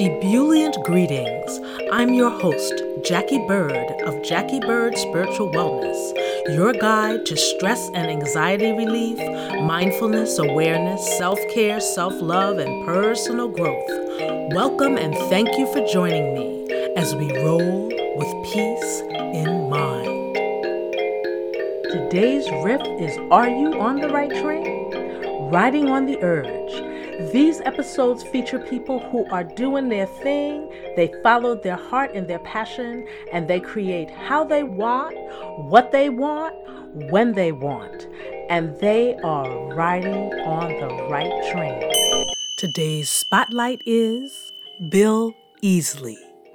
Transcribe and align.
Ebullient 0.00 0.76
greetings. 0.84 1.58
I'm 1.90 2.14
your 2.14 2.30
host, 2.30 2.72
Jackie 3.04 3.44
Bird 3.48 3.90
of 4.06 4.22
Jackie 4.22 4.60
Bird 4.60 4.96
Spiritual 4.96 5.50
Wellness, 5.50 6.54
your 6.54 6.72
guide 6.72 7.26
to 7.26 7.36
stress 7.36 7.88
and 7.94 8.08
anxiety 8.08 8.70
relief, 8.70 9.18
mindfulness, 9.62 10.38
awareness, 10.38 11.18
self 11.18 11.40
care, 11.52 11.80
self 11.80 12.14
love, 12.22 12.58
and 12.58 12.86
personal 12.86 13.48
growth. 13.48 13.88
Welcome 14.54 14.96
and 14.96 15.16
thank 15.28 15.48
you 15.58 15.66
for 15.72 15.84
joining 15.88 16.32
me 16.32 16.92
as 16.94 17.16
we 17.16 17.36
roll 17.42 17.88
with 17.88 18.52
peace 18.52 19.00
in 19.34 19.68
mind. 19.68 20.36
Today's 21.90 22.48
riff 22.62 22.82
is 23.00 23.18
Are 23.32 23.48
You 23.48 23.80
on 23.80 23.96
the 23.96 24.10
Right 24.10 24.30
Train? 24.30 25.50
Riding 25.50 25.88
on 25.88 26.06
the 26.06 26.22
Urge. 26.22 26.87
These 27.18 27.60
episodes 27.62 28.22
feature 28.22 28.60
people 28.60 29.00
who 29.10 29.26
are 29.32 29.42
doing 29.42 29.88
their 29.88 30.06
thing, 30.06 30.70
they 30.94 31.12
follow 31.20 31.56
their 31.56 31.74
heart 31.74 32.12
and 32.14 32.28
their 32.28 32.38
passion, 32.38 33.08
and 33.32 33.48
they 33.48 33.58
create 33.58 34.08
how 34.08 34.44
they 34.44 34.62
want, 34.62 35.16
what 35.68 35.90
they 35.90 36.10
want, 36.10 36.54
when 37.10 37.32
they 37.32 37.50
want, 37.50 38.06
and 38.48 38.78
they 38.78 39.16
are 39.24 39.74
riding 39.74 40.32
on 40.44 40.68
the 40.78 40.86
right 41.10 41.52
train. 41.52 41.90
Today's 42.56 43.10
spotlight 43.10 43.82
is 43.84 44.52
Bill 44.88 45.34
Easley. 45.60 46.14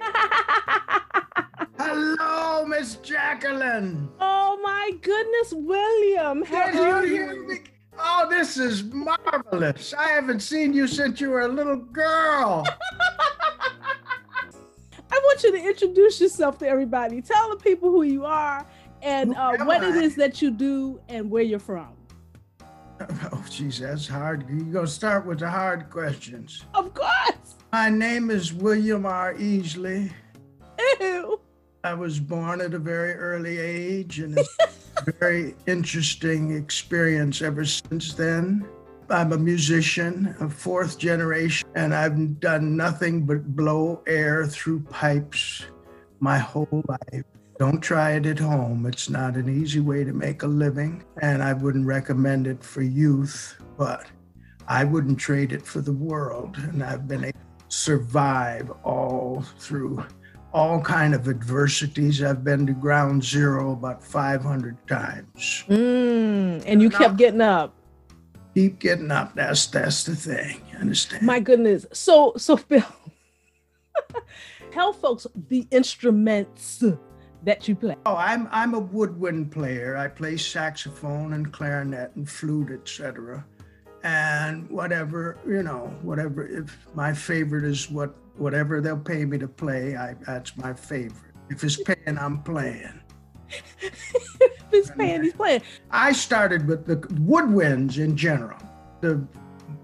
Hello, 1.78 2.64
Miss 2.64 2.96
Jacqueline. 2.96 4.08
Oh 4.18 4.58
my 4.62 4.92
goodness, 5.02 5.52
William. 5.54 6.42
How 6.42 6.70
Did 6.70 6.80
are 6.80 7.04
you 7.04 7.14
you? 7.16 7.22
hear 7.22 7.46
me? 7.48 7.60
Oh, 8.06 8.26
this 8.28 8.58
is 8.58 8.84
marvelous. 8.84 9.94
I 9.94 10.08
haven't 10.08 10.40
seen 10.40 10.74
you 10.74 10.86
since 10.86 11.22
you 11.22 11.30
were 11.30 11.40
a 11.40 11.48
little 11.48 11.76
girl. 11.76 12.66
I 15.10 15.18
want 15.22 15.42
you 15.42 15.52
to 15.52 15.66
introduce 15.66 16.20
yourself 16.20 16.58
to 16.58 16.68
everybody. 16.68 17.22
Tell 17.22 17.48
the 17.48 17.56
people 17.56 17.90
who 17.90 18.02
you 18.02 18.26
are 18.26 18.66
and 19.00 19.34
uh, 19.34 19.56
what 19.64 19.82
it 19.82 19.94
I? 19.94 20.02
is 20.02 20.16
that 20.16 20.42
you 20.42 20.50
do 20.50 21.00
and 21.08 21.30
where 21.30 21.42
you're 21.42 21.58
from. 21.58 21.88
Oh, 23.32 23.44
geez, 23.50 23.80
that's 23.80 24.06
hard. 24.06 24.48
You're 24.48 24.60
going 24.60 24.86
to 24.86 24.90
start 24.90 25.26
with 25.26 25.40
the 25.40 25.50
hard 25.50 25.90
questions. 25.90 26.64
Of 26.74 26.94
course. 26.94 27.56
My 27.72 27.90
name 27.90 28.30
is 28.30 28.52
William 28.52 29.04
R. 29.04 29.34
Easley. 29.34 30.12
Ew. 31.00 31.40
I 31.82 31.92
was 31.92 32.20
born 32.20 32.60
at 32.60 32.72
a 32.72 32.78
very 32.78 33.14
early 33.14 33.58
age, 33.58 34.20
and 34.20 34.38
a 34.38 34.44
very 35.12 35.54
interesting 35.66 36.56
experience 36.56 37.42
ever 37.42 37.64
since 37.64 38.14
then. 38.14 38.66
I'm 39.10 39.32
a 39.32 39.38
musician, 39.38 40.34
a 40.40 40.48
fourth 40.48 40.98
generation, 40.98 41.68
and 41.74 41.94
I've 41.94 42.40
done 42.40 42.76
nothing 42.76 43.26
but 43.26 43.54
blow 43.54 44.02
air 44.06 44.46
through 44.46 44.80
pipes 44.80 45.66
my 46.20 46.38
whole 46.38 46.82
life. 46.88 47.24
Don't 47.58 47.80
try 47.80 48.12
it 48.12 48.26
at 48.26 48.38
home. 48.38 48.86
It's 48.86 49.10
not 49.10 49.36
an 49.36 49.48
easy 49.48 49.80
way 49.80 50.04
to 50.04 50.12
make 50.12 50.42
a 50.42 50.46
living, 50.46 51.04
and 51.20 51.42
I 51.42 51.52
wouldn't 51.52 51.86
recommend 51.86 52.46
it 52.46 52.64
for 52.64 52.82
youth, 52.82 53.56
but 53.76 54.06
I 54.66 54.84
wouldn't 54.84 55.18
trade 55.18 55.52
it 55.52 55.66
for 55.66 55.80
the 55.80 55.92
world. 55.92 56.56
And 56.56 56.82
I've 56.82 57.06
been 57.06 57.24
able 57.24 57.38
to 57.38 57.64
survive 57.68 58.72
all 58.82 59.44
through 59.58 60.04
all 60.54 60.80
kind 60.80 61.14
of 61.14 61.28
adversities. 61.28 62.22
I've 62.22 62.44
been 62.44 62.64
to 62.68 62.72
ground 62.72 63.24
zero 63.24 63.72
about 63.72 64.02
500 64.02 64.76
times. 64.86 65.64
Mm, 65.68 66.62
and 66.64 66.80
you 66.80 66.88
kept 66.88 67.16
getting 67.16 67.40
up. 67.40 67.74
Keep 68.54 68.78
getting 68.78 69.10
up. 69.10 69.34
That's 69.34 69.66
that's 69.66 70.04
the 70.04 70.14
thing. 70.14 70.62
You 70.72 70.78
understand? 70.78 71.26
My 71.26 71.40
goodness. 71.40 71.86
So, 71.92 72.34
so 72.36 72.56
Phil, 72.68 72.84
tell 74.70 74.92
folks 74.92 75.26
the 75.48 75.66
instruments 75.72 76.84
that 77.42 77.66
you 77.66 77.74
play. 77.74 77.96
oh, 78.06 78.14
I'm 78.14 78.48
I'm 78.52 78.74
a 78.74 78.78
woodwind 78.78 79.50
player. 79.50 79.96
I 79.96 80.06
play 80.06 80.36
saxophone 80.36 81.32
and 81.32 81.52
clarinet 81.52 82.14
and 82.14 82.30
flute, 82.30 82.70
etc. 82.70 83.44
And 84.04 84.70
whatever 84.70 85.36
you 85.44 85.64
know, 85.64 85.92
whatever. 86.02 86.46
If 86.46 86.78
my 86.94 87.12
favorite 87.12 87.64
is 87.64 87.90
what 87.90 88.14
whatever 88.36 88.80
they'll 88.80 88.96
pay 88.98 89.24
me 89.24 89.38
to 89.38 89.48
play, 89.48 89.96
I 89.96 90.14
that's 90.26 90.56
my 90.56 90.72
favorite. 90.72 91.32
If 91.50 91.62
it's 91.62 91.80
paying, 91.82 92.18
I'm 92.18 92.42
playing. 92.42 93.00
if 93.80 94.64
he's 94.70 94.90
playing, 94.90 95.22
he's 95.24 95.34
playing. 95.34 95.62
I 95.90 96.12
started 96.12 96.66
with 96.66 96.86
the 96.86 96.96
woodwinds 96.96 97.98
in 97.98 98.16
general. 98.16 98.58
The 99.00 99.26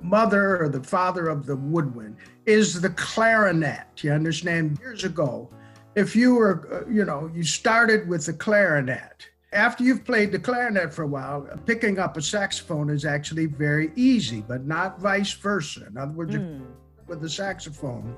mother 0.02 0.62
or 0.62 0.68
the 0.68 0.82
father 0.82 1.28
of 1.28 1.46
the 1.46 1.56
woodwind 1.56 2.16
is 2.46 2.80
the 2.80 2.90
clarinet. 2.90 4.02
You 4.02 4.12
understand? 4.12 4.78
Years 4.80 5.04
ago, 5.04 5.50
if 5.94 6.16
you 6.16 6.34
were, 6.34 6.84
uh, 6.86 6.90
you 6.90 7.04
know, 7.04 7.30
you 7.34 7.42
started 7.42 8.08
with 8.08 8.24
the 8.26 8.32
clarinet. 8.32 9.28
After 9.52 9.82
you've 9.82 10.04
played 10.04 10.30
the 10.30 10.38
clarinet 10.38 10.94
for 10.94 11.02
a 11.02 11.06
while, 11.08 11.46
picking 11.66 11.98
up 11.98 12.16
a 12.16 12.22
saxophone 12.22 12.88
is 12.88 13.04
actually 13.04 13.46
very 13.46 13.92
easy, 13.96 14.44
but 14.46 14.64
not 14.64 15.00
vice 15.00 15.32
versa. 15.32 15.86
In 15.88 15.96
other 15.98 16.12
words, 16.12 16.36
Mm. 16.36 16.62
with 17.08 17.20
the 17.20 17.28
saxophone, 17.28 18.14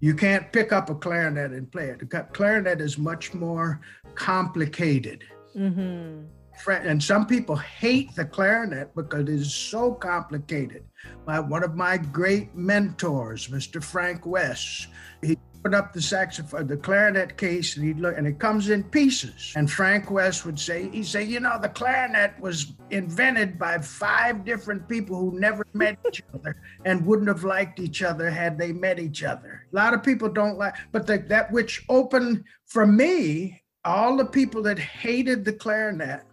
you 0.00 0.14
can't 0.14 0.52
pick 0.52 0.72
up 0.72 0.90
a 0.90 0.94
clarinet 0.94 1.52
and 1.52 1.70
play 1.70 1.88
it. 1.88 1.98
The 1.98 2.26
clarinet 2.32 2.80
is 2.80 2.98
much 2.98 3.34
more 3.34 3.80
complicated. 4.14 5.24
hmm 5.54 6.24
and 6.66 7.02
some 7.02 7.26
people 7.26 7.56
hate 7.56 8.14
the 8.14 8.24
clarinet 8.24 8.94
because 8.94 9.22
it 9.22 9.28
is 9.28 9.54
so 9.54 9.92
complicated. 9.92 10.84
My, 11.26 11.40
one 11.40 11.62
of 11.62 11.76
my 11.76 11.96
great 11.96 12.54
mentors, 12.54 13.48
Mr. 13.48 13.82
Frank 13.82 14.26
West, 14.26 14.88
he 15.22 15.38
put 15.62 15.74
up 15.74 15.92
the 15.92 16.02
saxophone, 16.02 16.66
the 16.66 16.76
clarinet 16.76 17.36
case, 17.36 17.76
and 17.76 17.86
he'd 17.86 17.98
look, 17.98 18.16
and 18.16 18.26
it 18.26 18.38
comes 18.38 18.70
in 18.70 18.84
pieces. 18.84 19.52
And 19.56 19.70
Frank 19.70 20.10
West 20.10 20.46
would 20.46 20.58
say, 20.58 20.88
he'd 20.90 21.06
say, 21.06 21.24
you 21.24 21.40
know, 21.40 21.58
the 21.60 21.68
clarinet 21.68 22.38
was 22.40 22.72
invented 22.90 23.58
by 23.58 23.78
five 23.78 24.44
different 24.44 24.88
people 24.88 25.16
who 25.16 25.38
never 25.38 25.66
met 25.74 25.98
each 26.08 26.22
other 26.34 26.56
and 26.84 27.04
wouldn't 27.04 27.28
have 27.28 27.44
liked 27.44 27.80
each 27.80 28.02
other 28.02 28.30
had 28.30 28.58
they 28.58 28.72
met 28.72 28.98
each 28.98 29.22
other. 29.22 29.66
A 29.72 29.76
lot 29.76 29.94
of 29.94 30.02
people 30.02 30.28
don't 30.28 30.58
like, 30.58 30.74
but 30.92 31.06
the, 31.06 31.18
that 31.28 31.50
which 31.52 31.84
opened 31.88 32.44
for 32.66 32.86
me, 32.86 33.62
all 33.84 34.16
the 34.16 34.26
people 34.26 34.62
that 34.62 34.78
hated 34.78 35.44
the 35.44 35.52
clarinet 35.52 36.24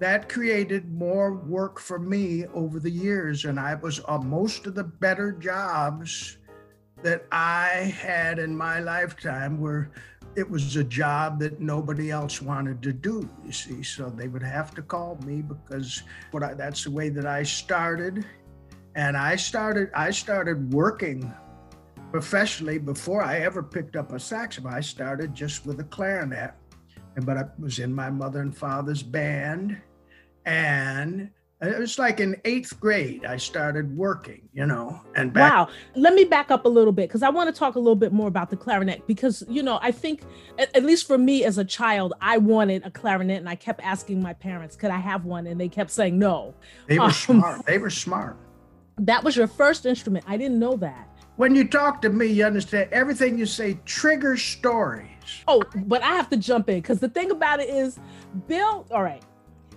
that 0.00 0.30
created 0.30 0.90
more 0.90 1.34
work 1.34 1.78
for 1.78 1.98
me 1.98 2.46
over 2.54 2.80
the 2.80 2.90
years 2.90 3.44
and 3.44 3.60
i 3.60 3.74
was 3.74 4.00
uh, 4.08 4.18
most 4.18 4.66
of 4.66 4.74
the 4.74 4.82
better 4.82 5.32
jobs 5.32 6.38
that 7.02 7.26
i 7.32 7.94
had 7.98 8.38
in 8.38 8.56
my 8.56 8.80
lifetime 8.80 9.60
where 9.60 9.90
it 10.36 10.48
was 10.48 10.76
a 10.76 10.84
job 10.84 11.40
that 11.40 11.60
nobody 11.60 12.10
else 12.10 12.40
wanted 12.40 12.82
to 12.82 12.92
do 12.92 13.28
you 13.44 13.52
see. 13.52 13.82
So 13.82 14.08
they 14.10 14.28
would 14.28 14.42
have 14.42 14.74
to 14.74 14.82
call 14.82 15.18
me 15.26 15.42
because 15.42 16.02
what 16.30 16.42
I, 16.42 16.54
that's 16.54 16.84
the 16.84 16.90
way 16.90 17.08
that 17.08 17.26
i 17.26 17.42
started. 17.42 18.24
And 18.94 19.16
i 19.16 19.36
started 19.36 19.90
i 19.94 20.10
started 20.10 20.72
working 20.72 21.32
professionally 22.12 22.78
before 22.78 23.22
i 23.22 23.38
ever 23.40 23.62
picked 23.62 23.96
up 23.96 24.12
a 24.12 24.20
saxophone. 24.20 24.72
I 24.72 24.80
started 24.80 25.34
just 25.34 25.66
with 25.66 25.80
a 25.80 25.84
clarinet 25.84 26.54
and 27.16 27.26
but 27.26 27.36
i 27.36 27.44
was 27.58 27.78
in 27.78 27.92
my 27.92 28.10
mother 28.10 28.40
and 28.40 28.56
father's 28.56 29.02
band. 29.02 29.80
And 30.46 31.30
it 31.62 31.78
was 31.78 31.98
like 31.98 32.20
in 32.20 32.34
eighth 32.44 32.78
grade 32.80 33.24
i 33.26 33.36
started 33.36 33.94
working 33.96 34.48
you 34.52 34.64
know 34.66 35.00
and 35.14 35.32
back 35.32 35.52
Wow. 35.52 35.68
Let 35.94 36.14
me 36.14 36.24
back 36.24 36.50
up 36.50 36.64
a 36.64 36.68
little 36.68 36.92
bit 36.92 37.08
because 37.08 37.22
I 37.22 37.28
want 37.28 37.52
to 37.52 37.58
talk 37.58 37.74
a 37.74 37.78
little 37.78 37.96
bit 37.96 38.12
more 38.12 38.28
about 38.28 38.50
the 38.50 38.56
clarinet 38.56 39.06
because, 39.06 39.42
you 39.48 39.62
know, 39.62 39.78
I 39.82 39.90
think, 39.90 40.22
at, 40.58 40.74
at 40.76 40.84
least 40.84 41.06
for 41.06 41.18
me 41.18 41.44
as 41.44 41.58
a 41.58 41.64
child, 41.64 42.14
I 42.20 42.38
wanted 42.38 42.84
a 42.86 42.90
clarinet 42.90 43.38
and 43.38 43.48
I 43.48 43.56
kept 43.56 43.80
asking 43.82 44.22
my 44.22 44.32
parents, 44.32 44.76
could 44.76 44.90
I 44.90 44.98
have 44.98 45.24
one? 45.24 45.46
And 45.46 45.60
they 45.60 45.68
kept 45.68 45.90
saying 45.90 46.18
no. 46.18 46.54
they 46.86 46.98
were 46.98 47.06
um, 47.06 47.10
smart 47.12 47.66
they 47.66 47.78
were 47.78 47.90
smart 47.90 48.36
That 48.98 49.24
was 49.24 49.36
your 49.36 49.46
first 49.48 49.86
instrument. 49.86 50.24
I 50.28 50.36
didn't 50.36 50.58
know 50.58 50.76
that. 50.76 51.08
when 51.36 51.54
you 51.54 51.66
talk 51.66 52.00
to 52.02 52.08
me 52.10 52.26
you 52.26 52.44
understand 52.44 52.88
everything 52.92 53.38
you 53.38 53.46
say 53.46 53.78
triggers 53.84 54.42
stories 54.42 55.08
Oh, 55.46 55.62
but 55.86 56.02
I 56.02 56.12
have 56.14 56.28
to 56.30 56.36
jump 56.36 56.68
in 56.68 56.76
because 56.76 57.00
the 57.00 57.08
thing 57.08 57.30
about 57.30 57.60
it 57.60 57.68
is, 57.70 57.98
Bill, 58.48 58.86
all 58.90 59.02
right. 59.02 59.22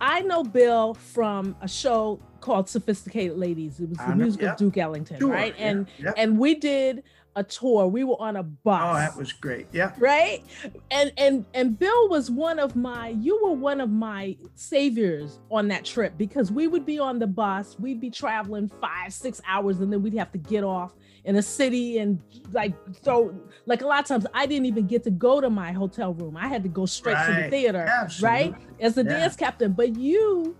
I 0.03 0.19
know 0.21 0.43
Bill 0.43 0.93
from 0.95 1.55
a 1.61 1.67
show 1.67 2.19
called 2.41 2.67
Sophisticated 2.67 3.37
Ladies. 3.37 3.79
It 3.79 3.87
was 3.87 3.97
the 3.97 4.07
know, 4.09 4.15
music 4.15 4.41
yeah. 4.41 4.51
of 4.51 4.57
Duke 4.57 4.77
Ellington, 4.77 5.17
Sure, 5.17 5.31
right? 5.31 5.55
yeah, 5.57 5.65
And 5.67 5.87
and 6.17 6.37
we 6.37 6.55
did 6.55 7.03
a 7.37 7.43
tour. 7.43 7.87
We 7.87 8.03
were 8.03 8.19
on 8.21 8.35
a 8.35 8.43
bus. 8.43 8.81
oh 8.83 8.93
that 8.95 9.17
was 9.17 9.31
great 9.31 9.65
yeah 9.71 9.91
right 9.97 10.43
and 10.91 11.11
and 11.17 11.45
and 11.55 11.79
bill 11.79 12.07
was 12.09 12.29
one 12.29 12.59
of 12.59 12.75
my 12.75 13.07
you 13.09 13.39
were 13.43 13.53
one 13.53 13.81
of 13.81 13.89
my 13.89 14.37
saviors 14.53 15.39
on 15.49 15.67
that 15.69 15.83
trip 15.83 16.13
because 16.15 16.51
we 16.51 16.67
would 16.67 16.85
be 16.85 16.99
on 16.99 17.17
the 17.17 17.25
bus 17.25 17.75
we'd 17.79 17.99
be 17.99 18.11
traveling 18.11 18.69
five 18.79 19.11
six 19.11 19.41
hours 19.47 19.79
and 19.79 19.91
then 19.91 20.03
we'd 20.03 20.13
have 20.13 20.31
to 20.31 20.37
get 20.37 20.63
off 20.63 20.93
in 21.25 21.35
a 21.37 21.41
city 21.41 21.99
and 21.99 22.19
like 22.51 22.73
so 23.01 23.33
like 23.65 23.81
a 23.81 23.87
lot 23.87 24.01
of 24.01 24.05
times 24.05 24.25
i 24.33 24.45
didn't 24.45 24.65
even 24.65 24.85
get 24.85 25.03
to 25.03 25.09
go 25.11 25.39
to 25.39 25.49
my 25.49 25.71
hotel 25.71 26.13
room 26.13 26.35
i 26.35 26.47
had 26.47 26.61
to 26.63 26.69
go 26.69 26.85
straight 26.85 27.17
to 27.25 27.31
the 27.33 27.41
Right. 27.43 27.49
theater 27.49 28.07
right 28.21 28.53
as 28.79 28.95
the 28.95 29.03
Yeah. 29.03 29.19
dance 29.19 29.35
captain 29.37 29.71
but 29.71 29.95
you 29.95 30.55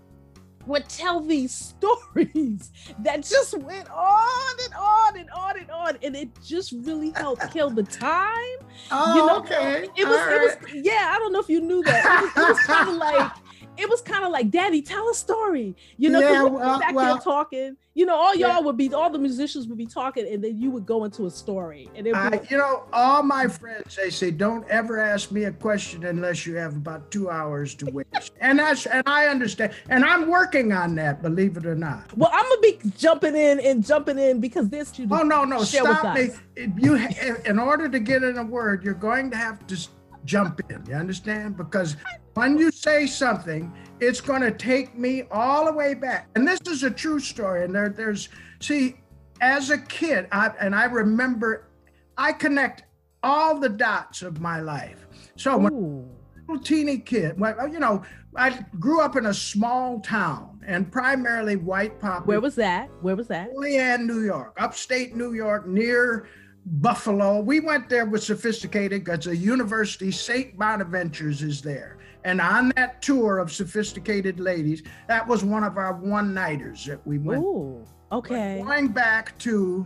would 0.66 0.88
tell 0.88 1.20
these 1.20 1.52
stories 1.76 2.72
that 3.00 3.22
just 3.22 3.58
went 3.58 3.90
on 3.90 4.54
and 4.64 4.74
on 4.74 5.18
and 5.18 5.30
on 5.30 5.58
and 5.58 5.70
on 5.70 5.98
and 6.02 6.16
it 6.16 6.30
just 6.42 6.72
really 6.72 7.10
helped 7.10 7.50
kill 7.52 7.68
the 7.68 7.82
time. 7.82 8.56
Oh, 8.90 9.14
you 9.14 9.26
know, 9.26 9.38
okay. 9.40 9.82
It 9.94 10.08
was, 10.08 10.18
it 10.18 10.40
was, 10.40 10.56
right. 10.62 10.82
yeah. 10.82 11.12
I 11.14 11.18
don't 11.18 11.34
know 11.34 11.40
if 11.40 11.50
you 11.50 11.60
knew 11.60 11.82
that. 11.82 12.02
It 12.02 12.22
was, 12.22 12.30
it 12.46 12.48
was 12.48 12.58
kind 12.60 12.88
of 12.88 12.94
like, 13.08 13.30
it 13.76 13.88
was 13.88 14.00
kind 14.00 14.24
of 14.24 14.30
like, 14.30 14.50
Daddy, 14.50 14.82
tell 14.82 15.08
a 15.10 15.14
story. 15.14 15.76
You 15.96 16.10
know, 16.10 16.20
Yeah, 16.20 16.42
well- 16.44 16.78
back 16.78 16.94
well- 16.94 17.14
there 17.14 17.22
talking. 17.22 17.76
You 17.96 18.06
know, 18.06 18.16
all 18.16 18.34
y'all 18.34 18.48
Yeah. 18.54 18.58
would 18.58 18.76
be, 18.76 18.92
all 18.92 19.08
the 19.08 19.20
musicians 19.20 19.68
would 19.68 19.78
be 19.78 19.86
talking, 19.86 20.26
and 20.26 20.42
then 20.42 20.58
you 20.58 20.68
would 20.72 20.84
go 20.84 21.04
into 21.04 21.26
a 21.26 21.30
story, 21.30 21.88
and 21.94 22.08
it 22.08 22.12
I, 22.16 22.30
would 22.30 22.50
you 22.50 22.58
know, 22.58 22.82
all 22.92 23.22
my 23.22 23.46
friends 23.46 23.94
they 23.94 24.10
say, 24.10 24.32
don't 24.32 24.68
ever 24.68 24.98
ask 24.98 25.30
me 25.30 25.44
a 25.44 25.52
question 25.52 26.04
unless 26.04 26.44
you 26.44 26.56
have 26.56 26.74
about 26.74 27.12
two 27.12 27.30
hours 27.30 27.72
to 27.76 27.86
waste. 27.92 28.32
and 28.40 28.58
that's 28.58 28.86
and 28.86 29.04
I 29.06 29.28
understand, 29.28 29.74
and 29.90 30.04
I'm 30.04 30.28
working 30.28 30.72
on 30.72 30.96
that, 30.96 31.22
believe 31.22 31.56
it 31.56 31.66
or 31.66 31.76
not. 31.76 32.12
Well, 32.18 32.30
I'm 32.32 32.42
gonna 32.42 32.60
be 32.62 32.80
jumping 32.98 33.36
in 33.36 33.60
and 33.60 33.86
jumping 33.86 34.18
in 34.18 34.40
because 34.40 34.68
this 34.70 34.98
you 34.98 35.06
Oh 35.12 35.22
no, 35.22 35.44
no, 35.44 35.62
stop 35.62 36.16
me! 36.16 36.30
us. 36.30 36.40
You, 36.56 36.98
in 37.44 37.60
order 37.60 37.88
to 37.88 38.00
get 38.00 38.24
in 38.24 38.38
a 38.38 38.44
word, 38.44 38.82
you're 38.82 38.94
going 38.94 39.30
to 39.30 39.36
have 39.36 39.64
to 39.68 39.76
jump 40.24 40.60
in. 40.70 40.84
You 40.86 40.94
understand? 40.94 41.56
Because 41.56 41.96
when 42.34 42.58
you 42.58 42.70
say 42.70 43.06
something, 43.06 43.72
it's 44.00 44.20
going 44.20 44.42
to 44.42 44.50
take 44.50 44.96
me 44.96 45.24
all 45.30 45.66
the 45.66 45.72
way 45.72 45.94
back. 45.94 46.28
And 46.34 46.46
this 46.46 46.60
is 46.66 46.82
a 46.82 46.90
true 46.90 47.20
story. 47.20 47.64
And 47.64 47.74
there, 47.74 47.88
there's 47.88 48.28
see, 48.60 48.96
as 49.40 49.70
a 49.70 49.78
kid, 49.78 50.28
I, 50.32 50.52
and 50.60 50.74
I 50.74 50.84
remember, 50.84 51.68
I 52.16 52.32
connect 52.32 52.84
all 53.22 53.58
the 53.58 53.68
dots 53.68 54.22
of 54.22 54.40
my 54.40 54.60
life. 54.60 55.06
So 55.36 55.56
when 55.56 55.72
Ooh. 55.72 56.08
little 56.46 56.62
teeny 56.62 56.98
kid. 56.98 57.38
Well, 57.38 57.58
uh, 57.58 57.66
you 57.66 57.80
know, 57.80 58.02
I 58.36 58.64
grew 58.78 59.00
up 59.00 59.16
in 59.16 59.26
a 59.26 59.34
small 59.34 60.00
town 60.00 60.60
and 60.66 60.90
primarily 60.90 61.56
white 61.56 61.98
population. 62.00 62.26
Where 62.26 62.40
was 62.40 62.54
that? 62.56 62.90
Where 63.00 63.16
was 63.16 63.28
that? 63.28 63.50
Olean, 63.54 64.06
New 64.06 64.24
York, 64.24 64.54
upstate 64.58 65.14
New 65.14 65.34
York, 65.34 65.66
near 65.66 66.28
Buffalo. 66.66 67.40
We 67.40 67.60
went 67.60 67.88
there 67.88 68.06
with 68.06 68.22
sophisticated 68.22 69.04
because 69.04 69.26
the 69.26 69.36
university, 69.36 70.10
St. 70.10 70.58
Bonaventure's, 70.58 71.42
is 71.42 71.60
there. 71.60 71.98
And 72.24 72.40
on 72.40 72.72
that 72.76 73.02
tour 73.02 73.38
of 73.38 73.52
sophisticated 73.52 74.40
ladies, 74.40 74.82
that 75.08 75.26
was 75.26 75.44
one 75.44 75.62
of 75.62 75.76
our 75.76 75.92
one 75.94 76.32
nighters 76.32 76.86
that 76.86 77.06
we 77.06 77.18
went. 77.18 77.42
Ooh. 77.42 77.84
Okay. 78.10 78.62
Going 78.64 78.88
back 78.88 79.36
to 79.38 79.84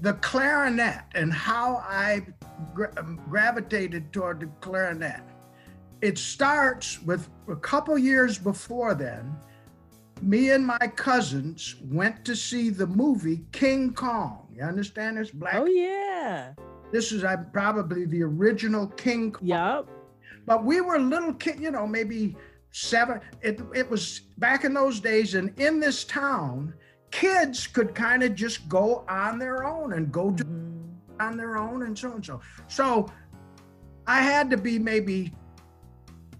the 0.00 0.14
clarinet 0.14 1.02
and 1.14 1.32
how 1.32 1.76
I 1.76 2.26
gra- 2.74 2.92
um, 2.98 3.20
gravitated 3.28 4.12
toward 4.12 4.40
the 4.40 4.46
clarinet. 4.60 5.22
It 6.02 6.18
starts 6.18 7.02
with 7.02 7.28
a 7.48 7.56
couple 7.56 7.96
years 7.98 8.38
before 8.38 8.94
then. 8.94 9.36
Me 10.22 10.50
and 10.50 10.66
my 10.66 10.78
cousins 10.96 11.76
went 11.84 12.24
to 12.26 12.36
see 12.36 12.68
the 12.70 12.86
movie 12.86 13.44
King 13.52 13.92
Kong. 13.94 14.48
You 14.54 14.62
understand 14.62 15.16
this? 15.16 15.30
Black. 15.30 15.54
Oh 15.54 15.64
yeah. 15.66 16.52
This 16.92 17.12
is 17.12 17.24
uh, 17.24 17.36
probably 17.52 18.04
the 18.04 18.22
original 18.22 18.86
King 18.88 19.32
Kong. 19.32 19.46
Yup. 19.48 19.88
But 20.46 20.64
we 20.64 20.80
were 20.80 20.98
little 20.98 21.32
kid, 21.34 21.60
you 21.60 21.70
know, 21.70 21.86
maybe 21.86 22.36
seven. 22.72 23.20
It, 23.40 23.60
it 23.74 23.88
was 23.88 24.20
back 24.38 24.64
in 24.64 24.74
those 24.74 25.00
days, 25.00 25.34
and 25.34 25.58
in 25.58 25.80
this 25.80 26.04
town, 26.04 26.74
kids 27.10 27.66
could 27.66 27.94
kind 27.94 28.22
of 28.22 28.34
just 28.34 28.68
go 28.68 29.04
on 29.08 29.38
their 29.38 29.64
own 29.64 29.92
and 29.94 30.10
go 30.12 30.30
to 30.32 30.44
Mhm. 30.44 30.90
on 31.20 31.36
their 31.36 31.56
own 31.56 31.82
and 31.84 31.96
so 31.96 32.12
and 32.12 32.24
so. 32.24 32.40
So 32.68 33.06
I 34.06 34.20
had 34.20 34.50
to 34.50 34.56
be 34.56 34.78
maybe 34.78 35.32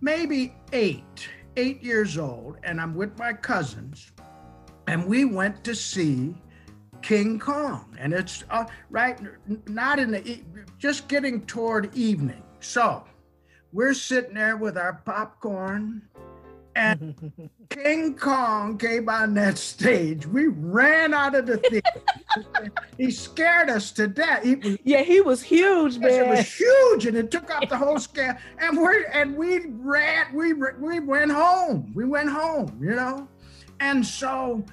maybe 0.01 0.55
eight, 0.73 1.29
eight 1.61 1.83
years 1.83 2.17
old, 2.17 2.57
and 2.63 2.81
I'm 2.81 2.95
with 2.95 3.19
my 3.19 3.35
cousins, 3.35 4.13
and 4.87 5.07
we 5.07 5.27
went 5.27 5.63
to 5.65 5.75
see 5.75 6.35
King 7.03 7.39
Kong, 7.39 7.95
and 7.99 8.15
it's 8.15 8.45
uh, 8.49 8.65
right, 8.89 9.21
not 9.69 9.99
in 9.99 10.11
the 10.11 10.41
just 10.79 11.07
getting 11.07 11.45
toward 11.45 11.95
evening. 11.95 12.43
So 12.61 13.05
we're 13.73 13.95
sitting 13.95 14.35
there 14.35 14.57
with 14.57 14.79
our 14.79 15.03
popcorn, 15.05 16.03
and 16.81 17.41
King 17.69 18.17
Kong 18.17 18.79
came 18.79 19.09
on 19.09 19.35
that 19.35 19.59
stage. 19.59 20.27
We 20.27 20.47
ran 20.47 21.13
out 21.13 21.35
of 21.35 21.47
the 21.47 21.59
theater. 21.59 22.73
he 22.97 23.11
scared 23.11 23.69
us 23.69 23.93
to 23.93 24.09
death. 24.09 24.43
He 24.43 24.55
was, 24.55 24.79
yeah, 24.85 25.03
he 25.03 25.21
was 25.21 25.43
huge, 25.43 25.99
yes, 25.99 26.15
it 26.15 26.21
man. 26.21 26.31
was 26.31 26.53
huge, 26.53 27.07
and 27.07 27.17
it 27.17 27.31
took 27.31 27.51
up 27.51 27.69
the 27.69 27.77
whole 27.77 27.99
scale. 27.99 28.35
And 28.59 28.81
we 28.81 29.05
and 29.13 29.37
we 29.37 29.67
ran. 29.67 30.35
We 30.35 30.55
we 30.55 31.01
went 31.01 31.31
home. 31.31 31.93
We 31.95 32.07
went 32.07 32.31
home. 32.31 32.79
You 32.81 32.97
know, 32.97 33.29
and 33.81 34.05
so. 34.05 34.65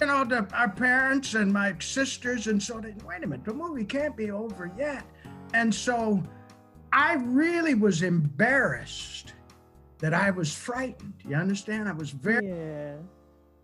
You 0.00 0.08
know, 0.08 0.24
the, 0.24 0.48
our 0.52 0.70
parents 0.70 1.34
and 1.34 1.52
my 1.52 1.76
sisters, 1.78 2.48
and 2.48 2.60
so 2.60 2.80
they, 2.80 2.92
wait 3.06 3.22
a 3.22 3.26
minute, 3.26 3.44
the 3.44 3.54
movie 3.54 3.84
can't 3.84 4.16
be 4.16 4.32
over 4.32 4.72
yet. 4.76 5.04
And 5.54 5.72
so 5.72 6.20
I 6.92 7.14
really 7.14 7.74
was 7.74 8.02
embarrassed 8.02 9.34
that 10.02 10.12
I 10.12 10.30
was 10.30 10.52
frightened. 10.52 11.14
You 11.26 11.36
understand? 11.36 11.88
I 11.88 11.92
was 11.92 12.10
very 12.10 12.44
yeah. 12.44 12.96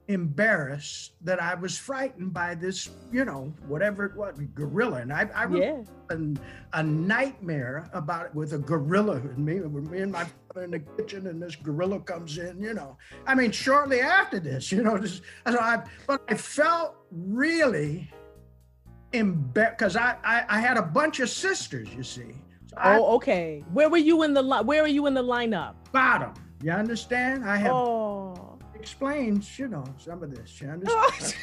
embarrassed 0.06 1.14
that 1.20 1.42
I 1.42 1.54
was 1.56 1.76
frightened 1.76 2.32
by 2.32 2.54
this, 2.54 2.88
you 3.12 3.24
know, 3.24 3.52
whatever 3.66 4.04
it 4.06 4.14
was, 4.16 4.38
gorilla. 4.54 4.98
And 5.00 5.12
I, 5.12 5.28
I 5.34 5.48
Yeah. 5.48 5.82
an- 6.10 6.38
a 6.72 6.82
nightmare 6.82 7.90
about 7.92 8.26
it 8.26 8.34
with 8.36 8.52
a 8.52 8.58
gorilla 8.58 9.16
and 9.16 9.38
me, 9.44 9.60
with 9.60 9.90
me 9.90 9.98
and 9.98 10.12
my 10.12 10.24
father 10.46 10.62
in 10.62 10.70
the 10.70 10.78
kitchen, 10.78 11.26
and 11.26 11.42
this 11.42 11.56
gorilla 11.56 11.98
comes 12.00 12.38
in, 12.38 12.62
you 12.62 12.72
know. 12.72 12.96
I 13.26 13.34
mean, 13.34 13.50
shortly 13.50 14.00
after 14.00 14.38
this, 14.38 14.70
you 14.70 14.84
know, 14.84 14.96
just, 14.96 15.22
so 15.44 15.58
I, 15.58 15.82
but 16.06 16.22
I 16.28 16.34
felt 16.36 16.94
really 17.10 18.08
embarrassed 19.12 19.78
because 19.78 19.96
I, 19.96 20.16
I, 20.22 20.44
I 20.48 20.60
had 20.60 20.76
a 20.76 20.82
bunch 20.82 21.18
of 21.18 21.28
sisters, 21.30 21.92
you 21.92 22.04
see. 22.04 22.36
Oh, 22.82 23.16
okay. 23.16 23.64
Where 23.72 23.88
were 23.88 23.96
you 23.98 24.22
in 24.22 24.34
the 24.34 24.42
li- 24.42 24.62
where 24.64 24.82
were 24.82 24.88
you 24.88 25.06
in 25.06 25.14
the 25.14 25.22
lineup? 25.22 25.74
bottom. 25.92 26.34
You 26.62 26.72
understand? 26.72 27.44
I 27.44 27.56
have 27.56 27.72
Oh. 27.72 28.58
explains, 28.74 29.58
you 29.58 29.68
know, 29.68 29.84
some 29.96 30.22
of 30.22 30.34
this. 30.34 30.60
You 30.60 30.68
understand? 30.76 31.34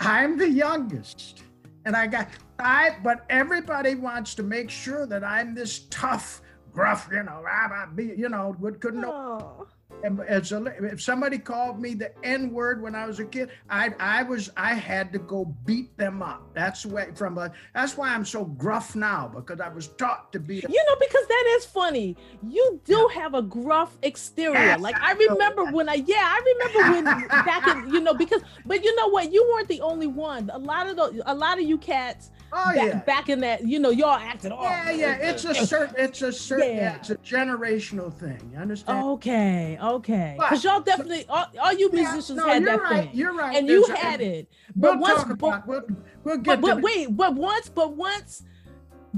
I'm 0.00 0.36
the 0.36 0.48
youngest, 0.48 1.42
and 1.84 1.94
I 1.96 2.06
got 2.06 2.28
I. 2.58 2.96
But 3.04 3.24
everybody 3.30 3.94
wants 3.94 4.34
to 4.36 4.42
make 4.42 4.68
sure 4.70 5.06
that 5.06 5.22
I'm 5.24 5.54
this 5.54 5.86
tough, 5.90 6.42
gruff, 6.72 7.08
you 7.12 7.22
know, 7.22 7.40
rah, 7.44 7.66
rah, 7.66 7.86
be, 7.86 8.06
you 8.16 8.28
know, 8.28 8.56
good, 8.60 8.80
couldn't 8.80 9.00
know. 9.02 9.12
Oh. 9.60 9.66
And 10.04 10.20
as 10.20 10.52
a, 10.52 10.64
if 10.82 11.00
somebody 11.00 11.38
called 11.38 11.80
me 11.80 11.94
the 11.94 12.12
N 12.24 12.50
word 12.50 12.82
when 12.82 12.94
I 12.94 13.06
was 13.06 13.20
a 13.20 13.24
kid, 13.24 13.50
I 13.70 13.90
I 14.00 14.22
was 14.22 14.50
I 14.56 14.74
had 14.74 15.12
to 15.12 15.18
go 15.18 15.44
beat 15.64 15.96
them 15.96 16.22
up. 16.22 16.42
That's 16.54 16.84
way 16.84 17.10
from 17.14 17.38
a. 17.38 17.52
That's 17.74 17.96
why 17.96 18.12
I'm 18.14 18.24
so 18.24 18.44
gruff 18.44 18.96
now 18.96 19.30
because 19.34 19.60
I 19.60 19.68
was 19.68 19.88
taught 19.88 20.32
to 20.32 20.40
be. 20.40 20.56
You 20.56 20.62
know, 20.62 20.96
because 20.98 21.26
that 21.26 21.54
is 21.56 21.66
funny. 21.66 22.16
You 22.48 22.80
do 22.84 23.08
have 23.14 23.34
a 23.34 23.42
gruff 23.42 23.96
exterior. 24.02 24.76
Like 24.78 25.00
I 25.00 25.12
remember 25.12 25.66
when 25.66 25.88
I 25.88 25.94
yeah, 25.94 26.16
I 26.16 26.40
remember 26.44 26.92
when 26.92 27.28
back 27.28 27.66
in 27.68 27.92
you 27.92 28.00
know 28.00 28.14
because 28.14 28.42
but 28.66 28.82
you 28.82 28.94
know 28.96 29.08
what, 29.08 29.32
you 29.32 29.48
weren't 29.52 29.68
the 29.68 29.80
only 29.80 30.06
one. 30.06 30.50
A 30.52 30.58
lot 30.58 30.88
of 30.88 30.96
the 30.96 31.22
a 31.26 31.34
lot 31.34 31.58
of 31.58 31.64
you 31.64 31.78
cats 31.78 32.30
oh 32.52 32.74
back, 32.74 32.76
yeah. 32.76 32.98
back 33.00 33.28
in 33.28 33.40
that 33.40 33.66
you 33.66 33.78
know 33.78 33.90
y'all 33.90 34.14
acted 34.14 34.52
all 34.52 34.64
Yeah, 34.64 34.90
yeah, 34.90 35.14
it's 35.14 35.44
a 35.44 35.54
certain, 35.54 35.94
it's 35.98 36.22
a 36.22 36.32
certain, 36.32 36.68
yeah. 36.68 36.82
Yeah. 36.82 36.96
it's 36.96 37.10
a 37.10 37.16
generational 37.16 38.12
thing. 38.12 38.50
You 38.52 38.58
understand? 38.58 39.04
Okay, 39.04 39.78
okay. 39.80 39.91
But- 39.98 40.50
Because 40.50 40.64
y'all 40.64 40.80
definitely 40.80 41.24
all, 41.28 41.46
all 41.62 41.72
you 41.72 41.90
Yeah, 41.92 42.02
musicians 42.12 42.38
no, 42.38 42.46
had 42.48 42.62
you're 42.62 42.70
that 42.76 42.82
right. 42.82 43.04
thing. 43.08 43.16
You're 43.16 43.34
right. 43.34 43.56
and 43.56 43.68
you 43.68 43.84
a- 43.84 43.96
had 43.96 44.20
it. 44.20 44.48
We'll 44.76 44.92
But 44.92 45.00
once 45.00 45.22
talk 45.24 45.38
but. 45.38 45.66
We'll, 45.66 45.82
we'll 46.24 46.36
get 46.38 46.60
but, 46.60 46.74
but 46.76 46.82
wait, 46.82 47.16
but 47.16 47.34
once 47.34 47.68
but 47.68 47.94
once 47.96 48.42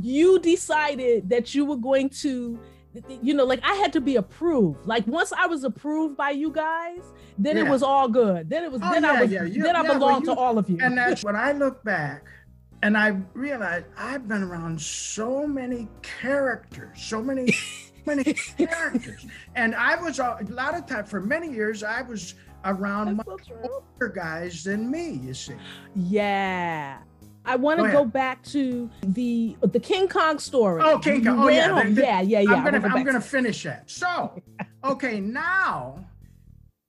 you 0.01 0.39
decided 0.41 1.29
that 1.31 1.55
you 1.55 1.65
were 1.65 1.77
going 1.77 2.09
to 2.09 2.59
you 3.21 3.35
know, 3.35 3.45
like 3.45 3.59
I 3.65 3.75
had 3.75 3.93
to 3.95 4.01
be 4.01 4.15
approved. 4.17 4.87
Like 4.87 5.05
once 5.09 5.33
I 5.33 5.47
was 5.47 5.65
approved 5.65 6.17
by 6.17 6.31
you 6.31 6.51
guys, 6.53 7.01
then 7.37 7.59
it 7.59 7.67
was 7.67 7.83
all 7.83 8.09
good. 8.09 8.49
Then 8.49 8.63
it 8.63 8.71
was 8.71 8.81
Oh, 8.85 8.93
then 8.93 9.03
yeah, 9.03 9.13
I 9.13 9.23
was 9.23 9.31
yeah, 9.33 9.43
you- 9.45 9.63
then 9.65 9.75
I 9.75 9.83
yeah, 9.83 9.89
well, 9.91 9.99
belonged 9.99 10.27
you- 10.27 10.35
to 10.35 10.41
all 10.41 10.59
of 10.59 10.71
you. 10.71 10.79
And 10.81 10.97
that's 10.97 11.25
when 11.25 11.35
I 11.35 11.51
look 11.51 11.83
back, 11.83 12.25
and 12.85 12.97
I 12.97 13.17
realize 13.33 13.83
I've 13.99 14.29
been 14.29 14.45
around 14.45 14.81
so 14.81 15.45
many 15.45 15.89
characters, 16.03 17.03
so 17.03 17.21
many, 17.21 17.53
many 18.07 18.25
characters, 18.59 19.27
and 19.55 19.75
I 19.75 19.97
was 20.01 20.19
a 20.19 20.39
lot 20.49 20.75
of 20.77 20.87
time 20.87 21.05
for 21.05 21.21
many 21.21 21.51
years 21.53 21.83
I 21.83 22.03
was 22.03 22.35
around 22.65 23.17
That's 23.19 23.29
much 23.29 23.49
so 23.49 23.83
older 24.01 24.13
guys 24.13 24.65
than 24.65 24.91
me. 24.91 25.21
You 25.23 25.35
see. 25.35 25.55
Yeah. 25.95 26.99
I 27.47 27.57
want 27.57 27.79
to 27.79 27.85
ahead. 27.85 27.95
go 27.97 28.05
back 28.07 28.43
to 28.45 28.89
the 29.03 29.55
the 29.61 29.79
King 29.81 30.09
Kong 30.09 30.39
story. 30.39 30.81
Oh, 30.83 30.99
King 30.99 31.25
Kong. 31.25 31.41
Oh, 31.41 31.49
yeah, 31.49 31.69
home. 31.69 31.91
the- 31.91 32.01
the- 32.01 32.03
yeah, 32.03 32.21
yeah, 32.23 32.41
yeah. 32.41 32.53
I'm 32.55 32.65
gonna 32.65 32.81
go 32.81 32.89
I'm 32.89 33.05
gonna 33.05 33.21
to- 33.21 33.25
finish 33.25 33.63
that. 33.65 33.91
So, 33.91 34.41
okay, 34.85 35.21
now, 35.21 36.03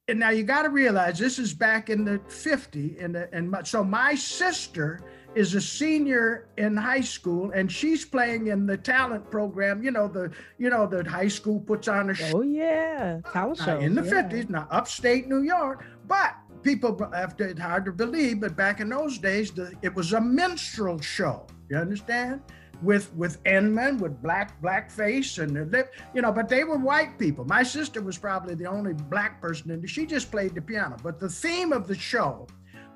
and 0.08 0.18
now 0.18 0.30
you 0.30 0.44
got 0.44 0.62
to 0.62 0.70
realize 0.70 1.20
this 1.20 1.40
is 1.40 1.54
back 1.54 1.90
in 1.90 2.06
the 2.06 2.20
50 2.30 2.98
and 3.00 3.18
and 3.18 3.52
my, 3.52 3.64
so 3.64 3.84
my 3.84 4.16
sister 4.16 5.02
is 5.36 5.54
a 5.54 5.62
senior 5.62 6.48
in 6.58 6.76
high 6.76 7.02
school 7.02 7.52
and 7.52 7.72
she's 7.72 8.06
playing 8.06 8.48
in 8.48 8.66
the 8.66 8.78
talent 8.78 9.30
program. 9.30 9.84
You 9.84 9.92
know 9.92 10.08
the 10.08 10.32
you 10.58 10.70
know 10.70 10.88
the 10.88 11.08
high 11.08 11.28
school 11.28 11.60
puts 11.60 11.88
on 11.88 12.10
a 12.10 12.14
show 12.14 12.38
Oh 12.38 12.42
yeah, 12.42 13.20
talent 13.32 13.60
show 13.60 13.80
in 13.80 13.96
the 13.96 14.04
yeah. 14.04 14.24
50s, 14.24 14.50
now 14.50 14.68
upstate 14.72 15.28
New 15.28 15.44
York, 15.44 15.86
but 16.08 16.36
people 16.64 17.10
have 17.14 17.38
to, 17.38 17.44
it's 17.50 17.62
hard 17.62 17.86
to 17.86 17.92
believe, 17.92 18.42
but 18.42 18.56
back 18.56 18.80
in 18.80 18.90
those 18.90 19.18
days, 19.20 19.52
the, 19.52 19.72
it 19.84 19.96
was 19.96 20.14
a 20.14 20.20
minstrel 20.20 21.00
show. 21.00 21.46
You 21.70 21.78
understand? 21.78 22.42
With 22.82 23.14
with 23.14 23.42
men 23.46 23.98
with 24.00 24.22
black 24.22 24.62
black 24.62 24.92
face 24.92 25.38
and 25.38 25.56
their 25.56 25.66
lip, 25.66 25.94
you 26.14 26.22
know, 26.22 26.32
but 26.32 26.50
they 26.50 26.66
were 26.66 26.78
white 26.78 27.18
people. 27.18 27.46
My 27.46 27.64
sister 27.64 28.02
was 28.02 28.18
probably 28.18 28.54
the 28.54 28.66
only 28.66 28.94
black 28.94 29.42
person 29.42 29.72
in 29.72 29.86
She 29.88 30.06
just 30.06 30.30
played 30.30 30.56
the 30.56 30.62
piano. 30.62 30.98
But 31.02 31.18
the 31.18 31.30
theme 31.30 31.72
of 31.72 31.88
the 31.88 31.96
show 31.96 32.48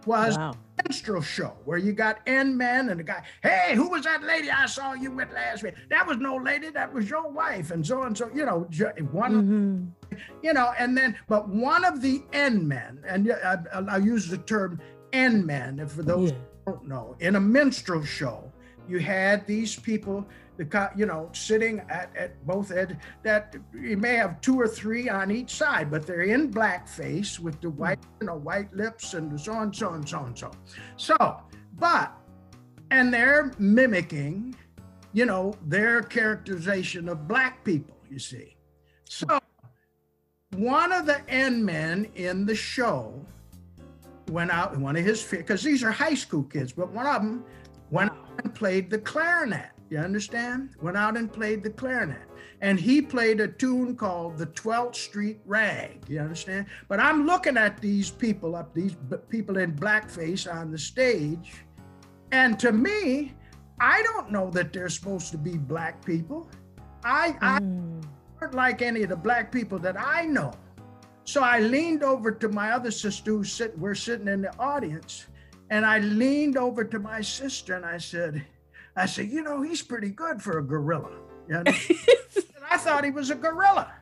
was 0.06 0.38
wow. 0.38 0.54
minstrel 0.84 1.22
show 1.22 1.54
where 1.66 1.78
you 1.78 1.92
got 1.92 2.20
N 2.26 2.56
men 2.56 2.90
and 2.90 3.00
the 3.00 3.04
guy, 3.04 3.24
hey, 3.44 3.76
who 3.76 3.90
was 3.90 4.04
that 4.04 4.24
lady 4.24 4.50
I 4.50 4.66
saw 4.66 4.94
you 4.94 5.12
with 5.12 5.32
last 5.34 5.64
week? 5.64 5.76
That 5.90 6.08
was 6.08 6.18
no 6.18 6.36
lady, 6.36 6.70
that 6.70 6.94
was 6.94 7.10
your 7.10 7.30
wife, 7.30 7.72
and 7.72 7.86
so 7.86 8.04
and 8.04 8.18
so, 8.18 8.30
you 8.34 8.46
know, 8.46 8.68
one, 9.12 9.92
mm-hmm. 10.12 10.16
you 10.42 10.54
know, 10.54 10.74
and 10.78 10.98
then, 10.98 11.16
but 11.28 11.50
one 11.50 11.86
of 11.86 12.02
the 12.02 12.24
N 12.34 12.68
men, 12.68 13.04
and 13.08 13.32
I, 13.32 13.58
I, 13.74 13.98
use 13.98 14.28
the 14.28 14.38
term 14.38 14.80
N 15.14 15.46
men, 15.46 15.86
for 15.88 16.04
those 16.04 16.32
yeah. 16.32 16.38
who 16.66 16.72
don't 16.74 16.88
know, 16.88 17.16
in 17.20 17.36
a 17.36 17.40
minstrel 17.40 18.04
show, 18.04 18.52
you 18.88 19.00
had 19.00 19.46
these 19.46 19.76
people 19.76 20.26
the 20.60 20.92
you 20.96 21.06
know 21.06 21.30
sitting 21.34 21.80
at, 21.90 22.16
at 22.16 22.46
both 22.46 22.72
ends 22.72 22.94
that 23.24 23.56
you 23.74 23.98
may 23.98 24.16
have 24.16 24.40
two 24.42 24.60
or 24.60 24.68
three 24.68 25.10
on 25.10 25.32
each 25.32 25.52
side 25.52 25.90
but 25.90 26.06
they're 26.06 26.22
in 26.22 26.52
blackface 26.52 27.40
with 27.40 27.60
the 27.62 27.70
hmm. 27.70 27.78
white 27.78 28.00
you 28.22 28.28
know 28.28 28.36
white 28.36 28.72
lips 28.74 29.16
and 29.16 29.40
so 29.40 29.54
on 29.54 29.74
so 29.74 29.90
on 29.90 30.06
so 30.06 30.20
on 30.20 30.36
so 30.36 30.52
so 30.98 31.18
but 31.80 32.16
and 32.92 33.14
they're 33.14 33.52
mimicking 33.58 34.56
you 35.14 35.26
know 35.26 35.56
their 35.66 36.02
characterization 36.02 37.10
of 37.10 37.28
black 37.28 37.64
people 37.64 37.96
you 38.10 38.20
see. 38.20 38.56
So 39.06 39.40
one 40.56 40.92
of 40.92 41.06
the 41.06 41.22
N 41.30 41.64
men 41.64 42.08
in 42.16 42.46
the 42.46 42.56
show 42.56 43.26
went 44.30 44.52
out 44.52 44.78
one 44.78 44.96
of 44.96 45.06
his 45.06 45.24
because 45.24 45.64
these 45.64 45.84
are 45.84 45.92
high 45.92 46.14
school 46.14 46.44
kids 46.44 46.72
but 46.72 46.92
one 46.92 47.08
of 47.08 47.22
them 47.24 47.44
went 47.90 48.12
out 48.12 48.30
and 48.44 48.54
played 48.54 48.88
the 48.88 49.00
clarinet 49.00 49.72
you 49.90 49.98
understand? 49.98 50.72
Went 50.82 50.98
out 50.98 51.18
and 51.18 51.32
played 51.32 51.64
the 51.64 51.70
clarinet. 51.70 52.22
And 52.62 52.80
he 52.80 53.02
played 53.02 53.40
a 53.40 53.48
tune 53.48 53.96
called 53.96 54.38
the 54.38 54.48
12th 54.48 54.96
Street 54.96 55.40
Rag. 55.46 56.04
You 56.08 56.20
understand? 56.20 56.66
But 56.88 57.00
I'm 57.00 57.26
looking 57.26 57.58
at 57.58 57.80
these 57.80 58.12
people 58.12 58.56
up, 58.56 58.74
these 58.74 58.96
people 59.30 59.58
in 59.58 59.74
blackface 59.74 60.52
on 60.52 60.72
the 60.72 60.78
stage. 60.78 61.54
And 62.32 62.60
to 62.60 62.72
me, 62.72 63.34
I 63.80 64.04
don't 64.04 64.32
know 64.32 64.50
that 64.52 64.74
they're 64.74 64.90
supposed 64.90 65.32
to 65.32 65.38
be 65.38 65.58
black 65.58 66.04
people. 66.06 66.50
I, 67.04 67.32
mm. 67.32 67.38
I 67.42 68.08
aren't 68.42 68.56
like 68.56 68.82
any 68.82 69.04
of 69.04 69.10
the 69.10 69.16
black 69.16 69.52
people 69.52 69.80
that 69.80 70.00
I 70.00 70.26
know. 70.26 70.52
So 71.24 71.44
I 71.44 71.60
leaned 71.60 72.04
over 72.04 72.32
to 72.32 72.50
my 72.50 72.72
other 72.72 72.92
sister 72.92 73.32
who 73.32 73.44
sit, 73.44 73.78
we're 73.78 73.96
sitting 73.96 74.28
in 74.28 74.42
the 74.42 74.56
audience, 74.58 75.28
and 75.70 75.86
I 75.86 76.00
leaned 76.00 76.58
over 76.58 76.84
to 76.84 77.00
my 77.00 77.22
sister 77.22 77.76
and 77.76 77.86
I 77.86 78.00
said, 78.00 78.46
I 78.96 79.06
said, 79.06 79.30
you 79.30 79.44
know, 79.44 79.62
he's 79.62 79.82
pretty 79.82 80.10
good 80.10 80.42
for 80.42 80.60
a 80.60 80.64
gorilla. 80.64 81.12
You 81.48 81.64
know? 81.64 81.64
I 82.72 82.78
thought 82.78 83.04
he 83.04 83.12
was 83.12 83.30
a 83.30 83.36
gorilla. 83.36 83.94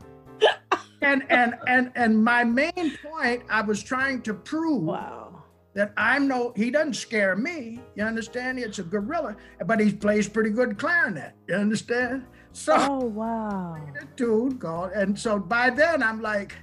and 1.02 1.24
and 1.30 1.56
and 1.68 1.92
and 1.96 2.24
my 2.24 2.44
main 2.44 2.98
point, 3.04 3.44
I 3.50 3.62
was 3.62 3.82
trying 3.82 4.22
to 4.24 4.34
prove 4.34 4.84
wow. 4.84 5.44
that 5.74 5.94
I'm 5.98 6.28
no. 6.28 6.54
He 6.56 6.72
doesn't 6.72 6.96
scare 6.96 7.36
me. 7.36 7.80
You 7.96 8.04
understand? 8.04 8.60
It's 8.60 8.80
a 8.80 8.84
gorilla, 8.84 9.36
but 9.66 9.80
he 9.80 9.92
plays 9.92 10.28
pretty 10.28 10.50
good 10.50 10.78
clarinet. 10.78 11.34
You 11.48 11.56
understand? 11.56 12.26
So, 12.52 12.74
oh 12.76 13.06
wow, 13.06 13.78
a 14.02 14.06
dude 14.16 14.60
called, 14.60 14.92
and 14.94 15.18
so 15.18 15.38
by 15.38 15.70
then 15.70 16.02
I'm 16.02 16.22
like, 16.24 16.56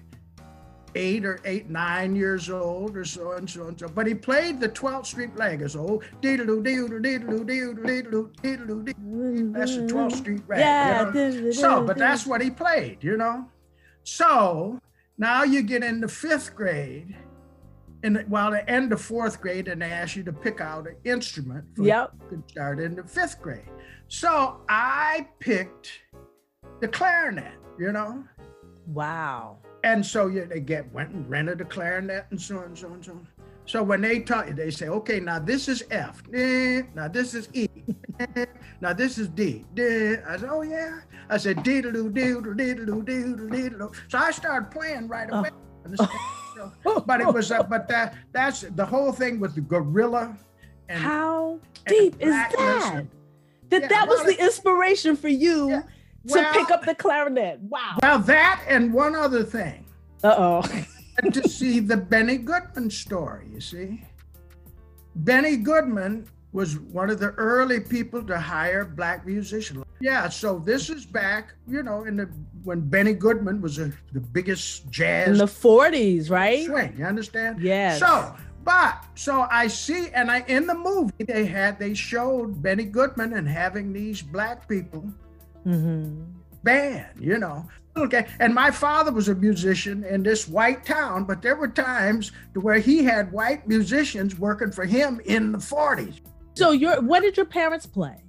eight 0.95 1.25
or 1.25 1.41
eight, 1.45 1.69
nine 1.69 2.15
years 2.15 2.51
old 2.51 2.97
or 2.97 3.05
so 3.05 3.33
and 3.33 3.49
so 3.49 3.69
and 3.69 3.79
so. 3.79 3.89
But 3.89 4.07
he 4.07 4.15
played 4.15 4.61
the 4.61 4.69
12th 4.69 5.07
Street 5.07 5.37
Legacy. 5.37 5.79
Oh, 5.79 6.03
diddle 6.21 6.63
diddle 6.63 7.01
diddle 7.01 7.45
diddle 7.45 7.85
diddle 7.85 8.29
diddle 8.43 9.53
That's 9.53 9.77
the 9.77 9.83
12th 9.83 10.17
Street 10.17 10.43
Rag. 10.47 10.61
Yeah. 10.61 11.13
You 11.13 11.43
know? 11.43 11.51
So, 11.53 11.85
but 11.85 11.99
that's 11.99 12.27
what 12.27 12.41
he 12.41 12.51
played, 12.51 12.99
you 13.03 13.17
know. 13.17 13.49
So 14.05 14.79
now 15.19 15.45
you 15.45 15.63
get 15.63 15.83
into 15.83 16.09
fifth 16.09 16.55
grade, 16.55 17.17
and 18.03 18.25
while 18.29 18.51
the 18.51 18.69
end 18.69 18.93
of 18.93 19.01
fourth 19.01 19.41
grade, 19.41 19.69
and 19.69 19.81
they 19.81 19.91
ask 19.91 20.17
you 20.17 20.23
to 20.25 20.33
pick 20.33 20.61
out 20.61 20.87
an 20.87 20.97
instrument. 21.05 21.65
For 21.75 21.85
yep. 21.85 22.13
Start 22.49 22.81
into 22.81 23.05
fifth 23.05 23.41
grade. 23.41 23.63
So 24.09 24.61
I 24.69 25.29
picked 25.41 25.91
the 26.81 26.89
clarinet, 26.89 27.55
you 27.79 27.93
know. 27.93 28.25
Wow. 28.87 29.59
And 29.85 30.05
so 30.05 30.29
yeah, 30.29 30.47
they 30.47 30.61
get 30.61 30.91
went 30.95 31.11
and 31.11 31.29
rented 31.29 31.61
a 31.61 31.65
clarinet 31.67 32.25
and 32.31 32.41
so 32.41 32.57
on 32.57 32.65
and 32.65 32.79
so 32.79 32.87
on 32.87 32.95
and 32.95 33.05
so 33.05 33.13
on. 33.13 33.29
So 33.67 33.83
when 33.83 34.01
they 34.01 34.21
talk, 34.21 34.49
they 34.49 34.71
say, 34.71 34.89
okay, 34.89 35.21
now 35.21 35.39
this 35.39 35.69
is 35.69 35.85
F. 35.91 36.23
Now 36.31 37.09
this 37.09 37.35
is 37.35 37.51
E. 37.53 37.69
now 38.81 38.95
this 38.95 39.19
is 39.19 39.29
D. 39.29 39.65
I 39.77 40.37
said, 40.39 40.49
oh 40.51 40.63
yeah. 40.63 41.01
I 41.29 41.37
said 41.37 41.63
diddle 41.63 42.09
diddle 42.09 42.55
diddle 42.55 43.03
diddle 43.03 43.49
diddle. 43.49 43.93
So 44.09 44.19
I 44.19 44.31
started 44.31 44.71
playing 44.71 45.07
right 45.07 45.29
away. 45.31 45.51
Oh. 46.87 47.01
but 47.07 47.21
it 47.21 47.27
was, 47.27 47.51
uh, 47.51 47.63
but 47.65 47.87
that 47.89 48.15
that's 48.33 48.61
the 48.61 48.87
whole 48.87 49.13
thing 49.13 49.39
with 49.39 49.55
the 49.55 49.61
gorilla. 49.61 50.35
And, 50.89 50.99
How 50.99 51.61
deep 51.87 52.17
is 52.21 52.31
that? 52.31 53.07
That 53.69 53.83
yeah, 53.83 53.89
that 53.89 54.09
was 54.09 54.25
the 54.25 54.43
inspiration 54.43 55.17
for 55.17 55.29
you. 55.29 55.69
Yeah 55.69 55.83
well, 56.25 56.53
to 56.53 56.59
pick 56.59 56.71
up 56.71 56.85
the 56.85 56.95
clarinet. 56.95 57.61
Wow. 57.61 57.99
Well, 58.03 58.19
that 58.21 58.63
and 58.69 58.93
one 58.93 59.15
other 59.15 59.43
thing. 59.43 59.85
Uh 60.23 60.35
oh. 60.37 60.85
to 61.33 61.49
see 61.49 61.81
the 61.81 61.97
Benny 61.97 62.39
Goodman 62.39 62.91
story, 62.91 63.47
you 63.53 63.61
see. 63.61 64.05
Benny 65.17 65.57
Goodman 65.57 66.27
was 66.53 66.79
one 66.79 67.11
of 67.11 67.19
the 67.19 67.31
early 67.31 67.81
people 67.81 68.23
to 68.23 68.39
hire 68.39 68.85
black 68.85 69.27
musicians. 69.27 69.85
Yeah, 70.01 70.29
so 70.29 70.59
this 70.61 70.89
is 70.89 71.05
back, 71.05 71.55
you 71.67 71.83
know, 71.83 72.05
in 72.05 72.17
the 72.17 72.29
when 72.63 72.81
Benny 72.81 73.13
Goodman 73.13 73.61
was 73.61 73.79
a, 73.79 73.93
the 74.13 74.21
biggest 74.21 74.89
jazz 74.91 75.29
in 75.29 75.39
the 75.39 75.47
40s, 75.47 76.31
right? 76.31 76.65
Swing, 76.65 76.95
you 76.97 77.05
understand? 77.05 77.61
Yeah. 77.61 77.97
So, 77.99 78.37
but 78.63 79.05
so 79.15 79.47
I 79.51 79.67
see, 79.67 80.09
and 80.11 80.31
I 80.31 80.41
in 80.47 80.67
the 80.67 80.75
movie 80.75 81.25
they 81.25 81.45
had 81.45 81.79
they 81.79 81.93
showed 81.93 82.63
Benny 82.63 82.85
Goodman 82.85 83.35
and 83.35 83.49
having 83.49 83.93
these 83.93 84.23
black 84.23 84.69
people 84.69 85.13
mm-hmm. 85.67 86.23
band, 86.63 87.21
you 87.21 87.39
know. 87.39 87.67
Okay. 87.97 88.27
And 88.41 88.53
my 88.55 88.71
father 88.71 89.13
was 89.13 89.29
a 89.29 89.35
musician 89.35 90.05
in 90.05 90.23
this 90.23 90.49
white 90.49 90.85
town, 90.85 91.25
but 91.25 91.43
there 91.43 91.57
were 91.57 91.69
times 91.69 92.33
to 92.55 92.61
where 92.61 92.79
he 92.79 93.05
had 93.05 93.31
white 93.31 93.69
musicians 93.69 94.39
working 94.39 94.73
for 94.73 94.85
him 94.85 95.21
in 95.25 95.53
the 95.53 95.59
40s. 95.59 96.21
So 96.55 96.73
your 96.73 97.01
what 97.01 97.21
did 97.21 97.37
your 97.37 97.47
parents 97.47 97.87
play? 97.87 98.23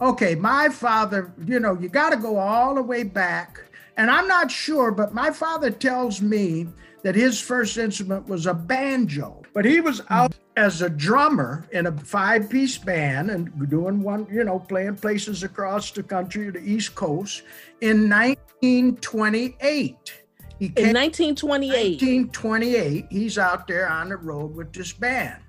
Okay, 0.00 0.34
my 0.34 0.68
father, 0.68 1.32
you 1.44 1.60
know, 1.60 1.76
you 1.78 1.88
got 1.88 2.10
to 2.10 2.16
go 2.16 2.38
all 2.38 2.74
the 2.74 2.82
way 2.82 3.02
back. 3.02 3.60
And 3.96 4.10
I'm 4.10 4.26
not 4.26 4.50
sure, 4.50 4.90
but 4.92 5.12
my 5.12 5.30
father 5.30 5.70
tells 5.70 6.22
me 6.22 6.68
that 7.02 7.14
his 7.14 7.40
first 7.40 7.78
instrument 7.78 8.28
was 8.28 8.46
a 8.46 8.54
banjo, 8.54 9.42
but 9.54 9.64
he 9.64 9.80
was 9.80 10.02
out 10.10 10.34
as 10.56 10.82
a 10.82 10.90
drummer 10.90 11.66
in 11.72 11.86
a 11.86 11.92
five 11.92 12.50
piece 12.50 12.76
band 12.76 13.30
and 13.30 13.70
doing 13.70 14.02
one, 14.02 14.26
you 14.30 14.44
know, 14.44 14.58
playing 14.58 14.96
places 14.96 15.42
across 15.42 15.90
the 15.90 16.02
country, 16.02 16.50
the 16.50 16.60
East 16.60 16.94
Coast 16.94 17.42
in 17.80 18.08
1928. 18.08 20.22
He 20.58 20.68
came, 20.68 20.88
in 20.88 20.94
1928. 20.94 22.02
1928, 22.02 23.06
he's 23.08 23.38
out 23.38 23.66
there 23.66 23.88
on 23.88 24.10
the 24.10 24.16
road 24.16 24.54
with 24.54 24.72
this 24.72 24.92
band. 24.92 25.42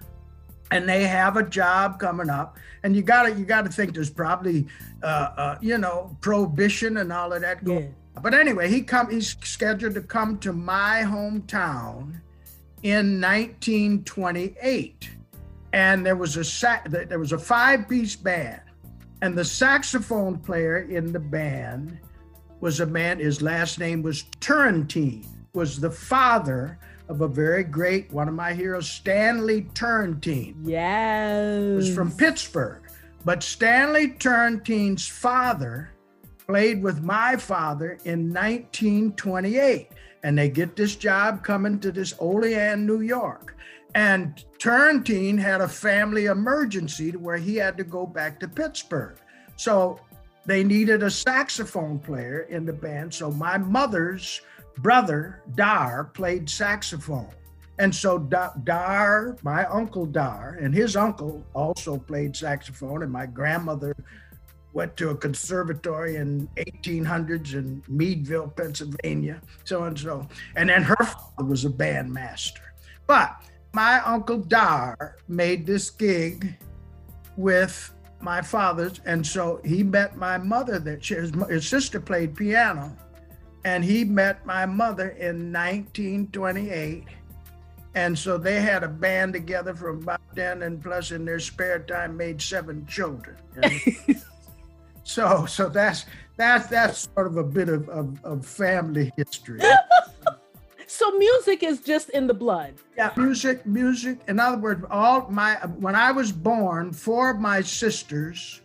And 0.72 0.88
they 0.88 1.03
have 1.03 1.36
a 1.36 1.43
job 1.43 2.00
coming 2.00 2.29
up, 2.29 2.58
and 2.84 2.96
you 2.96 3.01
gotta 3.01 3.34
you 3.34 3.43
gotta 3.43 3.67
think 3.67 3.93
there's 3.93 4.10
probably 4.10 4.67
uh, 5.03 5.31
uh, 5.36 5.58
you 5.62 5.77
know 5.77 6.15
prohibition 6.22 6.96
and 6.96 7.12
all 7.12 7.34
of 7.34 7.41
that 7.41 7.65
going. 7.65 7.88
Yeah 7.88 8.00
but 8.22 8.34
anyway, 8.34 8.70
he 8.70 8.82
come 8.82 9.10
he's 9.10 9.38
scheduled 9.44 9.94
to 9.96 10.01
come 10.01 10.38
to 10.39 10.53
my 10.53 11.03
hometown 11.06 12.22
in 12.84 13.22
1928. 13.22 15.10
And 15.74 16.06
there 16.06 16.18
was 16.18 16.36
a 16.36 16.44
sac- 16.44 16.89
there 16.89 17.20
was 17.20 17.32
a 17.32 17.38
five-piece 17.38 18.18
band. 18.18 18.62
And 19.22 19.38
the 19.38 19.46
saxophone 19.46 20.39
player 20.39 20.80
in 20.80 21.12
the 21.13 21.20
band 21.20 22.00
was 22.60 22.80
a 22.80 22.86
man, 22.86 23.20
his 23.20 23.41
last 23.41 23.80
name 23.80 24.01
was 24.01 24.24
Turrentine, 24.39 25.25
was 25.53 25.80
the 25.80 25.91
father 25.91 26.80
of 27.08 27.22
a 27.22 27.27
very 27.27 27.63
great 27.63 28.12
one 28.12 28.27
of 28.27 28.34
my 28.34 28.53
heroes, 28.53 28.89
Stanley 28.89 29.68
Turrentine. 29.74 30.56
Yes. 30.63 31.75
Was 31.75 31.94
from 31.94 32.12
Pittsburgh. 32.12 32.82
But 33.24 33.44
Stanley 33.44 34.10
Turrentine's 34.10 35.08
father 35.08 35.91
played 36.51 36.84
with 36.84 37.01
my 37.01 37.34
father 37.38 37.98
in 38.03 38.27
1928. 38.34 39.88
And 40.24 40.38
they 40.38 40.50
get 40.50 40.75
this 40.75 40.98
job 40.98 41.46
coming 41.46 41.79
to 41.79 41.93
this 41.93 42.13
Olean, 42.20 42.86
New 42.86 43.00
York. 43.00 43.55
And 43.96 44.43
Turrentine 44.60 45.38
had 45.38 45.62
a 45.62 45.67
family 45.67 46.25
emergency 46.25 47.12
where 47.12 47.38
he 47.38 47.55
had 47.55 47.77
to 47.77 47.86
go 47.86 48.05
back 48.05 48.38
to 48.41 48.50
Pittsburgh. 48.50 49.15
So 49.55 50.01
they 50.46 50.62
needed 50.62 51.03
a 51.03 51.10
saxophone 51.10 52.00
player 52.00 52.41
in 52.50 52.65
the 52.65 52.74
band. 52.74 53.13
So 53.13 53.31
my 53.31 53.58
mother's 53.58 54.41
brother, 54.79 55.41
Dar, 55.55 56.03
played 56.03 56.50
saxophone. 56.50 57.29
And 57.79 57.96
so 57.96 58.20
Dar, 58.20 59.38
my 59.41 59.63
uncle 59.67 60.05
Dar, 60.05 60.58
and 60.60 60.75
his 60.75 60.98
uncle 60.98 61.46
also 61.53 61.98
played 61.98 62.36
saxophone, 62.36 63.03
and 63.03 63.12
my 63.12 63.25
grandmother 63.25 63.96
went 64.73 64.95
to 64.97 65.09
a 65.09 65.15
conservatory 65.15 66.15
in 66.15 66.47
1800s 66.57 67.53
in 67.53 67.83
Meadville, 67.87 68.49
Pennsylvania, 68.49 69.41
so 69.63 69.83
and 69.83 69.97
so. 69.97 70.27
And 70.55 70.69
then 70.69 70.83
her 70.83 70.95
father 70.95 71.43
was 71.43 71.65
a 71.65 71.69
bandmaster. 71.69 72.59
But 73.07 73.35
my 73.73 74.01
uncle 74.01 74.37
Dar 74.37 75.17
made 75.27 75.65
this 75.65 75.89
gig 75.89 76.55
with 77.37 77.93
my 78.21 78.41
father's, 78.41 79.01
and 79.05 79.25
so 79.25 79.59
he 79.65 79.83
met 79.83 80.15
my 80.15 80.37
mother. 80.37 80.79
That 80.79 81.05
his, 81.05 81.31
his 81.49 81.67
sister 81.67 81.99
played 81.99 82.35
piano, 82.35 82.95
and 83.65 83.83
he 83.83 84.03
met 84.03 84.45
my 84.45 84.65
mother 84.65 85.09
in 85.09 85.51
1928. 85.51 87.05
And 87.93 88.17
so 88.17 88.37
they 88.37 88.61
had 88.61 88.83
a 88.83 88.87
band 88.87 89.33
together 89.33 89.73
from 89.73 90.03
about 90.03 90.21
then, 90.33 90.63
and 90.63 90.81
plus 90.81 91.11
in 91.11 91.25
their 91.25 91.39
spare 91.39 91.79
time 91.79 92.15
made 92.15 92.41
seven 92.41 92.85
children. 92.85 93.35
so, 95.12 95.46
so 95.46 95.70
that's 95.70 96.06
that's 96.38 96.68
that's 96.68 97.10
sort 97.13 97.27
of 97.27 97.38
a 97.38 97.44
bit 97.44 97.70
of, 97.70 97.88
of, 97.89 98.24
of 98.24 98.46
family 98.46 99.12
history. 99.18 99.60
so 100.88 101.12
music 101.12 101.63
is 101.63 101.82
just 101.82 102.10
in 102.12 102.27
the 102.27 102.34
blood. 102.34 102.75
Yeah, 102.98 103.12
music, 103.18 103.65
music. 103.65 104.20
In 104.27 104.39
other 104.39 104.58
words, 104.58 104.86
all 104.89 105.27
my 105.30 105.56
when 105.77 105.96
I 105.96 106.12
was 106.12 106.32
born, 106.32 106.94
four 106.94 107.32
of 107.32 107.39
my 107.39 107.62
sisters 107.62 108.62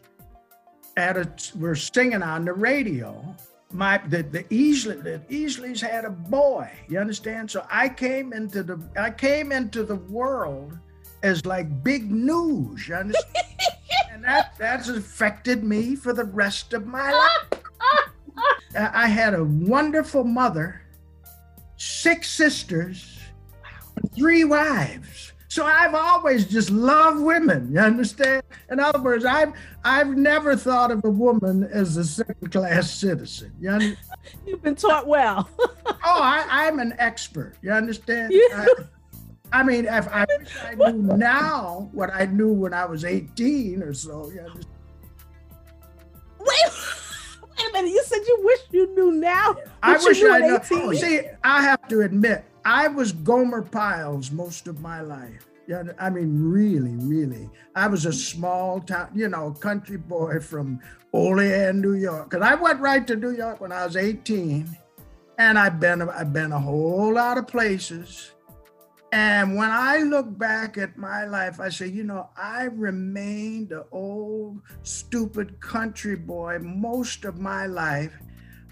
at 0.97 1.17
a, 1.17 1.59
were 1.59 1.75
singing 1.75 2.23
on 2.23 2.45
the 2.45 2.53
radio 2.53 3.35
my 3.73 3.99
the 4.09 4.23
the 4.23 4.45
Easley 4.45 5.03
the 5.03 5.21
Easleys 5.29 5.81
had 5.81 6.05
a 6.05 6.11
boy. 6.11 6.71
You 6.89 6.99
understand? 6.99 7.51
So 7.51 7.67
I 7.71 7.89
came 7.89 8.33
into 8.33 8.63
the 8.63 8.81
I 8.97 9.11
came 9.11 9.53
into 9.53 9.83
the 9.83 9.97
world 9.97 10.79
as 11.27 11.45
like 11.45 11.83
big 11.83 12.11
news. 12.11 12.89
You 12.89 12.95
understand? 12.95 13.37
and 14.13 14.25
that 14.25 14.55
that's 14.59 14.89
affected 14.89 15.63
me 15.63 15.97
for 15.97 16.13
the 16.13 16.25
rest 16.25 16.73
of 16.73 16.87
my 16.87 17.13
life. 17.13 17.63
I 18.79 19.09
had 19.09 19.35
a 19.35 19.45
wonderful 19.45 20.25
mother, 20.25 20.83
six 21.77 22.31
sisters, 22.31 23.19
three 24.15 24.45
wives. 24.45 25.33
So 25.49 25.65
I've 25.65 25.95
always 25.95 26.45
just 26.45 26.71
loved 26.71 27.21
women. 27.21 27.73
You 27.73 27.81
understand? 27.81 28.43
In 28.71 28.79
other 28.79 29.01
words, 29.01 29.25
I've 29.25 29.53
I've 29.85 30.17
never 30.17 30.57
thought 30.57 30.91
of 30.91 31.05
a 31.05 31.11
woman 31.11 31.65
as 31.65 31.97
a 31.97 32.05
second 32.05 32.53
class 32.53 32.91
citizen. 32.91 33.53
You 33.59 33.71
understand? 33.71 33.99
You've 34.47 34.63
been 34.63 34.75
taught 34.75 35.07
well. 35.07 35.49
oh, 35.59 35.97
I, 36.05 36.67
am 36.67 36.79
an 36.79 36.95
expert. 36.99 37.55
You 37.63 37.71
understand? 37.71 38.33
You... 38.33 38.51
I, 38.55 38.67
I, 39.53 39.63
mean, 39.63 39.87
if 39.87 40.09
I 40.09 40.27
wish 40.39 40.57
I 40.63 40.75
knew 40.75 41.17
now 41.17 41.89
what 41.93 42.11
I 42.13 42.27
knew 42.27 42.53
when 42.53 42.75
I 42.75 42.85
was 42.85 43.05
18 43.05 43.83
or 43.83 43.95
so. 43.95 44.31
Wait, 44.31 44.57
wait 46.47 47.69
a 47.69 47.73
minute. 47.73 47.91
You 47.91 48.03
said 48.05 48.21
you 48.27 48.41
wish 48.43 48.61
you 48.71 48.95
knew 48.95 49.13
now. 49.13 49.57
I 49.83 49.97
wish 49.99 50.23
I 50.23 50.39
knew. 50.41 50.95
See, 50.95 51.21
I 51.45 51.63
have 51.63 51.87
to 51.89 52.01
admit, 52.03 52.45
I 52.65 52.89
was 52.89 53.13
Gomer 53.13 53.63
Pyles 53.63 54.31
most 54.31 54.67
of 54.67 54.81
my 54.81 55.01
life. 55.01 55.47
Yeah, 55.69 55.83
I 55.99 56.11
mean, 56.11 56.41
really, 56.41 56.95
really. 56.97 57.51
I 57.75 57.89
was 57.89 58.07
a 58.07 58.13
small 58.13 58.81
town, 58.81 59.11
you 59.15 59.29
know, 59.29 59.51
country 59.51 59.97
boy 59.97 60.39
from 60.39 60.81
Olean, 61.13 61.81
New 61.81 61.95
York. 61.95 62.31
Cause 62.31 62.43
I 62.43 62.55
went 62.55 62.81
right 62.81 63.05
to 63.07 63.17
New 63.17 63.33
York 63.33 63.61
when 63.61 63.73
I 63.73 63.85
was 63.85 63.97
18, 63.97 64.69
and 65.39 65.59
I've 65.59 65.81
been 65.81 66.03
I've 66.03 66.33
been 66.33 66.53
a 66.53 66.61
whole 66.61 67.15
lot 67.15 67.37
of 67.39 67.49
places. 67.49 68.33
And 69.17 69.57
when 69.57 69.71
I 69.71 69.99
look 69.99 70.37
back 70.37 70.77
at 70.77 70.99
my 70.99 71.25
life, 71.25 71.59
I 71.59 71.71
say, 71.71 71.87
you 71.87 72.05
know, 72.05 72.29
I 72.37 72.65
remained 72.65 73.73
an 73.73 73.85
old, 73.91 74.61
stupid 74.83 75.59
country 75.59 76.17
boy 76.17 76.59
most 76.61 77.25
of 77.25 77.39
my 77.39 77.65
life 77.65 78.13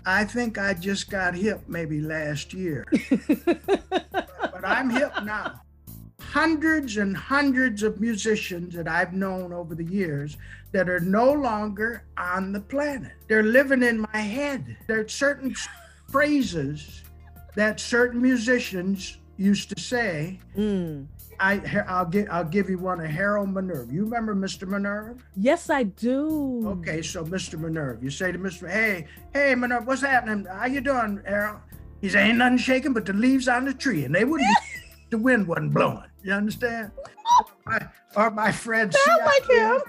I 0.07 0.25
think 0.25 0.59
I 0.59 0.75
just 0.75 1.11
got 1.11 1.35
hip 1.35 1.62
maybe 1.66 2.01
last 2.01 2.53
year. 2.53 2.85
but 3.47 4.64
I'm 4.64 4.90
hip 4.90 5.12
now. 5.25 5.62
Hundreds 6.21 6.99
and 6.99 7.16
hundreds 7.16 7.83
of 7.83 8.01
musicians 8.01 8.75
that 8.75 8.88
I've 8.88 9.14
known 9.14 9.53
over 9.53 9.75
the 9.75 9.85
years 9.85 10.37
that 10.73 10.88
are 10.88 11.01
no 11.01 11.33
longer 11.33 12.05
on 12.19 12.53
the 12.53 12.61
planet. 12.61 13.12
They're 13.29 13.42
living 13.42 13.83
in 13.83 14.05
my 14.12 14.21
head. 14.21 14.77
There 14.88 15.01
are 15.01 15.09
certain 15.09 15.55
phrases 16.11 17.03
that 17.55 17.81
certain 17.81 18.21
musicians 18.21 19.19
used 19.37 19.68
to 19.70 19.81
say 19.81 20.38
mm. 20.57 21.07
I 21.40 21.85
I'll 21.88 22.07
give 22.07 22.29
I'll 22.31 22.44
give 22.44 22.70
you 22.70 22.79
one 22.79 23.01
of 23.01 23.11
Harold 23.11 23.49
Minerve. 23.53 23.92
You 23.92 24.05
remember 24.05 24.35
Mr. 24.35 24.68
Minerve? 24.68 25.20
Yes, 25.37 25.70
I 25.70 25.85
do. 25.85 26.62
Okay, 26.79 27.03
so 27.03 27.25
Mr. 27.25 27.59
Minerve, 27.59 28.03
you 28.03 28.11
say 28.11 28.33
to 28.33 28.38
Mr. 28.38 28.70
Hey, 28.70 29.07
hey 29.33 29.55
Minerve, 29.55 29.87
what's 29.87 30.03
happening? 30.03 30.47
How 30.47 30.66
you 30.66 30.81
doing, 30.81 31.20
Harold? 31.27 31.61
He 32.01 32.09
said, 32.11 32.29
ain't 32.29 32.38
nothing 32.38 32.59
shaking 32.59 32.92
but 32.92 33.07
the 33.07 33.14
leaves 33.14 33.49
on 33.49 33.64
the 33.64 33.73
tree, 33.73 34.05
and 34.05 34.14
they 34.14 34.25
wouldn't. 34.25 34.49
the 35.11 35.18
wind 35.18 35.47
wasn't 35.47 35.73
blowing. 35.73 36.05
You 36.23 36.33
understand? 36.33 36.90
my, 37.66 37.87
or 38.16 38.31
my 38.31 38.53
friend. 38.53 38.92
Sound 38.92 39.23
like 39.25 39.49
him. 39.49 39.81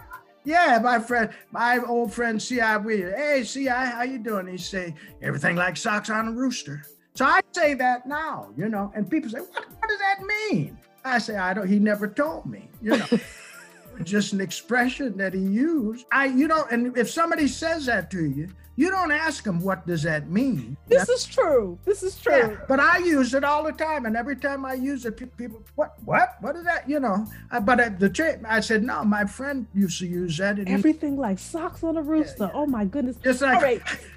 Yeah, 0.45 0.79
my 0.81 0.99
friend, 0.99 1.31
my 1.51 1.79
old 1.79 2.13
friend 2.13 2.41
C.I. 2.41 2.77
Wheeler. 2.77 3.15
Hey, 3.17 3.43
C.I., 3.43 3.85
how 3.87 4.03
you 4.03 4.19
doing? 4.19 4.47
He 4.47 4.57
say, 4.57 4.93
everything 5.21 5.55
like 5.55 5.75
socks 5.75 6.09
on 6.09 6.27
a 6.27 6.31
rooster. 6.31 6.83
So 7.15 7.23
I 7.23 7.39
say 7.53 7.73
that 7.75 8.05
now, 8.05 8.49
you 8.57 8.67
know, 8.67 8.91
and 8.93 9.09
people 9.09 9.29
say, 9.29 9.39
what, 9.39 9.65
what 9.79 9.89
does 9.89 9.99
that 9.99 10.21
mean? 10.21 10.77
I 11.05 11.17
say, 11.17 11.37
I 11.37 11.53
don't, 11.53 11.67
he 11.67 11.79
never 11.79 12.07
told 12.07 12.45
me, 12.45 12.67
you 12.81 12.97
know. 12.97 13.07
just 14.03 14.33
an 14.33 14.41
expression 14.41 15.15
that 15.15 15.33
he 15.33 15.39
used. 15.39 16.05
I, 16.11 16.25
you 16.25 16.47
know, 16.47 16.65
and 16.71 16.97
if 16.97 17.09
somebody 17.09 17.47
says 17.47 17.85
that 17.85 18.11
to 18.11 18.25
you, 18.25 18.49
you 18.75 18.89
don't 18.89 19.11
ask 19.11 19.45
them 19.45 19.61
what 19.61 19.87
does 19.87 20.03
that 20.03 20.29
mean. 20.29 20.75
This 20.87 21.07
That's, 21.07 21.21
is 21.21 21.25
true. 21.25 21.79
This 21.85 22.03
is 22.03 22.17
true. 22.17 22.35
Yeah, 22.35 22.57
but 22.67 22.81
I 22.81 22.97
use 22.97 23.33
it 23.33 23.45
all 23.45 23.63
the 23.63 23.71
time, 23.71 24.05
and 24.05 24.17
every 24.17 24.35
time 24.35 24.65
I 24.65 24.73
use 24.73 25.05
it, 25.05 25.15
people, 25.37 25.63
what, 25.75 25.95
what, 26.03 26.35
what 26.41 26.57
is 26.57 26.65
that? 26.65 26.89
You 26.89 26.99
know. 26.99 27.25
I, 27.51 27.61
but 27.61 27.79
at 27.79 27.99
the 27.99 28.09
trip, 28.09 28.43
I 28.45 28.59
said, 28.59 28.83
no, 28.83 29.05
my 29.05 29.23
friend 29.23 29.65
used 29.73 29.99
to 29.99 30.07
use 30.07 30.37
that. 30.39 30.59
Everything 30.67 31.13
he, 31.13 31.19
like 31.19 31.39
socks 31.39 31.83
on 31.85 31.95
a 31.95 32.01
rooster. 32.01 32.35
Yeah, 32.43 32.47
yeah. 32.47 32.59
Oh 32.59 32.65
my 32.65 32.83
goodness. 32.83 33.15
Just 33.23 33.41
like. 33.41 33.55
All 33.55 33.61
right. 33.61 33.81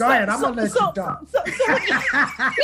Go 0.00 0.06
so, 0.06 0.12
ahead. 0.12 0.28
I'm 0.30 0.40
so, 0.40 0.48
gonna 0.48 0.62
let 0.62 0.70
so, 0.70 0.86
you 0.86 0.92
talk. 0.94 1.26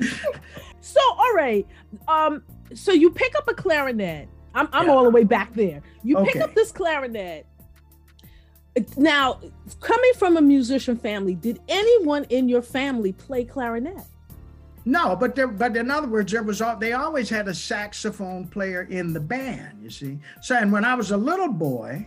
So, 0.00 1.00
so, 1.00 1.00
all 1.16 1.32
right. 1.34 1.66
Um, 2.08 2.42
so 2.74 2.92
you 2.92 3.10
pick 3.10 3.34
up 3.36 3.48
a 3.48 3.54
clarinet. 3.54 4.28
I'm, 4.54 4.68
I'm 4.72 4.86
yeah. 4.86 4.92
all 4.92 5.04
the 5.04 5.10
way 5.10 5.24
back 5.24 5.54
there. 5.54 5.80
You 6.02 6.18
okay. 6.18 6.32
pick 6.32 6.42
up 6.42 6.54
this 6.54 6.70
clarinet. 6.72 7.46
Now, 8.98 9.40
coming 9.80 10.12
from 10.18 10.36
a 10.36 10.42
musician 10.42 10.96
family, 10.96 11.36
did 11.36 11.60
anyone 11.68 12.24
in 12.24 12.50
your 12.50 12.60
family 12.60 13.12
play 13.12 13.44
clarinet? 13.44 14.04
No, 14.84 15.16
but 15.16 15.34
there, 15.34 15.48
but 15.48 15.74
in 15.74 15.90
other 15.90 16.08
words, 16.08 16.32
there 16.32 16.42
was 16.42 16.60
all, 16.60 16.76
they 16.76 16.92
always 16.92 17.30
had 17.30 17.48
a 17.48 17.54
saxophone 17.54 18.46
player 18.46 18.82
in 18.90 19.14
the 19.14 19.20
band. 19.20 19.82
You 19.82 19.88
see, 19.88 20.18
so 20.42 20.56
and 20.56 20.70
when 20.70 20.84
I 20.84 20.94
was 20.94 21.12
a 21.12 21.16
little 21.16 21.48
boy, 21.48 22.06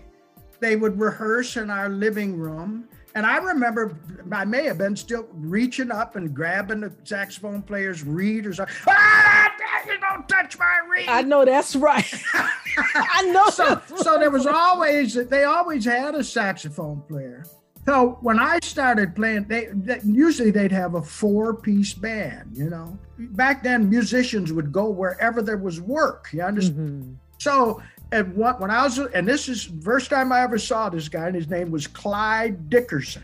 they 0.59 0.75
would 0.75 0.99
rehearse 0.99 1.57
in 1.57 1.71
our 1.71 1.89
living 1.89 2.37
room, 2.37 2.87
and 3.17 3.25
I 3.25 3.37
remember 3.37 3.97
I 4.31 4.45
may 4.45 4.65
have 4.65 4.77
been 4.77 4.95
still 4.95 5.27
reaching 5.33 5.89
up 5.89 6.15
and 6.15 6.35
grabbing 6.35 6.81
the 6.81 6.93
saxophone 7.03 7.63
player's 7.63 8.03
reed 8.03 8.45
or 8.45 8.53
something. 8.53 8.75
Ah, 8.87 9.51
you 9.87 9.99
don't 9.99 10.29
touch 10.29 10.59
my 10.59 10.81
reed. 10.87 11.09
I 11.09 11.23
know 11.23 11.43
that's 11.43 11.75
right. 11.75 12.13
I 12.77 13.23
know. 13.33 13.49
so, 13.49 13.81
so 13.95 14.19
there 14.19 14.29
was 14.29 14.45
always 14.45 15.15
they 15.15 15.45
always 15.45 15.83
had 15.83 16.13
a 16.13 16.23
saxophone 16.23 17.01
player. 17.07 17.43
So 17.87 18.19
when 18.21 18.37
I 18.37 18.59
started 18.61 19.15
playing, 19.15 19.45
they, 19.45 19.69
they 19.73 19.99
usually 20.03 20.51
they'd 20.51 20.71
have 20.71 20.93
a 20.93 21.01
four-piece 21.01 21.95
band. 21.95 22.55
You 22.55 22.69
know, 22.69 22.99
back 23.17 23.63
then 23.63 23.89
musicians 23.89 24.53
would 24.53 24.71
go 24.71 24.91
wherever 24.91 25.41
there 25.41 25.57
was 25.57 25.81
work. 25.81 26.29
You 26.33 26.43
understand? 26.43 27.03
Mm-hmm. 27.03 27.13
So 27.39 27.81
and 28.11 28.35
what 28.35 28.59
when 28.59 28.71
I 28.71 28.83
was 28.83 28.97
and 28.97 29.27
this 29.27 29.49
is 29.49 29.69
first 29.81 30.09
time 30.09 30.31
I 30.31 30.41
ever 30.41 30.57
saw 30.57 30.89
this 30.89 31.09
guy, 31.09 31.27
and 31.27 31.35
his 31.35 31.49
name 31.49 31.71
was 31.71 31.87
Clyde 31.87 32.69
Dickerson, 32.69 33.23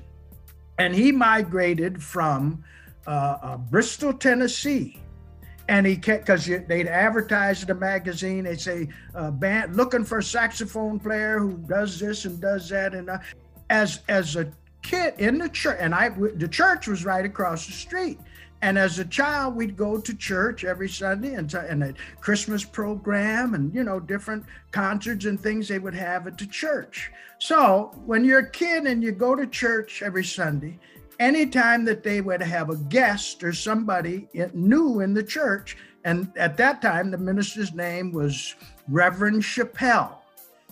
and 0.78 0.94
he 0.94 1.12
migrated 1.12 2.02
from 2.02 2.64
uh, 3.08 3.38
uh, 3.42 3.58
Bristol, 3.58 4.14
Tennessee, 4.14 5.02
and 5.70 5.86
he 5.86 5.96
kept 5.96 6.26
because 6.26 6.46
they'd 6.46 6.88
advertise 6.88 7.62
in 7.62 7.68
the 7.68 7.76
magazine. 7.76 8.44
They'd 8.44 8.60
say, 8.60 8.90
uh, 9.16 9.32
"Band 9.32 9.78
looking 9.78 10.04
for 10.04 10.18
a 10.18 10.24
saxophone 10.24 11.00
player 11.00 11.40
who 11.40 11.54
does 11.68 12.00
this 12.00 12.26
and 12.26 12.42
does 12.42 12.70
that." 12.70 12.94
And 12.94 13.10
uh, 13.10 13.20
as 13.70 14.02
as 14.10 14.36
a 14.36 14.52
kid 14.82 15.14
in 15.18 15.38
the 15.38 15.50
church, 15.50 15.78
and 15.80 15.96
I 15.96 16.10
the 16.10 16.48
church 16.48 16.88
was 16.88 17.06
right 17.06 17.26
across 17.26 17.66
the 17.66 17.74
street. 17.74 18.20
And 18.64 18.78
as 18.78 18.98
a 18.98 19.04
child, 19.04 19.58
we'd 19.58 19.76
go 19.76 20.00
to 20.00 20.14
church 20.16 20.64
every 20.64 20.88
Sunday 20.88 21.34
and, 21.34 21.54
and 21.54 21.84
a 21.84 21.94
Christmas 22.22 22.64
program 22.64 23.56
and, 23.56 23.76
you 23.76 23.84
know, 23.84 24.00
different 24.00 24.46
concerts 24.72 25.26
and 25.26 25.38
things 25.38 25.68
they 25.68 25.80
would 25.80 25.94
have 25.94 26.28
at 26.28 26.38
the 26.38 26.48
church. 26.48 27.12
So 27.40 27.92
when 28.06 28.24
you're 28.24 28.40
a 28.40 28.50
kid 28.50 28.86
and 28.86 29.04
you 29.04 29.12
go 29.12 29.36
to 29.36 29.46
church 29.48 30.02
every 30.02 30.24
Sunday, 30.24 30.80
anytime 31.20 31.84
that 31.84 32.04
they 32.04 32.22
would 32.22 32.42
have 32.42 32.70
a 32.70 32.78
guest 32.78 33.44
or 33.44 33.52
somebody 33.52 34.30
new 34.54 35.02
in 35.02 35.14
the 35.14 35.24
church, 35.24 35.76
And 36.06 36.32
at 36.38 36.58
that 36.58 36.82
time, 36.82 37.12
the 37.12 37.18
minister's 37.18 37.74
name 37.74 38.12
was 38.12 38.56
Reverend 38.88 39.42
Chappelle. 39.42 40.18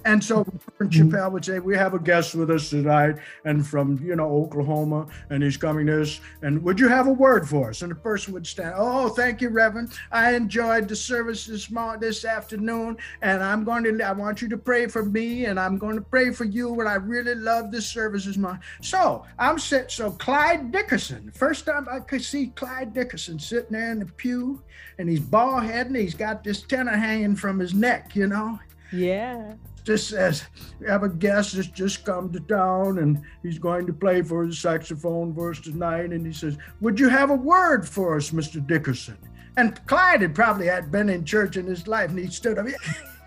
And 0.05 0.23
so 0.23 0.45
Mm-hmm. 0.81 1.09
Chappelle 1.09 1.31
would 1.31 1.45
say, 1.45 1.59
We 1.59 1.75
have 1.77 1.93
a 1.93 1.99
guest 1.99 2.35
with 2.35 2.49
us 2.49 2.69
tonight, 2.69 3.17
and 3.45 3.65
from 3.65 3.99
you 4.03 4.15
know 4.15 4.27
Oklahoma, 4.27 5.07
and 5.29 5.43
he's 5.43 5.57
coming 5.57 5.85
this. 5.85 6.19
And 6.41 6.61
would 6.63 6.79
you 6.79 6.87
have 6.87 7.07
a 7.07 7.13
word 7.13 7.47
for 7.47 7.69
us? 7.69 7.81
And 7.81 7.91
the 7.91 7.95
person 7.95 8.33
would 8.33 8.47
stand, 8.47 8.73
Oh, 8.77 9.09
thank 9.09 9.41
you, 9.41 9.49
Reverend. 9.49 9.93
I 10.11 10.33
enjoyed 10.33 10.87
the 10.87 10.95
service 10.95 11.45
this 11.45 11.69
morning, 11.69 12.01
this 12.01 12.25
afternoon, 12.25 12.97
and 13.21 13.43
I'm 13.43 13.63
going 13.63 13.83
to 13.83 14.03
I 14.03 14.11
want 14.11 14.41
you 14.41 14.49
to 14.49 14.57
pray 14.57 14.87
for 14.87 15.05
me, 15.05 15.45
and 15.45 15.59
I'm 15.59 15.77
going 15.77 15.95
to 15.95 16.01
pray 16.01 16.31
for 16.31 16.45
you. 16.45 16.79
And 16.79 16.89
I 16.89 16.95
really 16.95 17.35
love 17.35 17.71
this 17.71 17.87
service 17.87 18.25
this 18.25 18.37
morning. 18.37 18.61
So 18.81 19.23
I'm 19.37 19.59
sit 19.59 19.91
so 19.91 20.11
Clyde 20.11 20.71
Dickerson, 20.71 21.31
first 21.31 21.65
time 21.65 21.87
I 21.89 21.99
could 21.99 22.23
see 22.23 22.47
Clyde 22.47 22.93
Dickerson 22.93 23.39
sitting 23.39 23.71
there 23.71 23.91
in 23.91 23.99
the 23.99 24.05
pew, 24.05 24.61
and 24.97 25.07
he's 25.07 25.19
bald 25.19 25.63
headed, 25.63 25.87
and 25.87 25.95
he's 25.95 26.15
got 26.15 26.43
this 26.43 26.63
tenor 26.63 26.91
hanging 26.95 27.35
from 27.35 27.59
his 27.59 27.73
neck, 27.73 28.15
you 28.15 28.27
know 28.27 28.59
Yeah. 28.91 29.53
Just 29.83 30.09
says, 30.09 30.43
we 30.79 30.87
have 30.87 31.03
a 31.03 31.09
guest 31.09 31.55
that's 31.55 31.67
just 31.67 32.05
come 32.05 32.31
to 32.31 32.39
town 32.41 32.99
and 32.99 33.21
he's 33.43 33.59
going 33.59 33.87
to 33.87 33.93
play 33.93 34.21
for 34.21 34.43
his 34.43 34.59
saxophone 34.59 35.35
us 35.49 35.59
tonight. 35.59 36.11
And 36.11 36.25
he 36.25 36.33
says, 36.33 36.57
Would 36.81 36.99
you 36.99 37.09
have 37.09 37.29
a 37.29 37.35
word 37.35 37.87
for 37.87 38.15
us, 38.15 38.31
Mr. 38.31 38.65
Dickerson? 38.65 39.17
And 39.57 39.85
Clyde 39.87 40.21
had 40.21 40.35
probably 40.35 40.67
had 40.67 40.91
been 40.91 41.09
in 41.09 41.25
church 41.25 41.57
in 41.57 41.65
his 41.65 41.87
life 41.87 42.09
and 42.09 42.19
he 42.19 42.27
stood 42.27 42.57
up, 42.57 42.67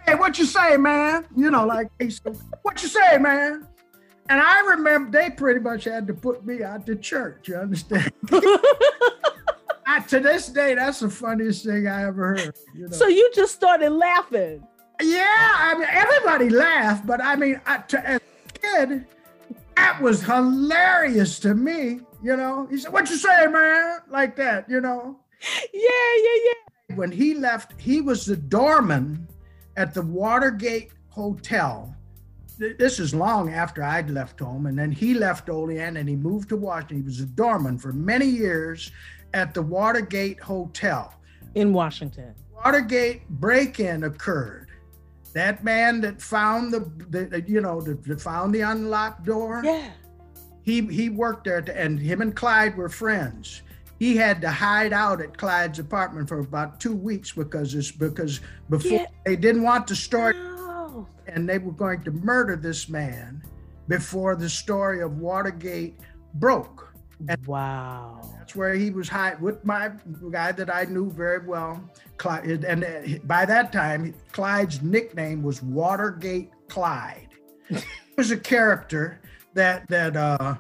Hey, 0.07 0.15
what 0.15 0.39
you 0.39 0.45
say, 0.45 0.77
man? 0.77 1.27
You 1.37 1.51
know, 1.51 1.67
like, 1.67 1.89
he 1.99 2.11
said, 2.11 2.37
What 2.63 2.83
you 2.83 2.89
say, 2.89 3.19
man? 3.19 3.67
And 4.29 4.41
I 4.41 4.61
remember 4.61 5.11
they 5.11 5.31
pretty 5.31 5.61
much 5.61 5.85
had 5.85 6.07
to 6.07 6.15
put 6.15 6.47
me 6.47 6.63
out 6.63 6.87
to 6.87 6.97
church, 6.97 7.49
you 7.49 7.57
understand? 7.57 8.11
I, 9.87 10.01
to 10.09 10.19
this 10.21 10.49
day, 10.49 10.75
that's 10.75 11.01
the 11.01 11.11
funniest 11.11 11.67
thing 11.67 11.87
I 11.87 12.05
ever 12.05 12.29
heard. 12.29 12.59
You 12.75 12.89
know? 12.89 12.97
So 12.97 13.07
you 13.07 13.31
just 13.35 13.55
started 13.55 13.91
laughing. 13.91 14.67
Yeah, 15.03 15.53
I 15.57 15.75
mean, 15.79 15.89
everybody 15.91 16.51
laughed, 16.51 17.07
but 17.07 17.21
I 17.23 17.37
mean, 17.37 17.61
I, 17.67 17.79
to, 17.79 18.09
as 18.09 18.21
a 18.21 18.59
kid, 18.59 19.07
that 19.77 20.01
was 20.01 20.23
hilarious 20.23 21.39
to 21.41 21.55
me. 21.55 22.01
You 22.23 22.37
know, 22.37 22.67
he 22.71 22.79
said, 22.79 22.93
"What 22.93 23.11
you 23.11 23.17
say, 23.17 23.47
man?" 23.47 23.99
Like 24.09 24.37
that. 24.37 24.69
You 24.69 24.81
know, 24.81 25.19
Yeah, 25.73 25.91
yeah, 26.17 26.53
yeah. 26.91 26.97
when 26.97 27.11
he 27.11 27.35
left, 27.35 27.79
he 27.79 28.01
was 28.01 28.25
the 28.25 28.37
doorman 28.37 29.27
at 29.77 29.93
the 29.95 30.03
Watergate 30.03 30.93
Hotel. 31.09 31.95
This 32.57 33.01
is 33.01 33.13
long 33.15 33.51
after 33.53 33.83
I'd 33.83 34.11
left 34.11 34.39
home, 34.39 34.67
and 34.67 34.79
then 34.79 34.93
he 34.93 35.15
left 35.15 35.51
Olean 35.51 35.97
and 35.97 36.09
he 36.09 36.15
moved 36.15 36.49
to 36.51 36.57
Washington. 36.57 36.99
He 36.99 37.03
was 37.03 37.19
a 37.19 37.27
doorman 37.27 37.79
for 37.79 37.93
many 37.93 38.27
years 38.27 38.93
at 39.35 39.53
the 39.55 39.63
Watergate 39.63 40.39
Hotel. 40.39 41.13
In 41.57 41.73
Washington. 41.73 42.33
Watergate 42.55 43.29
break-in 43.29 44.05
occurred. 44.05 44.64
That 45.35 45.65
man 45.65 46.01
that 46.03 46.23
found 46.23 46.73
the, 46.73 46.81
the 47.11 47.43
you 47.47 47.61
know, 47.61 47.81
that 47.83 48.03
that 48.05 48.21
found 48.21 48.55
the 48.55 48.61
unlocked 48.63 49.25
door, 49.25 49.61
Yeah. 49.65 49.91
he 50.63 50.81
he 50.87 51.11
worked 51.11 51.45
there, 51.45 51.61
to, 51.61 51.77
and 51.81 51.99
him 51.99 52.21
and 52.23 52.35
Clyde 52.35 52.77
were 52.77 52.89
friends. 52.89 53.63
He 53.99 54.17
had 54.17 54.41
to 54.43 54.51
hide 54.51 54.93
out 54.93 55.21
at 55.21 55.37
Clyde's 55.37 55.79
apartment 55.79 56.29
for 56.29 56.39
about 56.41 56.79
two 56.81 56.95
weeks 56.95 57.33
because 57.33 57.75
it's 57.75 57.91
because 57.91 58.41
before 58.71 58.93
Yeah. 59.01 59.07
they 59.25 59.37
didn't 59.37 59.63
want 59.63 59.87
the 59.87 59.97
story, 59.97 60.35
Wow. 60.35 61.07
and 61.27 61.49
they 61.49 61.59
were 61.59 61.73
going 61.73 62.03
to 62.05 62.11
murder 62.13 62.57
this 62.57 62.89
man 62.89 63.43
before 63.89 64.35
the 64.37 64.49
story 64.49 65.01
of 65.03 65.19
Watergate 65.19 65.99
broke. 66.35 66.93
Wow. 67.47 68.21
That's 68.55 68.61
where 68.61 68.75
he 68.75 68.91
was 68.91 69.09
high 69.09 69.35
with 69.41 69.65
my 69.65 69.91
guy 70.31 70.53
that 70.53 70.73
I 70.73 70.85
knew 70.85 71.11
very 71.11 71.45
well, 71.45 71.83
Clyde. 72.19 72.63
And 72.63 72.85
uh, 72.85 73.19
by 73.25 73.45
that 73.47 73.73
time, 73.73 74.15
Clyde's 74.31 74.81
nickname 74.81 75.43
was 75.43 75.61
Watergate 75.61 76.53
Clyde. 76.69 77.31
he 77.69 77.83
was 78.17 78.31
a 78.31 78.37
character 78.37 79.21
that 79.55 79.89
that 79.89 80.17
uh, 80.17 80.55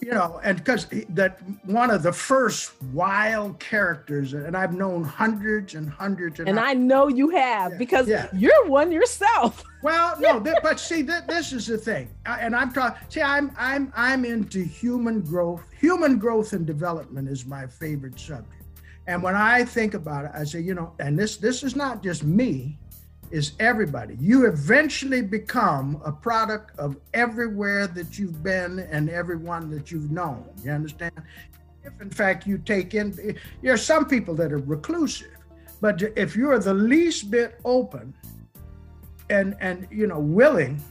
you 0.00 0.12
know, 0.12 0.40
and 0.44 0.56
because 0.58 0.86
that 1.10 1.38
one 1.64 1.90
of 1.90 2.02
the 2.02 2.12
first 2.12 2.80
wild 2.92 3.58
characters, 3.58 4.32
and 4.32 4.56
I've 4.56 4.72
known 4.74 5.04
hundreds 5.04 5.74
and 5.74 5.88
hundreds 5.90 6.38
and, 6.40 6.48
And 6.48 6.58
hundreds. 6.58 6.76
I 6.80 6.84
know 6.84 7.08
you 7.08 7.30
have 7.30 7.72
Yeah, 7.72 7.78
because 7.78 8.08
yeah. 8.08 8.28
you're 8.32 8.66
one 8.66 8.90
yourself. 8.92 9.64
Well, 9.80 10.18
no, 10.18 10.40
th- 10.40 10.56
but 10.60 10.80
see, 10.80 11.04
th- 11.04 11.22
this 11.28 11.52
is 11.52 11.68
the 11.68 11.78
thing, 11.78 12.10
I- 12.26 12.40
and 12.40 12.56
I'm 12.56 12.72
talking. 12.72 12.98
See, 13.10 13.22
I'm 13.22 13.52
I'm 13.56 13.92
I'm 13.94 14.24
into 14.24 14.60
human 14.64 15.20
growth. 15.20 15.62
Human 15.78 16.18
growth 16.18 16.52
and 16.52 16.66
development 16.66 17.28
is 17.28 17.46
my 17.46 17.64
favorite 17.68 18.18
subject. 18.18 18.50
And 19.06 19.22
when 19.22 19.36
I 19.36 19.62
think 19.64 19.94
about 19.94 20.24
it, 20.24 20.32
I 20.34 20.42
say, 20.42 20.60
you 20.62 20.74
know, 20.74 20.94
and 20.98 21.16
this 21.16 21.36
this 21.36 21.62
is 21.62 21.76
not 21.76 22.02
just 22.02 22.24
me, 22.24 22.76
is 23.30 23.52
everybody. 23.60 24.16
You 24.20 24.46
eventually 24.46 25.22
become 25.22 26.00
a 26.04 26.12
product 26.12 26.78
of 26.78 26.96
everywhere 27.14 27.86
that 27.88 28.18
you've 28.18 28.42
been 28.42 28.80
and 28.80 29.10
everyone 29.10 29.70
that 29.70 29.90
you've 29.90 30.10
known. 30.10 30.48
You 30.64 30.72
understand? 30.72 31.12
If 31.84 32.00
in 32.00 32.10
fact 32.10 32.46
you 32.46 32.58
take 32.58 32.94
in, 32.94 33.12
there 33.62 33.72
are 33.72 33.76
some 33.76 34.06
people 34.06 34.34
that 34.36 34.52
are 34.52 34.58
reclusive, 34.58 35.36
but 35.80 36.02
if 36.16 36.36
you're 36.36 36.58
the 36.58 36.74
least 36.74 37.30
bit 37.30 37.60
open 37.64 38.14
and 39.30 39.56
and 39.60 39.86
you 39.90 40.06
know 40.06 40.18
willing 40.18 40.82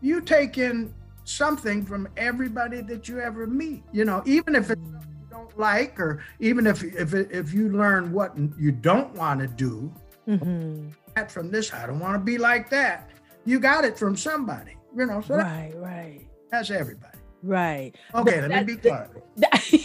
you 0.00 0.20
take 0.20 0.56
in 0.58 0.92
something 1.24 1.84
from 1.84 2.08
everybody 2.16 2.80
that 2.80 3.06
you 3.06 3.20
ever 3.20 3.46
meet 3.46 3.82
you 3.92 4.04
know 4.04 4.22
even 4.24 4.54
if 4.54 4.70
it's 4.70 4.80
something 4.80 5.16
you 5.20 5.26
don't 5.30 5.58
like 5.58 6.00
or 6.00 6.22
even 6.40 6.66
if 6.66 6.82
if 6.82 7.12
if 7.12 7.52
you 7.52 7.68
learn 7.68 8.10
what 8.12 8.34
you 8.58 8.72
don't 8.72 9.14
want 9.14 9.40
to 9.40 9.46
do 9.46 9.92
Mhm. 10.26 10.90
That 11.14 11.30
from 11.30 11.50
this 11.50 11.72
i 11.72 11.86
don't 11.86 11.98
want 12.00 12.14
to 12.14 12.18
be 12.18 12.38
like 12.38 12.68
that 12.70 13.08
you 13.44 13.58
got 13.60 13.84
it 13.84 13.98
from 13.98 14.16
somebody 14.16 14.76
you 14.96 15.06
know 15.06 15.20
so 15.20 15.36
that- 15.36 15.44
Right, 15.46 15.72
right, 15.76 16.26
that's 16.50 16.70
everybody 16.70 17.18
right. 17.42 17.92
okay 18.14 18.40
That- 18.40 18.50
let 18.50 18.66
me 18.66 18.74
be 18.76 18.88
quiet 18.88 19.10
That- 19.36 19.80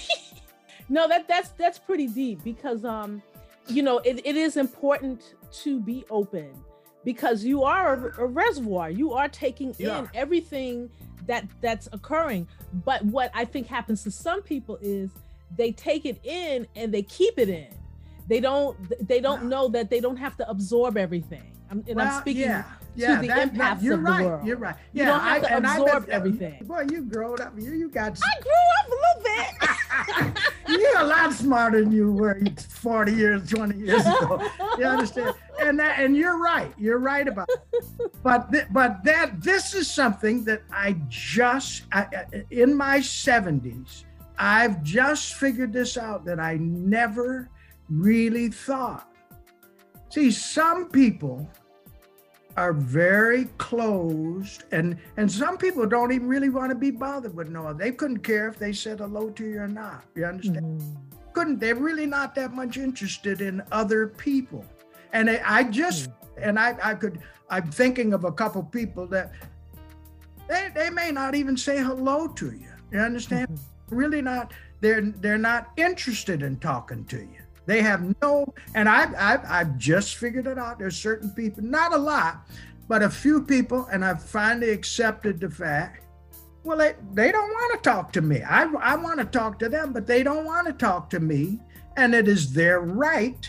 no, 0.92 1.08
that 1.08 1.28
that's 1.28 1.50
that's 1.52 1.78
pretty 1.78 2.08
deep 2.08 2.44
because 2.44 2.84
um, 2.84 3.22
you 3.68 3.84
know, 3.84 4.00
it, 4.00 4.22
it 4.26 4.36
is 4.36 4.58
important 4.58 5.36
to 5.62 5.80
be 5.80 6.04
open 6.10 6.50
because 7.04 7.44
you 7.46 7.62
are 7.64 7.94
a, 8.10 8.24
a 8.24 8.26
reservoir. 8.26 8.90
You 8.90 9.14
are 9.14 9.28
taking 9.28 9.76
in 10.00 10.10
everything 10.16 10.90
that 11.28 11.46
that's 11.62 11.88
occurring. 11.92 12.48
But 12.84 13.06
what 13.06 13.30
I 13.36 13.46
think 13.46 13.68
happens 13.68 14.02
to 14.06 14.10
some 14.12 14.42
people 14.42 14.80
is 14.82 15.12
they 15.56 15.72
take 15.72 16.06
it 16.08 16.20
in 16.26 16.66
and 16.76 16.92
they 16.92 17.04
keep 17.04 17.38
it 17.38 17.50
in. 17.50 17.68
They 18.30 18.40
don't 18.40 18.78
they 19.08 19.20
don't 19.20 19.42
Wow. 19.44 19.50
know 19.50 19.68
that 19.70 19.90
they 19.90 20.00
don't 20.00 20.18
have 20.18 20.38
to 20.38 20.48
absorb 20.50 20.96
everything. 20.98 21.52
I'm, 21.72 21.84
and 21.88 22.02
I'm 22.02 22.22
speaking 22.22 22.44
yeah, 22.44 22.64
yeah, 22.96 23.20
the 23.22 23.28
that- 23.28 23.54
that- 23.56 23.78
empaths 23.78 23.84
you're 23.84 23.94
of 23.96 24.00
the 24.02 24.12
right. 24.12 24.26
world. 24.26 24.48
You're 24.48 24.58
right. 24.58 24.76
You 24.94 25.04
Yeah, 25.04 25.06
don't 25.10 25.20
have 25.22 25.42
to 25.44 25.54
and 25.54 25.68
I 25.68 25.78
absorb 25.78 26.06
bet- 26.06 26.14
uh, 26.14 26.18
everything. 26.18 26.64
Boy, 26.66 26.86
you 26.92 27.02
grown 27.04 27.42
up. 27.42 27.54
You, 27.60 27.72
you 27.74 27.90
got 27.90 28.18
I 28.24 28.42
grew 28.42 28.66
up 28.80 28.88
a 28.88 28.98
little 29.04 29.22
bit. 29.30 30.38
you're 30.82 31.00
a 31.00 31.04
lot 31.06 31.34
smarter 31.34 31.82
than 31.84 31.92
you 31.92 32.12
were 32.12 32.40
40 32.70 33.12
years, 33.14 33.50
20 33.50 33.78
years 33.78 34.02
ago. 34.06 34.48
You 34.78 34.86
understand? 34.86 35.36
And 35.62 35.80
that, 35.80 36.00
and 36.00 36.16
you're 36.16 36.38
right. 36.40 36.72
You're 36.78 37.00
right 37.00 37.28
about 37.28 37.50
it. 37.50 38.12
But 38.24 38.52
th- 38.52 38.66
but 38.72 39.04
that 39.04 39.42
this 39.42 39.74
is 39.74 39.90
something 39.90 40.44
that 40.46 40.62
I 40.72 40.98
just 41.10 41.84
I- 41.92 42.26
in 42.52 42.76
my 42.76 43.00
70s, 43.00 44.06
I've 44.38 44.82
just 44.84 45.34
figured 45.36 45.74
this 45.74 45.98
out 45.98 46.26
that 46.26 46.40
I 46.40 46.58
never 46.58 47.50
really 47.90 48.50
thought. 48.50 49.08
See, 50.10 50.32
some 50.32 50.90
people 50.90 51.50
are 52.58 52.74
very 52.74 53.46
closed 53.58 54.64
and 54.72 54.98
and 55.18 55.32
some 55.32 55.58
people 55.58 55.86
don't 55.86 56.12
even 56.12 56.28
really 56.28 56.50
want 56.50 56.70
to 56.70 56.76
be 56.76 56.92
bothered 56.92 57.34
with 57.34 57.48
no 57.48 57.72
they 57.74 57.92
couldn't 57.92 58.20
care 58.20 58.50
if 58.50 58.58
they 58.58 58.74
said 58.74 59.00
hello 59.00 59.30
to 59.30 59.46
you 59.46 59.60
or 59.62 59.68
not 59.68 60.04
you 60.16 60.26
understand 60.26 60.66
Mhm. 60.82 60.96
couldn't 61.34 61.60
they're 61.60 61.76
really 61.76 62.08
not 62.08 62.34
that 62.36 62.52
much 62.54 62.76
interested 62.78 63.40
in 63.40 63.62
other 63.72 64.08
people 64.08 64.66
and 65.14 65.30
i, 65.30 65.40
I 65.46 65.64
just 65.64 66.10
and 66.38 66.60
I, 66.60 66.76
I 66.84 66.96
could 66.96 67.20
i'm 67.50 67.70
thinking 67.72 68.14
of 68.14 68.26
a 68.26 68.32
couple 68.32 68.64
people 68.64 69.06
that 69.08 69.32
they, 70.50 70.70
they 70.76 70.90
may 70.90 71.12
not 71.12 71.36
even 71.36 71.56
say 71.56 71.78
hello 71.78 72.28
to 72.28 72.48
you 72.52 72.74
you 72.92 73.00
understand 73.00 73.48
Mhm. 73.48 73.60
really 73.92 74.22
not 74.24 74.54
they're 74.82 75.02
they're 75.02 75.38
not 75.38 75.70
interested 75.78 76.42
in 76.42 76.58
talking 76.58 77.06
to 77.06 77.20
you 77.20 77.39
they 77.70 77.84
have 77.84 78.02
no 78.24 78.52
and 78.74 78.90
I've, 78.90 79.14
I've 79.16 79.46
i've 79.48 79.78
just 79.78 80.16
figured 80.16 80.48
it 80.48 80.58
out 80.58 80.80
there's 80.80 80.98
certain 80.98 81.30
people 81.30 81.64
not 81.64 81.94
a 81.94 81.98
lot 81.98 82.50
but 82.88 83.04
a 83.04 83.10
few 83.10 83.44
people 83.44 83.88
and 83.92 84.04
i've 84.04 84.24
finally 84.24 84.72
accepted 84.72 85.40
the 85.40 85.52
fact 85.52 86.04
well 86.64 86.80
they, 86.80 86.96
they 87.14 87.32
don't 87.32 87.50
want 87.50 87.84
to 87.84 87.90
talk 87.90 88.12
to 88.14 88.22
me 88.22 88.42
i, 88.42 88.64
I 88.82 88.96
want 88.96 89.20
to 89.20 89.26
talk 89.26 89.60
to 89.60 89.70
them 89.70 89.94
but 89.94 90.08
they 90.08 90.24
don't 90.24 90.46
want 90.46 90.66
to 90.66 90.74
talk 90.74 91.12
to 91.12 91.20
me 91.20 91.60
and 91.96 92.16
it 92.16 92.28
is 92.28 92.52
their 92.52 92.82
right 92.82 93.48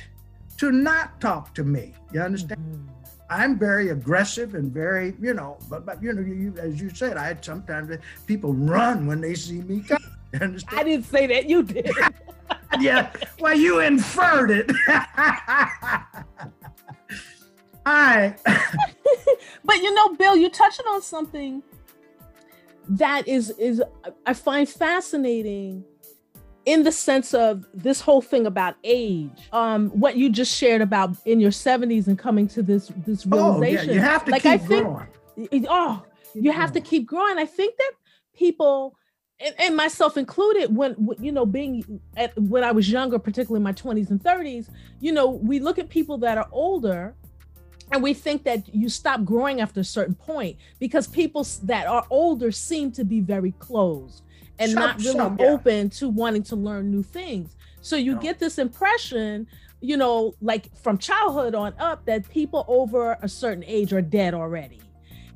to 0.58 0.70
not 0.70 1.18
talk 1.22 1.54
to 1.54 1.64
me 1.64 1.94
you 2.12 2.20
understand 2.20 2.60
Mhm. 2.60 2.86
I'm 3.32 3.56
very 3.56 3.90
aggressive 3.90 4.56
and 4.56 4.72
very, 4.72 5.14
you 5.20 5.34
know, 5.34 5.56
but, 5.70 5.86
but 5.86 6.02
you 6.02 6.12
know, 6.12 6.20
you, 6.20 6.34
you, 6.34 6.54
as 6.58 6.80
you 6.80 6.90
said, 6.90 7.16
I 7.16 7.36
sometimes 7.40 7.96
people 8.26 8.52
run 8.54 9.06
when 9.06 9.20
they 9.20 9.36
see 9.36 9.62
me 9.62 9.84
come. 9.86 10.02
You 10.32 10.58
I 10.72 10.82
didn't 10.82 11.06
say 11.06 11.28
that. 11.28 11.48
You 11.48 11.62
did. 11.62 11.92
yeah. 12.80 13.10
Well, 13.38 13.56
you 13.56 13.80
inferred 13.80 14.50
it. 14.50 14.70
All 17.86 17.94
right. 17.94 18.36
but 19.64 19.76
you 19.76 19.94
know, 19.94 20.14
Bill, 20.14 20.36
you 20.36 20.50
touched 20.50 20.82
on 20.88 21.02
something 21.02 21.62
that 22.88 23.26
is 23.26 23.50
is 23.50 23.82
I 24.26 24.34
find 24.34 24.68
fascinating 24.68 25.84
in 26.66 26.82
the 26.82 26.92
sense 26.92 27.32
of 27.34 27.64
this 27.72 28.00
whole 28.00 28.20
thing 28.20 28.46
about 28.46 28.74
age 28.84 29.48
um 29.52 29.88
what 29.90 30.16
you 30.16 30.28
just 30.28 30.54
shared 30.54 30.82
about 30.82 31.16
in 31.24 31.40
your 31.40 31.50
70s 31.50 32.06
and 32.06 32.18
coming 32.18 32.46
to 32.48 32.62
this 32.62 32.92
this 33.06 33.24
realization 33.24 33.90
oh, 33.90 33.92
yeah. 33.92 33.94
you 33.94 34.00
have 34.00 34.24
to 34.26 34.30
like, 34.30 34.42
keep 34.42 34.52
I 34.52 34.58
think, 34.58 34.84
growing 34.84 35.66
oh 35.68 36.02
you 36.34 36.52
have 36.52 36.72
to 36.72 36.80
keep 36.80 37.06
growing 37.06 37.38
i 37.38 37.46
think 37.46 37.76
that 37.78 37.92
people 38.34 38.94
and, 39.40 39.54
and, 39.58 39.76
myself 39.76 40.16
included 40.16 40.74
when 40.74 40.94
you 41.18 41.32
know 41.32 41.46
being 41.46 42.00
at 42.16 42.36
when 42.38 42.62
i 42.62 42.70
was 42.70 42.90
younger 42.90 43.18
particularly 43.18 43.58
in 43.58 43.62
my 43.62 43.72
20s 43.72 44.10
and 44.10 44.22
30s 44.22 44.68
you 45.00 45.12
know 45.12 45.28
we 45.28 45.58
look 45.58 45.78
at 45.78 45.88
people 45.88 46.18
that 46.18 46.38
are 46.38 46.48
older 46.52 47.14
and 47.92 48.02
we 48.02 48.14
think 48.14 48.44
that 48.44 48.72
you 48.72 48.88
stop 48.88 49.24
growing 49.24 49.60
after 49.60 49.80
a 49.80 49.84
certain 49.84 50.14
point 50.14 50.56
because 50.78 51.08
people 51.08 51.46
that 51.64 51.86
are 51.86 52.06
older 52.10 52.52
seem 52.52 52.92
to 52.92 53.04
be 53.04 53.20
very 53.20 53.52
closed 53.52 54.22
and 54.58 54.74
not 54.74 54.98
really 54.98 55.16
yeah. 55.16 55.46
open 55.46 55.90
to 55.90 56.08
wanting 56.08 56.42
to 56.42 56.56
learn 56.56 56.90
new 56.90 57.02
things 57.02 57.56
so 57.80 57.96
you 57.96 58.14
no. 58.14 58.20
get 58.20 58.38
this 58.38 58.58
impression 58.58 59.46
you 59.80 59.96
know 59.96 60.34
like 60.42 60.74
from 60.76 60.98
childhood 60.98 61.54
on 61.54 61.72
up 61.78 62.04
that 62.04 62.28
people 62.28 62.64
over 62.68 63.16
a 63.22 63.28
certain 63.28 63.64
age 63.64 63.92
are 63.92 64.02
dead 64.02 64.34
already 64.34 64.80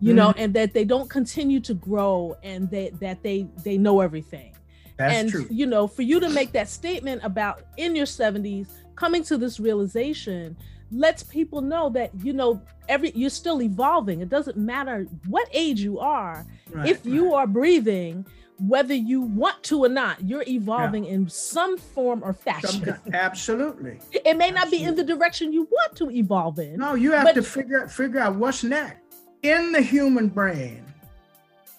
you 0.01 0.09
mm-hmm. 0.09 0.17
know 0.17 0.35
and 0.37 0.55
that 0.55 0.73
they 0.73 0.85
don't 0.85 1.09
continue 1.09 1.61
to 1.61 1.75
grow 1.75 2.37
and 2.43 2.71
that 2.71 2.99
that 3.01 3.23
they 3.23 3.47
they 3.63 3.79
know 3.79 4.01
everything 4.01 4.55
That's 4.97 5.15
and 5.15 5.31
true. 5.31 5.47
you 5.51 5.67
know 5.67 5.87
for 5.87 6.03
you 6.03 6.21
to 6.21 6.29
make 6.29 6.53
that 6.53 6.69
statement 6.69 7.23
about 7.25 7.63
in 7.77 7.95
your 7.97 8.07
70s 8.07 8.69
coming 8.97 9.23
to 9.25 9.37
this 9.37 9.59
realization 9.59 10.57
lets 10.91 11.23
people 11.23 11.61
know 11.61 11.89
that 11.91 12.11
you 12.23 12.33
know 12.33 12.61
every 12.89 13.11
you're 13.15 13.31
still 13.31 13.63
evolving 13.63 14.21
it 14.21 14.29
doesn't 14.29 14.57
matter 14.57 15.07
what 15.27 15.49
age 15.53 15.81
you 15.81 15.99
are 15.99 16.47
right, 16.71 16.89
if 16.89 17.05
you 17.05 17.33
right. 17.33 17.41
are 17.41 17.47
breathing 17.47 18.25
whether 18.59 18.95
you 18.95 19.21
want 19.21 19.61
to 19.65 19.85
or 19.85 19.89
not 19.89 20.23
you're 20.23 20.45
evolving 20.47 21.05
yeah. 21.05 21.13
in 21.13 21.29
some 21.29 21.77
form 21.77 22.23
or 22.23 22.33
fashion 22.33 22.85
some, 22.85 23.15
absolutely 23.15 23.99
it 24.13 24.37
may 24.37 24.51
absolutely. 24.51 24.51
not 24.53 24.71
be 24.71 24.83
in 24.85 24.95
the 24.95 25.03
direction 25.03 25.53
you 25.53 25.67
want 25.71 25.97
to 25.97 26.11
evolve 26.11 26.59
in 26.59 26.77
no 26.77 26.95
you 26.95 27.11
have 27.11 27.35
to 27.35 27.43
figure 27.43 27.83
out 27.83 27.91
figure 27.91 28.21
out 28.21 28.37
what's 28.37 28.63
next 28.63 29.04
in 29.45 29.73
the 29.73 29.81
human 29.81 30.27
brain 30.27 30.83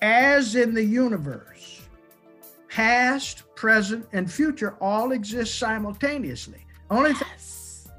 as 0.04 0.56
in 0.56 0.74
the 0.76 0.84
universe 0.84 1.82
past 2.70 3.44
present 3.56 4.06
and 4.14 4.32
future 4.32 4.78
all 4.80 5.12
exist 5.14 5.58
simultaneously 5.58 6.64
only 6.92 7.10
yes. 7.10 7.20
thing 7.20 7.32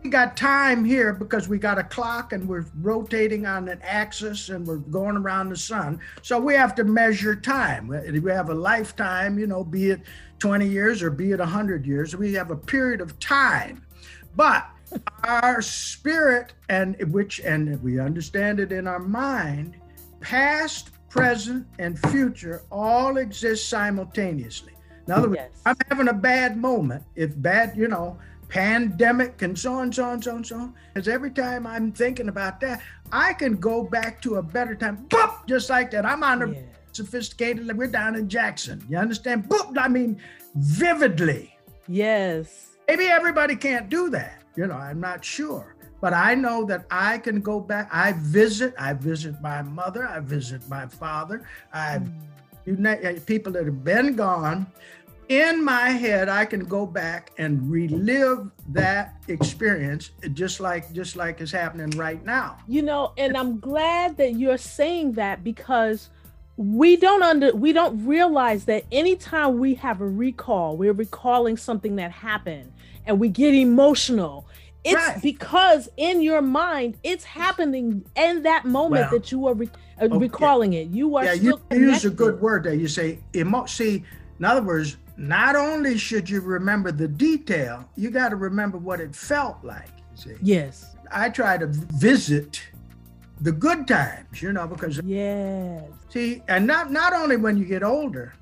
we 0.05 0.11
got 0.11 0.37
time 0.37 0.85
here 0.85 1.12
because 1.12 1.48
we 1.48 1.59
got 1.59 1.79
a 1.79 1.83
clock 1.83 2.33
and 2.33 2.46
we're 2.46 2.66
rotating 2.81 3.44
on 3.44 3.68
an 3.68 3.81
axis 3.83 4.50
and 4.50 4.64
we're 4.64 4.76
going 4.76 5.16
around 5.16 5.48
the 5.48 5.57
sun. 5.57 5.98
So 6.22 6.38
we 6.38 6.55
have 6.55 6.76
to 6.76 6.85
measure 6.85 7.35
time. 7.35 7.88
We 7.88 8.31
have 8.31 8.50
a 8.50 8.55
lifetime, 8.55 9.37
you 9.37 9.48
know, 9.48 9.64
be 9.64 9.90
it 9.90 10.02
20 10.38 10.68
years 10.68 11.02
or 11.02 11.11
be 11.11 11.33
it 11.33 11.40
100 11.40 11.85
years. 11.85 12.14
We 12.14 12.33
have 12.35 12.52
a 12.52 12.57
period 12.57 13.00
of 13.00 13.18
time. 13.18 13.85
But 14.37 14.68
our 15.25 15.62
spirit 15.62 16.55
and 16.68 16.96
which 17.12 17.40
and 17.40 17.83
we 17.83 17.99
understand 17.99 18.61
it 18.61 18.72
in 18.72 18.87
our 18.87 18.99
mind, 18.99 19.77
past, 20.20 20.90
present, 21.09 21.66
and 21.79 21.99
future 22.11 22.62
all 22.70 23.16
exist 23.16 23.68
simultaneously. 23.68 24.72
In 25.07 25.12
other 25.12 25.29
words, 25.29 25.40
yes. 25.40 25.62
I'm 25.64 25.77
having 25.88 26.09
a 26.09 26.12
bad 26.12 26.57
moment. 26.57 27.05
If 27.14 27.40
bad, 27.40 27.77
you 27.77 27.88
know, 27.88 28.18
pandemic 28.49 29.42
and 29.42 29.59
so 29.59 29.75
on, 29.75 29.92
so 29.92 30.05
on, 30.05 30.22
so 30.22 30.35
on, 30.35 30.44
so 30.44 30.57
on. 30.57 30.75
Because 30.92 31.09
every 31.09 31.31
time 31.31 31.66
I'm 31.66 31.92
thinking 31.92 32.29
about 32.29 32.61
that, 32.61 32.83
I 33.12 33.33
can 33.33 33.57
go 33.57 33.85
back 33.85 34.20
to 34.22 34.37
a 34.37 34.42
better 34.42 34.75
time. 34.75 35.07
Boop, 35.09 35.46
just 35.46 35.70
like 35.70 35.90
that. 35.92 36.05
I'm 36.05 36.22
on 36.22 36.42
a 36.42 36.53
yeah. 36.53 36.61
sophisticated. 36.92 37.77
We're 37.77 37.87
down 37.87 38.16
in 38.16 38.29
Jackson. 38.29 38.85
You 38.88 38.99
understand? 38.99 39.49
Boop. 39.49 39.77
I 39.79 39.88
mean, 39.88 40.20
vividly. 40.57 41.57
Yes. 41.88 42.70
Maybe 42.88 43.07
everybody 43.07 43.57
can't 43.57 43.88
do 43.88 44.11
that. 44.11 44.42
You 44.57 44.66
know, 44.66 44.75
I'm 44.75 45.01
not 45.01 45.25
sure. 45.25 45.77
But 46.01 46.12
I 46.12 46.35
know 46.35 46.64
that 46.64 46.87
I 46.90 47.19
can 47.19 47.40
go 47.40 47.61
back. 47.61 47.88
I 47.92 48.12
visit. 48.12 48.75
I 48.79 48.92
visit 48.92 49.40
my 49.40 49.62
mother. 49.62 50.07
I 50.07 50.21
visit 50.21 50.69
my 50.69 50.87
father. 50.87 51.49
I, 51.73 51.99
mm. 51.99 52.12
you 52.64 52.77
know, 52.77 52.97
people 53.27 53.53
that 53.53 53.64
have 53.64 53.85
been 53.85 54.14
gone 54.16 54.66
in 55.29 55.64
my 55.64 55.88
head 55.88 56.29
i 56.29 56.45
can 56.45 56.64
go 56.64 56.87
back 56.87 57.33
and 57.38 57.69
relive 57.69 58.49
that 58.69 59.16
experience 59.27 60.11
just 60.35 60.61
like 60.61 60.92
just 60.92 61.16
like 61.16 61.40
is 61.40 61.51
happening 61.51 61.90
right 61.99 62.25
now 62.25 62.57
you 62.69 62.81
know 62.81 63.12
and 63.19 63.37
i'm 63.37 63.59
glad 63.59 64.16
that 64.16 64.35
you're 64.37 64.57
saying 64.57 65.11
that 65.12 65.42
because 65.42 66.11
we 66.57 66.97
don't 66.97 67.23
under 67.23 67.55
we 67.55 67.73
don't 67.73 68.07
realize 68.07 68.64
that 68.64 68.85
anytime 68.90 69.59
we 69.59 69.75
have 69.75 70.01
a 70.01 70.09
recall 70.09 70.77
we're 70.77 70.92
recalling 70.92 71.57
something 71.57 71.97
that 71.97 72.11
happened 72.11 72.73
and 73.05 73.21
we 73.21 73.29
get 73.29 73.55
emotional 73.55 74.47
it's 74.83 74.95
right. 74.95 75.23
because 75.23 75.88
in 75.97 76.23
your 76.23 76.40
mind 76.40 76.97
it's 77.03 77.25
happening 77.25 78.03
in 78.16 78.42
that 78.42 78.64
moment 78.64 79.03
well, 79.03 79.11
that 79.11 79.31
you 79.31 79.47
are 79.47 79.55
re- 79.55 79.69
uh, 80.01 80.05
okay. 80.05 80.16
recalling 80.16 80.73
it 80.73 80.88
you 80.88 81.16
are 81.16 81.25
yeah 81.25 81.33
you 81.33 81.61
use 81.73 82.07
a 82.07 82.11
good 82.11 82.40
word 82.40 82.64
there 82.64 82.75
you 82.75 82.88
say 82.88 83.19
emo 83.35 83.66
see 83.66 84.03
in 84.38 84.45
other 84.45 84.62
words 84.62 84.97
not 85.16 85.57
only 85.57 85.97
should 85.97 86.29
you 86.29 86.40
remember 86.40 86.92
the 86.92 87.09
detail, 87.09 87.88
you 87.97 88.11
got 88.11 88.31
to 88.31 88.37
remember 88.37 88.79
what 88.79 89.01
it 89.01 89.14
felt 89.14 89.59
like. 89.62 89.88
Yes. 90.42 90.95
I 91.11 91.31
try 91.31 91.59
to 91.59 91.66
visit 91.66 92.62
the 93.40 93.53
good 93.53 93.87
times, 93.87 94.40
you 94.40 94.53
know, 94.53 94.66
because 94.66 95.01
yes. 95.05 95.83
See, 96.09 96.42
and 96.49 96.66
not 96.66 96.90
not 96.90 97.12
only 97.12 97.37
when 97.37 97.57
you 97.57 97.64
get 97.64 97.83
older, 97.83 98.35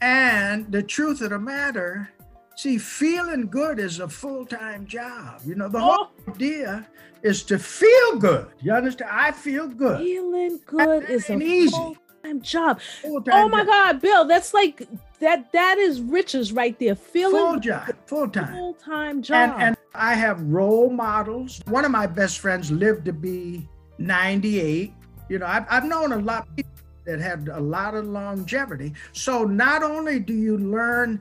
and 0.00 0.70
the 0.70 0.82
truth 0.82 1.20
of 1.20 1.30
the 1.30 1.38
matter, 1.38 2.10
see, 2.56 2.78
feeling 2.78 3.46
good 3.46 3.78
is 3.78 4.00
a 4.00 4.08
full-time 4.08 4.86
job. 4.86 5.40
You 5.44 5.54
know, 5.54 5.68
the 5.68 5.78
oh. 5.78 5.80
whole 5.80 6.34
idea 6.34 6.86
is 7.22 7.42
to 7.44 7.58
feel 7.58 8.16
good. 8.18 8.48
You 8.60 8.72
understand? 8.72 9.10
I 9.12 9.32
feel 9.32 9.68
good. 9.68 9.98
Feeling 9.98 10.60
good 10.66 11.08
is 11.08 11.30
a 11.30 11.36
easy 11.38 11.96
time 12.22 12.42
job. 12.42 12.80
Full-time 12.80 13.34
oh 13.34 13.48
my 13.48 13.60
job. 13.60 13.68
God, 13.68 14.00
Bill, 14.00 14.24
that's 14.26 14.52
like 14.52 14.86
that. 15.20 15.52
That 15.52 15.78
is 15.78 16.00
riches 16.00 16.52
right 16.52 16.78
there. 16.78 16.94
Feeling 16.94 17.36
full 17.36 17.60
job, 17.60 17.94
full 18.06 18.28
time, 18.28 18.52
full 18.52 18.74
time 18.74 19.22
job. 19.22 19.54
And, 19.54 19.62
and 19.62 19.76
I 19.94 20.14
have 20.14 20.42
role 20.42 20.90
models. 20.90 21.62
One 21.66 21.84
of 21.84 21.90
my 21.90 22.06
best 22.06 22.40
friends 22.40 22.70
lived 22.70 23.04
to 23.06 23.12
be 23.12 23.68
98. 24.06 24.92
You 25.28 25.38
know, 25.38 25.46
I've, 25.46 25.66
I've 25.70 25.84
known 25.84 26.12
a 26.12 26.18
lot 26.18 26.48
of 26.48 26.56
people 26.56 26.72
that 27.04 27.20
had 27.20 27.48
a 27.48 27.60
lot 27.60 27.94
of 27.94 28.06
longevity. 28.06 28.92
So 29.12 29.44
not 29.44 29.82
only 29.82 30.20
do 30.20 30.34
you 30.34 30.58
learn 30.58 31.20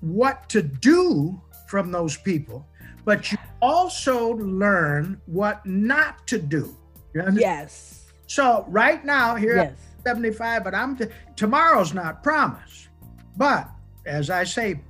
what 0.00 0.48
to 0.50 0.62
do 0.62 1.40
from 1.66 1.90
those 1.90 2.16
people, 2.16 2.66
but 3.04 3.32
you 3.32 3.38
also 3.62 4.34
learn 4.34 5.20
what 5.26 5.64
not 5.64 6.26
to 6.26 6.38
do. 6.38 6.76
Yes. 7.14 8.06
So 8.26 8.64
right 8.68 9.04
now, 9.04 9.34
here 9.34 9.56
yes. 9.56 9.72
75, 10.04 10.64
but 10.64 10.74
I'm 10.74 10.96
th- 10.96 11.10
tomorrow's 11.36 11.94
not 11.94 12.22
promised. 12.22 12.88
But 13.36 13.68
as 14.04 14.30
I 14.30 14.44
say, 14.44 14.80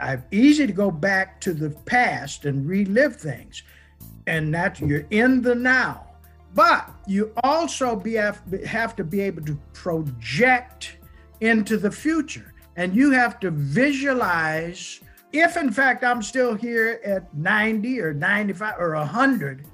I'm 0.00 0.24
easy 0.30 0.66
to 0.66 0.72
go 0.72 0.90
back 0.90 1.40
to 1.42 1.52
the 1.52 1.70
past 1.70 2.44
and 2.44 2.66
relive 2.66 3.16
things, 3.16 3.62
and 4.26 4.54
that 4.54 4.80
you're 4.80 5.06
in 5.10 5.42
the 5.42 5.54
now. 5.54 6.07
But 6.54 6.90
you 7.06 7.32
also 7.44 7.94
be 7.94 8.14
have, 8.14 8.42
have 8.66 8.96
to 8.96 9.04
be 9.04 9.20
able 9.20 9.42
to 9.44 9.58
project 9.72 10.96
into 11.40 11.76
the 11.76 11.90
future, 11.90 12.54
and 12.76 12.94
you 12.94 13.10
have 13.10 13.38
to 13.40 13.50
visualize. 13.50 15.00
If 15.32 15.56
in 15.56 15.70
fact 15.70 16.04
I'm 16.04 16.22
still 16.22 16.54
here 16.54 17.00
at 17.04 17.32
90 17.34 18.00
or 18.00 18.14
95 18.14 18.74
or 18.78 18.94
100, 18.94 19.66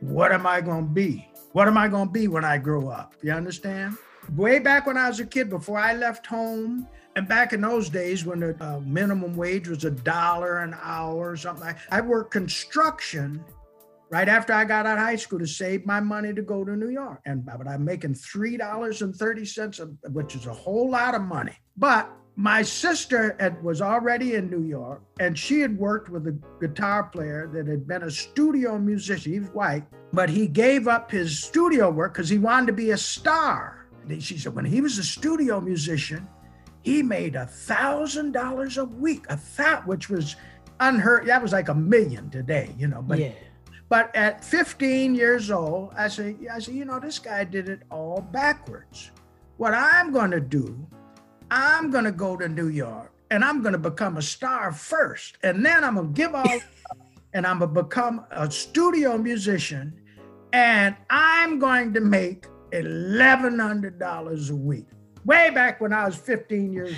what 0.00 0.32
am 0.32 0.46
I 0.46 0.60
going 0.60 0.84
to 0.86 0.92
be? 0.92 1.28
What 1.52 1.66
am 1.66 1.78
I 1.78 1.88
going 1.88 2.08
to 2.08 2.12
be 2.12 2.28
when 2.28 2.44
I 2.44 2.58
grow 2.58 2.88
up? 2.88 3.14
You 3.22 3.32
understand? 3.32 3.96
Way 4.34 4.58
back 4.58 4.86
when 4.86 4.98
I 4.98 5.08
was 5.08 5.20
a 5.20 5.24
kid, 5.24 5.48
before 5.48 5.78
I 5.78 5.94
left 5.94 6.26
home, 6.26 6.86
and 7.14 7.26
back 7.26 7.54
in 7.54 7.62
those 7.62 7.88
days 7.88 8.26
when 8.26 8.40
the 8.40 8.56
uh, 8.62 8.80
minimum 8.80 9.34
wage 9.34 9.68
was 9.68 9.84
a 9.84 9.90
dollar 9.90 10.58
an 10.58 10.76
hour 10.82 11.30
or 11.30 11.36
something, 11.36 11.64
like, 11.64 11.78
I 11.90 12.02
worked 12.02 12.30
construction 12.30 13.42
right 14.10 14.28
after 14.28 14.52
I 14.52 14.64
got 14.64 14.86
out 14.86 14.98
of 14.98 15.04
high 15.04 15.16
school 15.16 15.38
to 15.38 15.46
save 15.46 15.86
my 15.86 16.00
money 16.00 16.32
to 16.34 16.42
go 16.42 16.64
to 16.64 16.76
New 16.76 16.90
York. 16.90 17.20
And 17.26 17.44
but 17.44 17.68
I'm 17.68 17.84
making 17.84 18.14
three 18.14 18.56
dollars 18.56 19.02
and 19.02 19.14
thirty 19.14 19.44
cents, 19.44 19.80
which 20.10 20.34
is 20.34 20.46
a 20.46 20.52
whole 20.52 20.90
lot 20.90 21.14
of 21.14 21.22
money. 21.22 21.56
But 21.76 22.10
my 22.36 22.62
sister 22.62 23.34
had, 23.40 23.62
was 23.64 23.80
already 23.80 24.34
in 24.34 24.50
New 24.50 24.62
York, 24.62 25.02
and 25.18 25.38
she 25.38 25.60
had 25.60 25.76
worked 25.78 26.10
with 26.10 26.26
a 26.26 26.38
guitar 26.60 27.04
player 27.04 27.50
that 27.54 27.66
had 27.66 27.86
been 27.86 28.02
a 28.02 28.10
studio 28.10 28.78
musician. 28.78 29.32
He 29.32 29.40
was 29.40 29.48
white, 29.50 29.84
but 30.12 30.28
he 30.28 30.46
gave 30.46 30.86
up 30.86 31.10
his 31.10 31.42
studio 31.42 31.90
work 31.90 32.12
because 32.12 32.28
he 32.28 32.38
wanted 32.38 32.66
to 32.66 32.72
be 32.74 32.90
a 32.90 32.98
star. 32.98 33.88
She 34.20 34.38
said 34.38 34.54
when 34.54 34.66
he 34.66 34.80
was 34.80 34.98
a 34.98 35.04
studio 35.04 35.60
musician, 35.60 36.28
he 36.82 37.02
made 37.02 37.34
a 37.34 37.46
thousand 37.46 38.32
dollars 38.32 38.76
a 38.76 38.84
week, 38.84 39.24
a 39.28 39.36
thought, 39.36 39.86
which 39.86 40.08
was 40.08 40.36
unheard. 40.78 41.26
That 41.26 41.42
was 41.42 41.52
like 41.52 41.68
a 41.68 41.74
million 41.74 42.30
today, 42.30 42.74
you 42.78 42.86
know. 42.86 43.02
But 43.02 43.18
yeah. 43.18 43.32
But 43.88 44.14
at 44.16 44.44
15 44.44 45.14
years 45.14 45.50
old, 45.50 45.92
I 45.96 46.08
said, 46.08 46.36
I 46.52 46.58
said, 46.58 46.74
you 46.74 46.84
know, 46.84 46.98
this 46.98 47.18
guy 47.18 47.44
did 47.44 47.68
it 47.68 47.82
all 47.90 48.20
backwards. 48.20 49.10
What 49.58 49.74
I'm 49.74 50.12
going 50.12 50.32
to 50.32 50.40
do, 50.40 50.86
I'm 51.50 51.90
going 51.90 52.04
to 52.04 52.12
go 52.12 52.36
to 52.36 52.48
New 52.48 52.68
York 52.68 53.12
and 53.30 53.44
I'm 53.44 53.62
going 53.62 53.72
to 53.72 53.78
become 53.78 54.16
a 54.16 54.22
star 54.22 54.72
first, 54.72 55.38
and 55.42 55.64
then 55.64 55.82
I'm 55.82 55.96
going 55.96 56.08
to 56.08 56.12
give 56.12 56.34
all, 56.34 56.58
and 57.32 57.46
I'm 57.46 57.58
going 57.58 57.74
to 57.74 57.82
become 57.82 58.24
a 58.30 58.50
studio 58.50 59.18
musician, 59.18 59.92
and 60.52 60.94
I'm 61.10 61.58
going 61.58 61.92
to 61.94 62.00
make 62.00 62.46
$1,100 62.72 64.50
a 64.50 64.54
week. 64.54 64.86
Way 65.24 65.50
back 65.50 65.80
when 65.80 65.92
I 65.92 66.06
was 66.06 66.14
15 66.14 66.72
years 66.72 66.94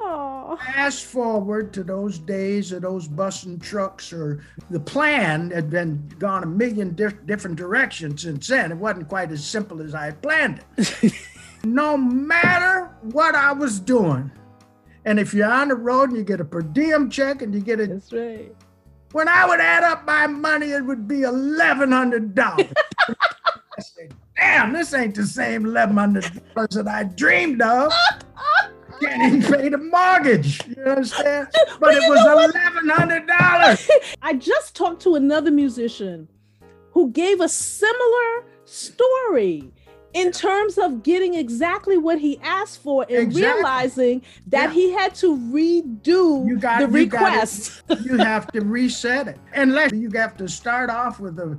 old. 0.00 0.29
Fast 0.56 1.04
forward 1.04 1.72
to 1.74 1.82
those 1.84 2.18
days 2.18 2.72
of 2.72 2.82
those 2.82 3.06
bus 3.06 3.44
and 3.44 3.60
trucks, 3.60 4.12
or 4.12 4.42
the 4.70 4.80
plan 4.80 5.50
had 5.50 5.70
been 5.70 6.08
gone 6.18 6.42
a 6.42 6.46
million 6.46 6.94
di- 6.94 7.08
different 7.26 7.56
directions 7.56 8.22
since 8.22 8.48
then. 8.48 8.72
It 8.72 8.76
wasn't 8.78 9.08
quite 9.08 9.30
as 9.30 9.44
simple 9.44 9.80
as 9.82 9.94
I 9.94 10.06
had 10.06 10.22
planned 10.22 10.64
it. 10.76 11.12
no 11.64 11.96
matter 11.96 12.90
what 13.02 13.34
I 13.34 13.52
was 13.52 13.78
doing, 13.80 14.30
and 15.04 15.18
if 15.20 15.32
you're 15.34 15.50
on 15.50 15.68
the 15.68 15.74
road 15.74 16.10
and 16.10 16.18
you 16.18 16.24
get 16.24 16.40
a 16.40 16.44
per 16.44 16.62
diem 16.62 17.10
check 17.10 17.42
and 17.42 17.54
you 17.54 17.60
get 17.60 17.80
a, 17.80 17.86
That's 17.86 18.12
right. 18.12 18.54
when 19.12 19.28
I 19.28 19.46
would 19.46 19.60
add 19.60 19.84
up 19.84 20.04
my 20.04 20.26
money, 20.26 20.72
it 20.72 20.84
would 20.84 21.06
be 21.06 21.22
eleven 21.22 21.92
hundred 21.92 22.34
dollars. 22.34 22.66
I 23.08 23.82
said, 23.82 24.14
"Damn, 24.36 24.72
this 24.72 24.92
ain't 24.94 25.14
the 25.14 25.24
same 25.26 25.64
eleven 25.66 25.96
hundred 25.96 26.24
dollars 26.54 26.70
that 26.70 26.88
I 26.88 27.04
dreamed 27.04 27.62
of." 27.62 27.92
Even 29.02 29.42
pay 29.42 29.68
the 29.68 29.78
mortgage. 29.78 30.60
You 30.66 30.82
understand? 30.84 31.48
But 31.52 31.80
Well, 31.80 31.96
it 31.96 32.02
you 32.02 32.10
was 32.10 32.24
know 32.24 32.34
what? 32.36 32.54
eleven 32.54 32.88
hundred 32.88 33.26
dollars. 33.26 33.88
I 34.22 34.34
just 34.34 34.74
talked 34.76 35.02
to 35.02 35.14
another 35.14 35.50
musician 35.50 36.28
who 36.92 37.10
gave 37.10 37.40
a 37.40 37.48
similar 37.48 38.44
story 38.64 39.72
in 40.12 40.32
terms 40.32 40.76
of 40.76 41.04
getting 41.04 41.34
exactly 41.34 41.96
what 41.96 42.18
he 42.18 42.36
asked 42.42 42.82
for 42.82 43.04
and 43.08 43.12
Exactly. 43.18 43.42
realizing 43.62 44.22
that 44.48 44.64
Yeah. 44.70 44.72
he 44.72 44.90
had 44.92 45.14
to 45.16 45.36
redo 45.36 46.46
You 46.48 46.58
got- 46.58 46.90
the 46.90 46.98
you 46.98 47.06
got 47.06 47.22
it. 47.22 47.30
request. 47.34 47.82
You 48.04 48.16
have 48.18 48.50
to 48.52 48.60
reset 48.60 49.28
it, 49.28 49.38
unless 49.54 49.92
you 49.92 50.10
have 50.16 50.36
to 50.38 50.48
start 50.48 50.90
off 50.90 51.20
with 51.20 51.38
a 51.38 51.56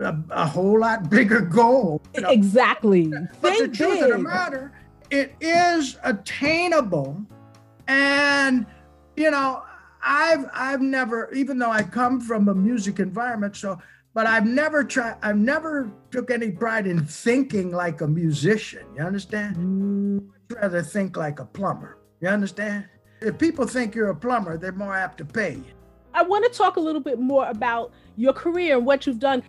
a, 0.00 0.14
a 0.30 0.44
whole 0.46 0.80
lot 0.80 1.08
bigger 1.08 1.40
goal. 1.40 2.02
you 2.16 2.20
know? 2.22 2.28
exactly. 2.28 3.06
But 3.40 3.42
the 3.42 3.50
Think 3.68 3.74
truth 3.74 4.02
of 4.02 4.08
the 4.10 4.18
matter, 4.18 4.72
it 5.14 5.36
is 5.40 5.96
attainable, 6.02 7.24
and 7.86 8.66
you 9.16 9.30
know, 9.30 9.62
I've 10.02 10.46
I've 10.52 10.80
never, 10.80 11.32
even 11.32 11.58
though 11.58 11.70
I 11.70 11.84
come 11.84 12.20
from 12.20 12.48
a 12.48 12.54
music 12.54 12.98
environment, 12.98 13.54
so 13.54 13.78
but 14.12 14.26
I've 14.26 14.46
never 14.46 14.82
tried. 14.82 15.16
I've 15.22 15.36
never 15.36 15.90
took 16.10 16.32
any 16.32 16.50
pride 16.50 16.88
in 16.88 17.04
thinking 17.04 17.70
like 17.70 18.00
a 18.00 18.08
musician. 18.08 18.86
You 18.96 19.02
understand? 19.04 20.30
I'd 20.50 20.56
rather 20.56 20.82
think 20.82 21.16
like 21.16 21.38
a 21.38 21.44
plumber. 21.44 21.98
You 22.20 22.28
understand? 22.28 22.86
If 23.20 23.38
people 23.38 23.66
think 23.66 23.94
you're 23.94 24.10
a 24.10 24.16
plumber, 24.16 24.58
they're 24.58 24.72
more 24.72 24.96
apt 24.96 25.18
to 25.18 25.24
pay 25.24 25.54
you. 25.54 25.74
I 26.12 26.22
want 26.22 26.44
to 26.44 26.58
talk 26.58 26.76
a 26.76 26.80
little 26.80 27.00
bit 27.00 27.20
more 27.20 27.48
about 27.48 27.92
your 28.16 28.32
career 28.32 28.76
and 28.76 28.86
what 28.86 29.06
you've 29.06 29.20
done. 29.20 29.42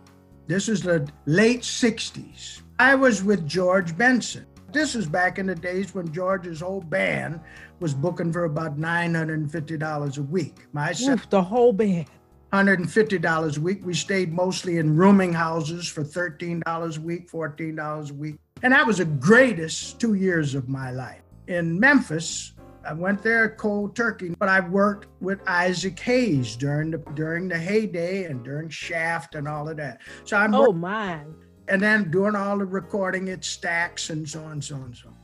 This 0.46 0.68
is 0.68 0.82
the 0.82 1.08
late 1.26 1.62
60s. 1.62 2.62
I 2.78 2.94
was 2.94 3.24
with 3.24 3.46
George 3.48 3.96
Benson. 3.96 4.46
This 4.76 4.94
is 4.94 5.06
back 5.06 5.38
in 5.38 5.46
the 5.46 5.54
days 5.54 5.94
when 5.94 6.12
George's 6.12 6.60
whole 6.60 6.82
band 6.82 7.40
was 7.80 7.94
booking 7.94 8.30
for 8.30 8.44
about 8.44 8.78
$950 8.78 10.18
a 10.18 10.22
week. 10.24 10.66
My 10.74 10.94
Oof, 11.00 11.30
the 11.30 11.42
whole 11.42 11.72
band. 11.72 12.04
$150 12.52 13.56
a 13.56 13.60
week. 13.62 13.86
We 13.86 13.94
stayed 13.94 14.34
mostly 14.34 14.76
in 14.76 14.94
rooming 14.94 15.32
houses 15.32 15.88
for 15.88 16.04
$13 16.04 16.62
a 16.62 17.00
week, 17.00 17.30
$14 17.30 18.10
a 18.10 18.12
week. 18.12 18.36
And 18.62 18.70
that 18.74 18.86
was 18.86 18.98
the 18.98 19.06
greatest 19.06 19.98
two 19.98 20.12
years 20.12 20.54
of 20.54 20.68
my 20.68 20.90
life. 20.90 21.22
In 21.48 21.80
Memphis, 21.80 22.52
I 22.86 22.92
went 22.92 23.22
there 23.22 23.48
cold 23.56 23.96
turkey, 23.96 24.34
but 24.38 24.50
I 24.50 24.60
worked 24.60 25.08
with 25.22 25.40
Isaac 25.46 25.98
Hayes 26.00 26.54
during 26.54 26.90
the 26.90 26.98
during 27.14 27.48
the 27.48 27.58
heyday 27.58 28.24
and 28.24 28.44
during 28.44 28.68
Shaft 28.68 29.36
and 29.36 29.48
all 29.48 29.70
of 29.70 29.78
that. 29.78 30.02
So 30.24 30.36
I'm 30.36 30.54
Oh 30.54 30.72
my. 30.72 31.22
And 31.68 31.80
then 31.80 32.10
doing 32.10 32.36
all 32.36 32.58
the 32.58 32.64
recording 32.64 33.28
at 33.30 33.40
Stax 33.40 34.10
and 34.10 34.28
so 34.28 34.42
on, 34.44 34.52
and 34.52 34.64
so 34.64 34.76
on, 34.76 34.82
and 34.82 34.96
so 34.96 35.08
on. 35.08 35.16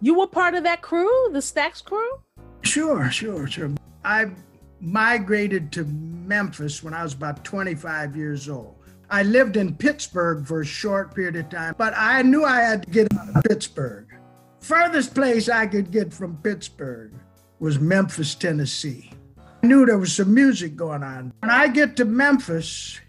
You 0.00 0.18
were 0.18 0.26
part 0.26 0.54
of 0.54 0.64
that 0.64 0.82
crew, 0.82 1.30
the 1.32 1.38
Stax 1.38 1.82
crew? 1.82 2.10
Sure, 2.62 3.10
sure, 3.10 3.46
sure. 3.46 3.70
I 4.04 4.30
migrated 4.80 5.72
to 5.72 5.84
Memphis 5.84 6.82
when 6.82 6.92
I 6.94 7.02
was 7.02 7.14
about 7.14 7.44
25 7.44 8.16
years 8.16 8.48
old. 8.48 8.76
I 9.08 9.22
lived 9.22 9.56
in 9.56 9.74
Pittsburgh 9.74 10.46
for 10.46 10.60
a 10.60 10.66
short 10.66 11.14
period 11.14 11.36
of 11.36 11.48
time, 11.48 11.74
but 11.78 11.94
I 11.96 12.22
knew 12.22 12.44
I 12.44 12.60
had 12.60 12.82
to 12.82 12.90
get 12.90 13.08
out 13.16 13.36
of 13.36 13.44
Pittsburgh. 13.44 14.08
Furthest 14.60 15.14
place 15.14 15.48
I 15.48 15.66
could 15.66 15.92
get 15.92 16.12
from 16.12 16.36
Pittsburgh 16.38 17.12
was 17.60 17.78
Memphis, 17.78 18.34
Tennessee. 18.34 19.12
I 19.62 19.66
knew 19.66 19.86
there 19.86 19.98
was 19.98 20.12
some 20.12 20.34
music 20.34 20.76
going 20.76 21.02
on. 21.02 21.32
When 21.40 21.50
I 21.50 21.68
get 21.68 21.96
to 21.96 22.04
Memphis, 22.04 23.00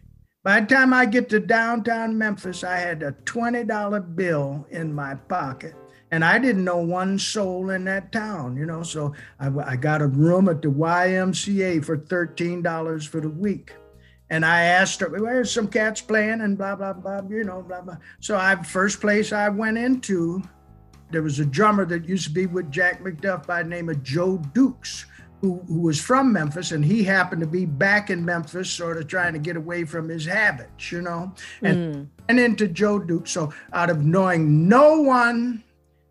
by 0.48 0.62
the 0.62 0.66
time 0.66 0.94
I 0.94 1.06
get 1.06 1.28
to 1.32 1.42
downtown 1.42 2.18
Memphis, 2.18 2.64
I 2.64 2.78
had 2.78 3.04
a 3.04 3.12
$20 3.26 4.16
bill 4.16 4.66
in 4.70 4.94
my 4.94 5.14
pocket. 5.14 5.76
And 6.10 6.24
I 6.24 6.40
didn't 6.40 6.64
know 6.64 6.78
one 6.78 7.20
soul 7.20 7.72
in 7.72 7.84
that 7.84 8.14
town, 8.14 8.56
you 8.56 8.66
know. 8.66 8.82
So 8.82 9.14
I, 9.42 9.50
I 9.50 9.76
got 9.76 10.02
a 10.02 10.08
room 10.08 10.48
at 10.48 10.62
the 10.62 10.70
YMCA 10.70 11.84
for 11.84 11.98
$13 11.98 13.10
for 13.10 13.20
the 13.20 13.28
week. 13.28 13.74
And 14.30 14.46
I 14.46 14.62
asked 14.62 15.02
her, 15.02 15.10
where's 15.10 15.52
some 15.52 15.68
cats 15.68 16.00
playing 16.00 16.40
and 16.40 16.58
blah, 16.58 16.78
blah, 16.78 16.94
blah, 16.94 17.24
you 17.30 17.44
know, 17.44 17.62
blah, 17.62 17.82
blah. 17.82 17.98
So 18.22 18.38
I 18.38 18.56
first 18.64 19.02
place 19.02 19.34
I 19.34 19.50
went 19.50 19.78
into, 19.78 20.42
there 21.12 21.24
was 21.24 21.42
a 21.42 21.46
drummer 21.46 21.84
that 21.88 22.08
used 22.08 22.24
to 22.24 22.32
be 22.32 22.46
with 22.46 22.72
Jack 22.72 23.04
McDuff 23.04 23.46
by 23.46 23.64
the 23.64 23.70
name 23.70 23.90
of 23.90 24.02
Joe 24.02 24.38
Dukes, 24.54 25.08
who, 25.42 25.62
who 25.68 25.82
was 25.82 26.02
from 26.02 26.34
Memphis, 26.34 26.72
and 26.72 26.84
he 26.84 27.04
happened 27.04 27.42
to 27.42 27.48
be 27.48 27.66
back 27.66 28.10
in 28.10 28.26
Memphis, 28.26 28.70
sort 28.70 28.98
of 28.98 29.08
trying 29.08 29.34
to 29.34 29.40
get 29.40 29.56
away 29.56 29.84
from 29.86 30.10
his 30.10 30.26
habits, 30.26 30.92
you 30.92 31.02
know. 31.02 31.32
And 31.62 31.78
Mm. 31.96 32.08
and 32.30 32.40
into 32.40 32.68
Joe 32.68 33.00
Duke. 33.00 33.28
So 33.28 33.54
out 33.72 33.90
of 33.90 34.04
knowing 34.04 34.68
no 34.68 35.02
one 35.02 35.64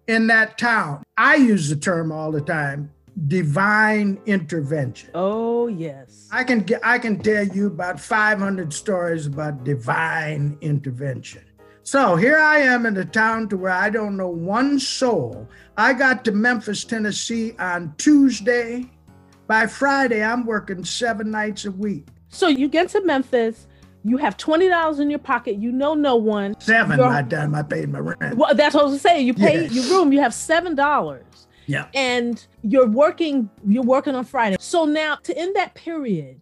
in 0.06 0.28
that 0.28 0.56
town, 0.58 1.02
I 1.18 1.34
use 1.36 1.68
the 1.68 1.76
term 1.76 2.12
all 2.12 2.30
the 2.30 2.40
time, 2.40 2.90
divine 3.26 4.18
intervention. 4.26 5.10
Oh 5.14 5.66
yes. 5.66 6.28
I 6.30 6.44
can 6.44 6.60
get 6.60 6.80
I 6.84 6.98
can 6.98 7.18
tell 7.18 7.44
you 7.44 7.66
about 7.66 7.98
500 8.00 8.72
stories 8.72 9.26
about 9.26 9.64
divine 9.64 10.56
intervention. 10.60 11.42
So 11.82 12.16
here 12.16 12.38
I 12.38 12.58
am 12.58 12.84
in 12.86 12.96
a 12.96 13.04
town 13.04 13.48
to 13.50 13.56
where 13.56 13.72
I 13.72 13.90
don't 13.90 14.16
know 14.16 14.28
one 14.28 14.78
soul. 14.80 15.48
I 15.76 15.92
got 15.92 16.24
to 16.24 16.32
Memphis, 16.32 16.84
Tennessee 16.84 17.54
on 17.58 17.94
Tuesday. 17.98 18.90
By 19.46 19.66
Friday, 19.66 20.22
I'm 20.24 20.44
working 20.44 20.84
seven 20.84 21.30
nights 21.30 21.64
a 21.64 21.70
week. 21.70 22.08
So 22.28 22.48
you 22.48 22.68
get 22.68 22.88
to 22.90 23.00
Memphis, 23.04 23.66
you 24.04 24.16
have 24.16 24.36
twenty 24.36 24.68
dollars 24.68 24.98
in 24.98 25.08
your 25.10 25.18
pocket, 25.20 25.56
you 25.56 25.70
know 25.72 25.94
no 25.94 26.16
one. 26.16 26.58
Seven 26.60 26.98
You're- 26.98 27.08
by 27.10 27.22
the 27.22 27.50
I 27.54 27.62
paid 27.62 27.88
my 27.90 28.00
rent. 28.00 28.36
Well, 28.36 28.54
that's 28.54 28.74
what 28.74 28.84
I 28.84 28.88
was 28.88 29.00
saying. 29.00 29.26
You 29.26 29.34
pay 29.34 29.62
Yes. 29.62 29.72
your 29.72 29.84
room, 29.98 30.12
you 30.12 30.20
have 30.20 30.34
seven 30.34 30.74
dollars. 30.74 31.24
Yeah. 31.66 31.86
And 31.94 32.44
you're 32.62 32.86
working, 32.88 33.50
you're 33.66 33.82
working 33.82 34.14
on 34.14 34.24
Friday. 34.24 34.56
So 34.60 34.84
now 34.84 35.16
to 35.24 35.36
end 35.36 35.56
that 35.56 35.74
period, 35.74 36.40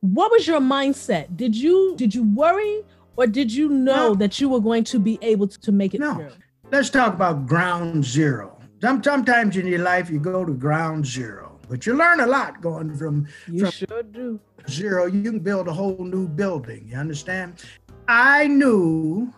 what 0.00 0.30
was 0.30 0.46
your 0.46 0.60
mindset? 0.60 1.36
Did 1.36 1.56
you 1.56 1.94
did 1.96 2.14
you 2.14 2.24
worry 2.24 2.82
or 3.16 3.26
did 3.26 3.52
you 3.52 3.68
know 3.68 4.08
No. 4.10 4.14
that 4.16 4.40
you 4.40 4.48
were 4.48 4.60
going 4.60 4.84
to 4.84 4.98
be 4.98 5.18
able 5.22 5.46
to, 5.48 5.60
to 5.60 5.72
make 5.72 5.94
it 5.94 6.00
No. 6.00 6.14
through? 6.14 6.28
let's 6.72 6.88
talk 6.90 7.12
about 7.14 7.46
ground 7.46 8.04
zero. 8.04 8.58
Some- 8.80 9.02
Sometimes 9.02 9.56
in 9.56 9.66
your 9.66 9.80
life, 9.80 10.08
you 10.10 10.18
go 10.18 10.44
to 10.44 10.52
ground 10.54 11.04
zero, 11.06 11.51
but 11.72 11.86
you 11.86 11.94
learn 11.94 12.20
a 12.20 12.26
lot 12.26 12.60
going 12.60 12.94
from 12.94 13.26
You 13.48 13.60
From- 13.60 13.70
sure 13.70 14.02
do. 14.02 14.38
zero. 14.68 15.06
You 15.06 15.22
can 15.22 15.38
build 15.38 15.68
a 15.68 15.72
whole 15.72 16.04
new 16.04 16.28
building. 16.28 16.86
You 16.90 16.98
understand? 16.98 17.64
I 18.06 18.46
knew. 18.46 19.32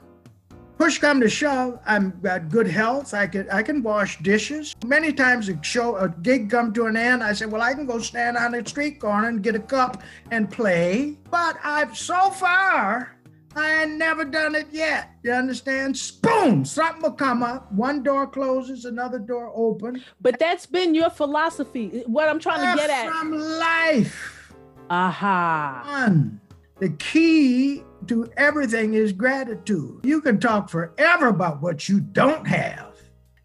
Push 0.76 0.98
come 0.98 1.20
to 1.20 1.28
shove, 1.28 1.78
I'm 1.86 2.18
got 2.22 2.48
good 2.48 2.66
health. 2.66 3.14
I 3.14 3.28
can 3.28 3.48
I 3.50 3.62
can 3.62 3.84
wash 3.84 4.18
dishes. 4.18 4.74
Many 4.84 5.12
times 5.12 5.48
a 5.48 5.56
show 5.62 5.94
a 5.96 6.08
gig 6.08 6.50
come 6.50 6.72
to 6.72 6.86
an 6.86 6.96
end. 6.96 7.22
I 7.22 7.32
said, 7.34 7.52
well, 7.52 7.62
I 7.62 7.72
can 7.72 7.86
go 7.86 8.00
stand 8.00 8.36
on 8.36 8.50
the 8.50 8.66
street 8.66 8.98
corner 8.98 9.28
and 9.28 9.40
get 9.40 9.54
a 9.54 9.60
cup 9.60 10.02
and 10.32 10.50
play. 10.50 11.16
But 11.30 11.56
I've 11.62 11.96
so 11.96 12.30
far 12.30 13.13
I 13.56 13.82
ain't 13.82 13.92
never 13.92 14.24
done 14.24 14.54
it 14.54 14.66
yet. 14.72 15.10
You 15.22 15.32
understand? 15.32 16.00
Boom! 16.22 16.64
Something 16.64 17.02
will 17.02 17.12
come 17.12 17.42
up. 17.42 17.70
One 17.72 18.02
door 18.02 18.26
closes, 18.26 18.84
another 18.84 19.18
door 19.18 19.52
opens. 19.54 20.02
But 20.20 20.38
that's 20.38 20.66
been 20.66 20.94
your 20.94 21.10
philosophy. 21.10 22.02
What 22.06 22.28
I'm 22.28 22.40
trying 22.40 22.76
to 22.76 22.80
get 22.80 22.90
at. 22.90 23.08
From 23.08 23.32
life. 23.32 24.52
Aha. 24.90 25.84
One. 25.86 26.40
The 26.80 26.90
key 26.90 27.84
to 28.08 28.30
everything 28.36 28.94
is 28.94 29.12
gratitude. 29.12 30.00
You 30.02 30.20
can 30.20 30.40
talk 30.40 30.68
forever 30.68 31.28
about 31.28 31.62
what 31.62 31.88
you 31.88 32.00
don't 32.00 32.46
have. 32.46 32.92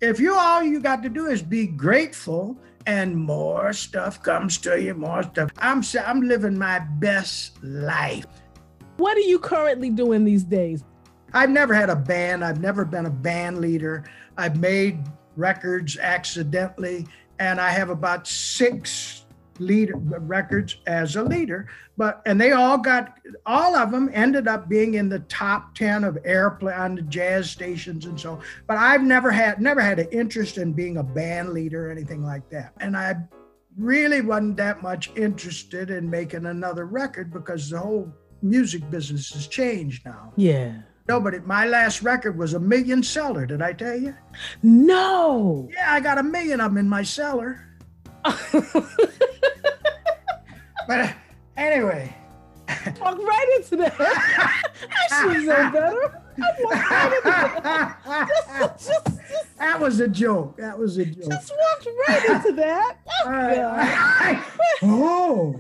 If 0.01 0.20
you 0.20 0.34
all 0.34 0.64
you 0.64 0.80
got 0.80 1.03
to 1.03 1.10
do 1.10 1.28
is 1.28 1.41
be 1.41 1.68
grateful 1.68 2.57
and 2.86 3.16
more 3.16 3.74
stuff 3.74 4.24
comes 4.24 4.57
to 4.60 4.82
you, 4.82 4.93
more 4.95 5.24
stuff. 5.24 5.51
I'm 5.60 5.84
I'm 6.03 6.22
living 6.22 6.57
my 6.57 6.80
best 6.80 7.62
life. 7.64 8.26
What 9.00 9.16
are 9.16 9.22
you 9.22 9.39
currently 9.39 9.89
doing 9.89 10.26
these 10.26 10.43
days? 10.43 10.84
I've 11.34 11.50
never 11.50 11.74
had 11.74 11.89
a 11.89 11.95
band. 11.95 12.43
I've 12.43 12.60
never 12.60 12.84
been 12.84 13.06
a 13.06 13.10
band 13.10 13.62
leader. 13.62 14.04
I've 14.38 14.60
made 14.60 15.00
records 15.38 15.97
accidentally, 15.97 17.08
and 17.39 17.62
I 17.62 17.70
have 17.70 17.89
about 17.89 18.28
six 18.28 19.26
leader 19.58 19.95
records 19.95 20.78
as 20.88 21.18
a 21.18 21.22
leader 21.22 21.68
but 21.97 22.22
and 22.26 22.39
they 22.39 22.54
all 22.54 22.78
got 22.78 23.20
all 23.45 23.76
of 23.76 23.91
them 23.91 24.10
ended 24.14 24.47
up 24.47 24.70
being 24.70 24.93
in 24.93 25.10
the 25.10 25.20
top 25.20 25.76
10 25.76 26.06
of 26.06 26.16
airplay 26.24 26.80
on 26.80 26.95
the 26.95 27.02
jazz 27.02 27.52
stations 27.52 28.06
and 28.06 28.18
so 28.18 28.39
but 28.68 28.78
i've 28.78 29.04
never 29.04 29.30
had 29.30 29.60
never 29.60 29.82
had 29.82 30.00
an 30.00 30.08
interest 30.14 30.58
in 30.58 30.72
being 30.72 30.95
a 30.95 31.04
band 31.04 31.50
leader 31.50 31.89
or 31.89 31.91
anything 31.91 32.24
like 32.24 32.50
that 32.50 32.72
and 32.80 32.95
i 32.95 33.14
really 33.78 34.22
wasn't 34.22 34.56
that 34.56 34.82
much 34.82 35.12
interested 35.18 35.89
in 35.89 36.10
making 36.10 36.45
another 36.45 36.86
record 36.86 37.30
because 37.34 37.70
the 37.70 37.78
whole 37.78 38.10
music 38.41 38.89
business 38.89 39.33
has 39.33 39.47
changed 39.47 40.05
now 40.05 40.33
yeah 40.35 40.73
no, 41.09 41.19
but 41.19 41.43
my 41.47 41.65
last 41.65 42.03
record 42.03 42.37
was 42.37 42.53
a 42.53 42.59
million 42.59 43.01
seller. 43.01 43.47
Did 43.47 43.63
I 43.63 43.73
tell 43.73 43.99
you? 43.99 44.13
No. 44.61 45.67
Yeah, 45.73 45.91
I 45.91 45.99
got 46.01 46.19
a 46.19 46.23
million 46.23 46.61
of 46.61 46.69
them 46.69 46.77
in 46.77 46.87
my 46.87 47.01
cellar. 47.01 47.67
but 48.23 48.45
uh, 50.87 51.11
anyway. 51.57 52.15
Walk 53.01 53.17
right 53.17 53.53
into 53.57 53.77
that. 53.77 53.95
I 53.99 55.33
should 55.33 55.47
know 55.47 55.71
better. 55.71 56.13
Right 56.37 57.09
just, 58.69 58.87
just, 58.87 59.05
just, 59.05 59.57
that 59.57 59.79
was 59.79 59.99
a 59.99 60.07
joke. 60.07 60.57
That 60.57 60.77
was 60.77 60.99
a 60.99 61.05
joke. 61.05 61.31
Just 61.31 61.51
walked 61.51 61.87
right 62.07 62.29
into 62.29 62.51
that. 62.53 62.97
Oh, 63.25 64.79
oh. 64.83 65.59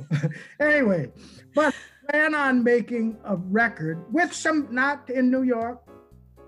anyway, 0.59 1.11
but 1.55 1.73
plan 2.09 2.35
on 2.35 2.63
making 2.63 3.17
a 3.25 3.35
record 3.35 4.03
with 4.11 4.33
some, 4.33 4.67
not 4.71 5.09
in 5.09 5.29
New 5.29 5.43
York, 5.43 5.81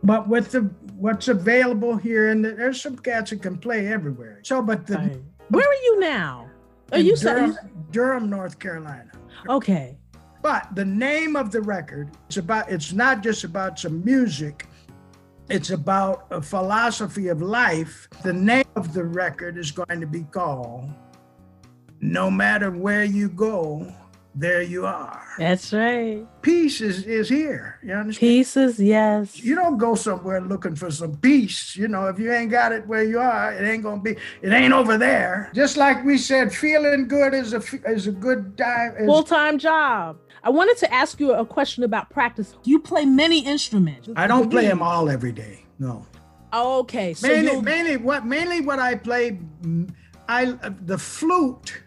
but 0.04 0.28
with 0.28 0.52
the 0.52 0.62
what's 0.96 1.28
available 1.28 1.96
here, 1.96 2.30
and 2.30 2.44
there's 2.44 2.82
some 2.82 2.98
cats 2.98 3.30
that 3.30 3.42
can 3.42 3.58
play 3.58 3.88
everywhere. 3.88 4.40
So, 4.44 4.62
but 4.62 4.88
the 4.88 4.98
right. 4.98 5.22
where 5.50 5.68
are 5.68 5.84
you 5.84 6.00
now? 6.00 6.50
Oh, 6.92 6.98
are 6.98 7.00
you 7.00 7.16
Durham, 7.16 7.58
Durham, 7.92 8.30
North 8.30 8.60
Carolina? 8.60 9.12
Okay. 9.48 9.98
But 10.42 10.74
the 10.74 10.86
name 10.86 11.36
of 11.36 11.52
the 11.52 11.62
record 11.62 12.10
is 12.30 12.38
about. 12.38 12.72
It's 12.72 12.94
not 12.94 13.22
just 13.22 13.44
about 13.44 13.80
some 13.80 14.04
music. 14.04 14.66
It's 15.50 15.70
about 15.70 16.26
a 16.32 16.42
philosophy 16.42 17.28
of 17.28 17.42
life. 17.42 18.08
The 18.24 18.34
name 18.34 18.66
of 18.76 18.94
the 18.94 19.04
record 19.04 19.58
is 19.58 19.72
going 19.72 20.00
to 20.00 20.08
be 20.08 20.24
called 20.24 20.90
"No 22.00 22.32
Matter 22.32 22.72
Where 22.72 23.04
You 23.04 23.30
Go." 23.30 23.94
There 24.34 24.62
you 24.62 24.86
are. 24.86 25.22
That's 25.38 25.74
right. 25.74 26.26
Peace 26.42 26.80
is, 26.80 27.04
is 27.06 27.28
here. 27.28 27.80
You 27.84 27.94
understand? 27.94 28.20
Pieces, 28.20 28.80
yes. 28.80 29.44
You 29.44 29.56
don't 29.56 29.78
go 29.78 29.94
somewhere 29.94 30.40
looking 30.40 30.76
for 30.76 30.90
some 30.90 31.18
peace. 31.18 31.76
You 31.76 31.90
know, 31.90 32.08
if 32.08 32.18
you 32.18 32.32
ain't 32.32 32.50
got 32.50 32.72
it 32.72 32.88
where 32.88 33.04
you 33.04 33.20
are, 33.20 33.54
it 33.54 33.68
ain't 33.68 33.84
gonna 33.84 34.02
be. 34.02 34.16
It 34.42 34.54
ain't 34.54 34.74
over 34.74 34.98
there. 34.98 35.52
Just 35.54 35.76
like 35.76 36.04
we 36.06 36.18
said, 36.18 36.54
feeling 36.54 37.08
good 37.08 37.34
is 37.34 37.54
a 37.54 37.62
is 37.86 38.08
a 38.08 38.12
good 38.12 38.58
time. 38.58 38.96
Full 39.06 39.24
time 39.24 39.58
job. 39.58 40.18
I 40.44 40.50
wanted 40.50 40.78
to 40.78 40.94
ask 40.94 41.20
you 41.20 41.34
a 41.34 41.46
question 41.46 41.84
about 41.84 42.10
practice. 42.10 42.56
You 42.64 42.80
play 42.80 43.06
many 43.06 43.46
instruments. 43.46 44.10
I 44.16 44.28
don't 44.28 44.50
play 44.50 44.66
them 44.66 44.82
all 44.82 45.10
every 45.10 45.34
day. 45.34 45.66
No. 45.78 46.06
Okay. 46.54 47.14
So 47.14 47.28
mainly, 47.28 47.62
mainly 47.62 47.98
what 47.98 48.26
mainly 48.26 48.62
what 48.62 48.80
I 48.80 48.96
play, 48.96 49.40
mm, 49.62 49.90
I 50.30 50.46
the 50.86 50.98
flute 50.98 51.84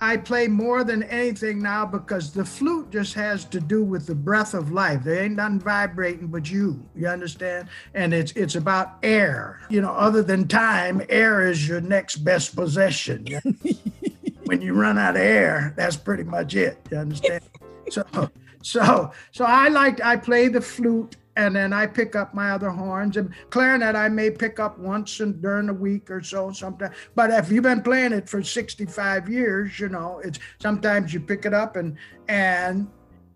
I 0.00 0.16
play 0.16 0.46
more 0.46 0.84
than 0.84 1.02
anything 1.04 1.60
now 1.60 1.84
because 1.84 2.32
the 2.32 2.44
flute 2.44 2.90
just 2.90 3.14
has 3.14 3.44
to 3.46 3.60
do 3.60 3.82
with 3.82 4.06
the 4.06 4.14
breath 4.14 4.54
of 4.54 4.70
life. 4.70 5.02
There 5.02 5.22
ain't 5.24 5.36
nothing 5.36 5.58
vibrating 5.58 6.28
but 6.28 6.48
you. 6.48 6.84
You 6.94 7.08
understand? 7.08 7.68
And 7.94 8.14
it's 8.14 8.32
it's 8.32 8.54
about 8.54 8.98
air. 9.02 9.60
You 9.68 9.80
know, 9.80 9.92
other 9.92 10.22
than 10.22 10.46
time, 10.46 11.02
air 11.08 11.48
is 11.48 11.66
your 11.66 11.80
next 11.80 12.16
best 12.16 12.54
possession. 12.54 13.26
when 14.44 14.62
you 14.62 14.74
run 14.74 14.98
out 14.98 15.16
of 15.16 15.22
air, 15.22 15.74
that's 15.76 15.96
pretty 15.96 16.24
much 16.24 16.54
it. 16.54 16.78
You 16.90 16.98
understand? 16.98 17.42
So 17.90 18.30
so 18.62 19.12
so 19.32 19.44
I 19.44 19.68
like 19.68 20.00
I 20.02 20.16
play 20.16 20.48
the 20.48 20.60
flute 20.60 21.16
and 21.38 21.54
then 21.54 21.72
I 21.72 21.86
pick 21.86 22.16
up 22.16 22.34
my 22.34 22.50
other 22.50 22.68
horns 22.68 23.16
and 23.16 23.32
clarinet 23.50 23.94
I 23.94 24.08
may 24.08 24.28
pick 24.28 24.58
up 24.58 24.76
once 24.76 25.20
and 25.20 25.40
during 25.40 25.68
a 25.68 25.72
week 25.72 26.10
or 26.10 26.20
so 26.20 26.50
sometimes. 26.50 26.96
But 27.14 27.30
if 27.30 27.50
you've 27.52 27.62
been 27.62 27.80
playing 27.80 28.12
it 28.12 28.28
for 28.28 28.42
65 28.42 29.28
years, 29.28 29.78
you 29.78 29.88
know, 29.88 30.20
it's 30.24 30.40
sometimes 30.60 31.14
you 31.14 31.20
pick 31.20 31.46
it 31.46 31.54
up 31.54 31.76
and 31.76 31.96
and 32.28 32.88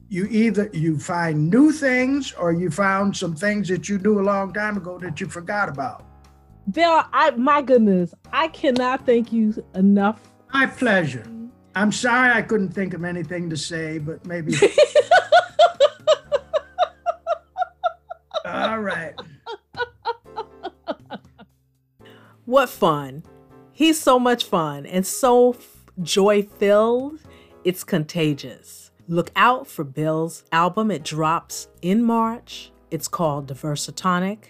you 0.08 0.26
either 0.26 0.68
you 0.72 0.98
find 0.98 1.48
new 1.48 1.70
things 1.70 2.32
or 2.32 2.52
you 2.52 2.70
found 2.70 3.16
some 3.16 3.36
things 3.36 3.68
that 3.68 3.88
you 3.88 3.98
knew 3.98 4.20
a 4.20 4.26
long 4.26 4.52
time 4.52 4.76
ago 4.76 4.98
that 4.98 5.20
you 5.20 5.28
forgot 5.28 5.68
about. 5.68 6.04
Bill, 6.72 7.04
I 7.12 7.30
my 7.30 7.62
goodness, 7.62 8.14
I 8.32 8.48
cannot 8.48 9.06
thank 9.06 9.32
you 9.32 9.64
enough. 9.76 10.20
My 10.52 10.66
pleasure. 10.66 11.24
I'm 11.76 11.92
sorry 11.92 12.32
I 12.32 12.42
couldn't 12.42 12.70
think 12.70 12.94
of 12.94 13.04
anything 13.04 13.48
to 13.48 13.56
say, 13.56 13.98
but 13.98 14.26
maybe 14.26 14.54
what 22.52 22.68
fun. 22.68 23.22
He's 23.72 23.98
so 23.98 24.18
much 24.18 24.44
fun 24.44 24.84
and 24.84 25.06
so 25.06 25.54
f- 25.54 25.86
joy 26.02 26.42
filled, 26.42 27.18
it's 27.64 27.82
contagious. 27.82 28.90
Look 29.08 29.30
out 29.34 29.66
for 29.66 29.84
Bill's 29.84 30.44
album. 30.52 30.90
It 30.90 31.02
drops 31.02 31.68
in 31.80 32.02
March. 32.02 32.70
It's 32.90 33.08
called 33.08 33.48
Diversitonic. 33.48 34.48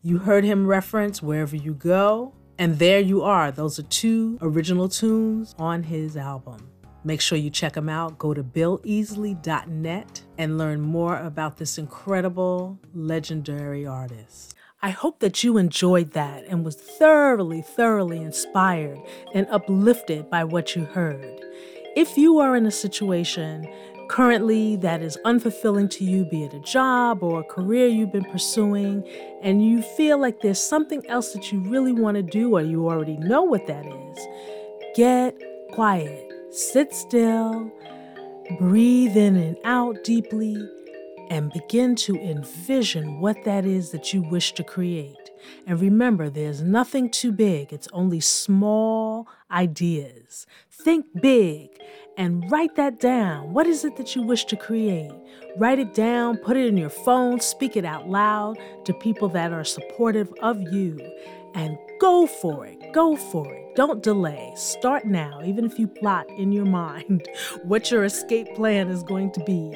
You 0.00 0.16
heard 0.16 0.44
him 0.44 0.66
reference 0.66 1.22
Wherever 1.22 1.56
You 1.56 1.74
Go. 1.74 2.32
And 2.58 2.78
there 2.78 3.00
you 3.00 3.20
are. 3.20 3.50
Those 3.50 3.78
are 3.78 3.82
two 3.82 4.38
original 4.40 4.88
tunes 4.88 5.54
on 5.58 5.82
his 5.82 6.16
album. 6.16 6.70
Make 7.04 7.20
sure 7.20 7.36
you 7.36 7.50
check 7.50 7.74
them 7.74 7.90
out. 7.90 8.18
Go 8.18 8.32
to 8.32 8.42
billeasley.net 8.42 10.22
and 10.38 10.56
learn 10.56 10.80
more 10.80 11.18
about 11.18 11.58
this 11.58 11.76
incredible, 11.76 12.80
legendary 12.94 13.86
artist. 13.86 14.55
I 14.82 14.90
hope 14.90 15.20
that 15.20 15.42
you 15.42 15.58
enjoyed 15.58 16.12
that 16.12 16.44
and 16.48 16.64
was 16.64 16.76
thoroughly, 16.76 17.62
thoroughly 17.62 18.18
inspired 18.18 18.98
and 19.34 19.46
uplifted 19.50 20.30
by 20.30 20.44
what 20.44 20.76
you 20.76 20.84
heard. 20.84 21.40
If 21.96 22.16
you 22.16 22.38
are 22.38 22.56
in 22.56 22.66
a 22.66 22.70
situation 22.70 23.66
currently 24.08 24.76
that 24.76 25.02
is 25.02 25.18
unfulfilling 25.24 25.90
to 25.90 26.04
you, 26.04 26.24
be 26.26 26.44
it 26.44 26.54
a 26.54 26.60
job 26.60 27.22
or 27.22 27.40
a 27.40 27.44
career 27.44 27.88
you've 27.88 28.12
been 28.12 28.24
pursuing, 28.24 29.02
and 29.42 29.66
you 29.66 29.82
feel 29.82 30.18
like 30.18 30.40
there's 30.40 30.60
something 30.60 31.04
else 31.08 31.32
that 31.32 31.50
you 31.50 31.60
really 31.60 31.92
want 31.92 32.16
to 32.16 32.22
do 32.22 32.56
or 32.56 32.62
you 32.62 32.88
already 32.88 33.16
know 33.16 33.42
what 33.42 33.66
that 33.66 33.86
is, 33.86 34.18
get 34.94 35.34
quiet 35.72 36.26
Sit 36.56 36.94
still, 36.94 37.70
breathe 38.58 39.14
in 39.14 39.36
and 39.36 39.58
out 39.64 40.02
deeply, 40.04 40.56
and 41.30 41.52
begin 41.52 41.94
to 41.96 42.16
envision 42.16 43.20
what 43.20 43.44
that 43.44 43.64
is 43.64 43.90
that 43.90 44.12
you 44.12 44.22
wish 44.22 44.52
to 44.52 44.64
create. 44.64 45.30
And 45.66 45.80
remember, 45.80 46.30
there's 46.30 46.62
nothing 46.62 47.10
too 47.10 47.32
big, 47.32 47.72
it's 47.72 47.88
only 47.92 48.20
small 48.20 49.28
ideas. 49.50 50.46
Think 50.70 51.06
big 51.20 51.70
and 52.16 52.50
write 52.50 52.76
that 52.76 52.98
down. 52.98 53.52
What 53.52 53.66
is 53.66 53.84
it 53.84 53.96
that 53.96 54.16
you 54.16 54.22
wish 54.22 54.44
to 54.46 54.56
create? 54.56 55.12
Write 55.58 55.78
it 55.78 55.94
down, 55.94 56.38
put 56.38 56.56
it 56.56 56.66
in 56.66 56.76
your 56.76 56.90
phone, 56.90 57.40
speak 57.40 57.76
it 57.76 57.84
out 57.84 58.08
loud 58.08 58.58
to 58.84 58.94
people 58.94 59.28
that 59.30 59.52
are 59.52 59.64
supportive 59.64 60.32
of 60.42 60.60
you, 60.72 60.98
and 61.54 61.76
go 62.00 62.26
for 62.26 62.66
it. 62.66 62.92
Go 62.92 63.16
for 63.16 63.52
it. 63.52 63.74
Don't 63.76 64.02
delay. 64.02 64.52
Start 64.56 65.04
now, 65.04 65.42
even 65.44 65.64
if 65.64 65.78
you 65.78 65.86
plot 65.86 66.28
in 66.30 66.52
your 66.52 66.64
mind 66.66 67.28
what 67.64 67.90
your 67.90 68.04
escape 68.04 68.54
plan 68.54 68.88
is 68.88 69.02
going 69.02 69.32
to 69.32 69.44
be. 69.44 69.72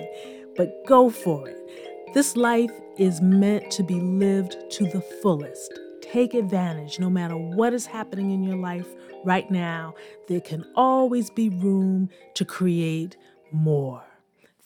But 0.60 0.84
go 0.84 1.08
for 1.08 1.48
it. 1.48 2.12
This 2.12 2.36
life 2.36 2.70
is 2.98 3.22
meant 3.22 3.70
to 3.70 3.82
be 3.82 3.94
lived 3.94 4.58
to 4.72 4.84
the 4.84 5.00
fullest. 5.00 5.72
Take 6.02 6.34
advantage 6.34 7.00
no 7.00 7.08
matter 7.08 7.34
what 7.34 7.72
is 7.72 7.86
happening 7.86 8.30
in 8.30 8.42
your 8.42 8.58
life 8.58 8.86
right 9.24 9.50
now. 9.50 9.94
There 10.28 10.42
can 10.42 10.66
always 10.76 11.30
be 11.30 11.48
room 11.48 12.10
to 12.34 12.44
create 12.44 13.16
more. 13.50 14.04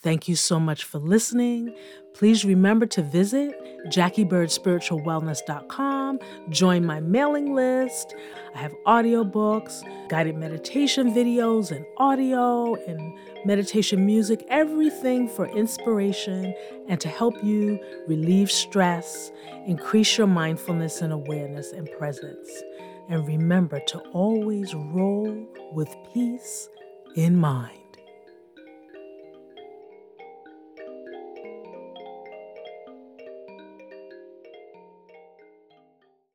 Thank 0.05 0.29
you 0.29 0.37
so 0.37 0.61
much 0.61 0.85
for 0.85 0.99
listening. 0.99 1.75
Please 2.13 2.45
remember 2.45 2.85
to 2.85 3.03
visit 3.03 3.55
JackieBirdSpiritualWellness.com, 3.87 6.19
join 6.51 6.85
my 6.85 7.01
mailing 7.01 7.55
list. 7.55 8.15
I 8.55 8.59
have 8.59 8.75
audiobooks, 8.87 9.83
guided 10.11 10.37
meditation 10.37 11.15
videos, 11.15 11.71
and 11.71 11.87
audio 11.97 12.75
and 12.87 13.15
meditation 13.47 14.05
music, 14.05 14.45
everything 14.49 15.27
for 15.27 15.47
inspiration 15.47 16.53
and 16.87 17.01
to 17.01 17.09
help 17.09 17.43
you 17.43 17.81
relieve 18.07 18.51
stress, 18.51 19.33
increase 19.67 20.19
your 20.19 20.27
mindfulness 20.27 21.01
and 21.01 21.15
awareness 21.15 21.73
and 21.73 21.91
presence. 21.93 22.63
and 23.09 23.27
remember 23.27 23.81
to 23.81 23.99
always 24.13 24.75
roll 24.75 25.47
with 25.73 25.89
peace 26.13 26.69
in 27.17 27.35
mind. 27.37 27.84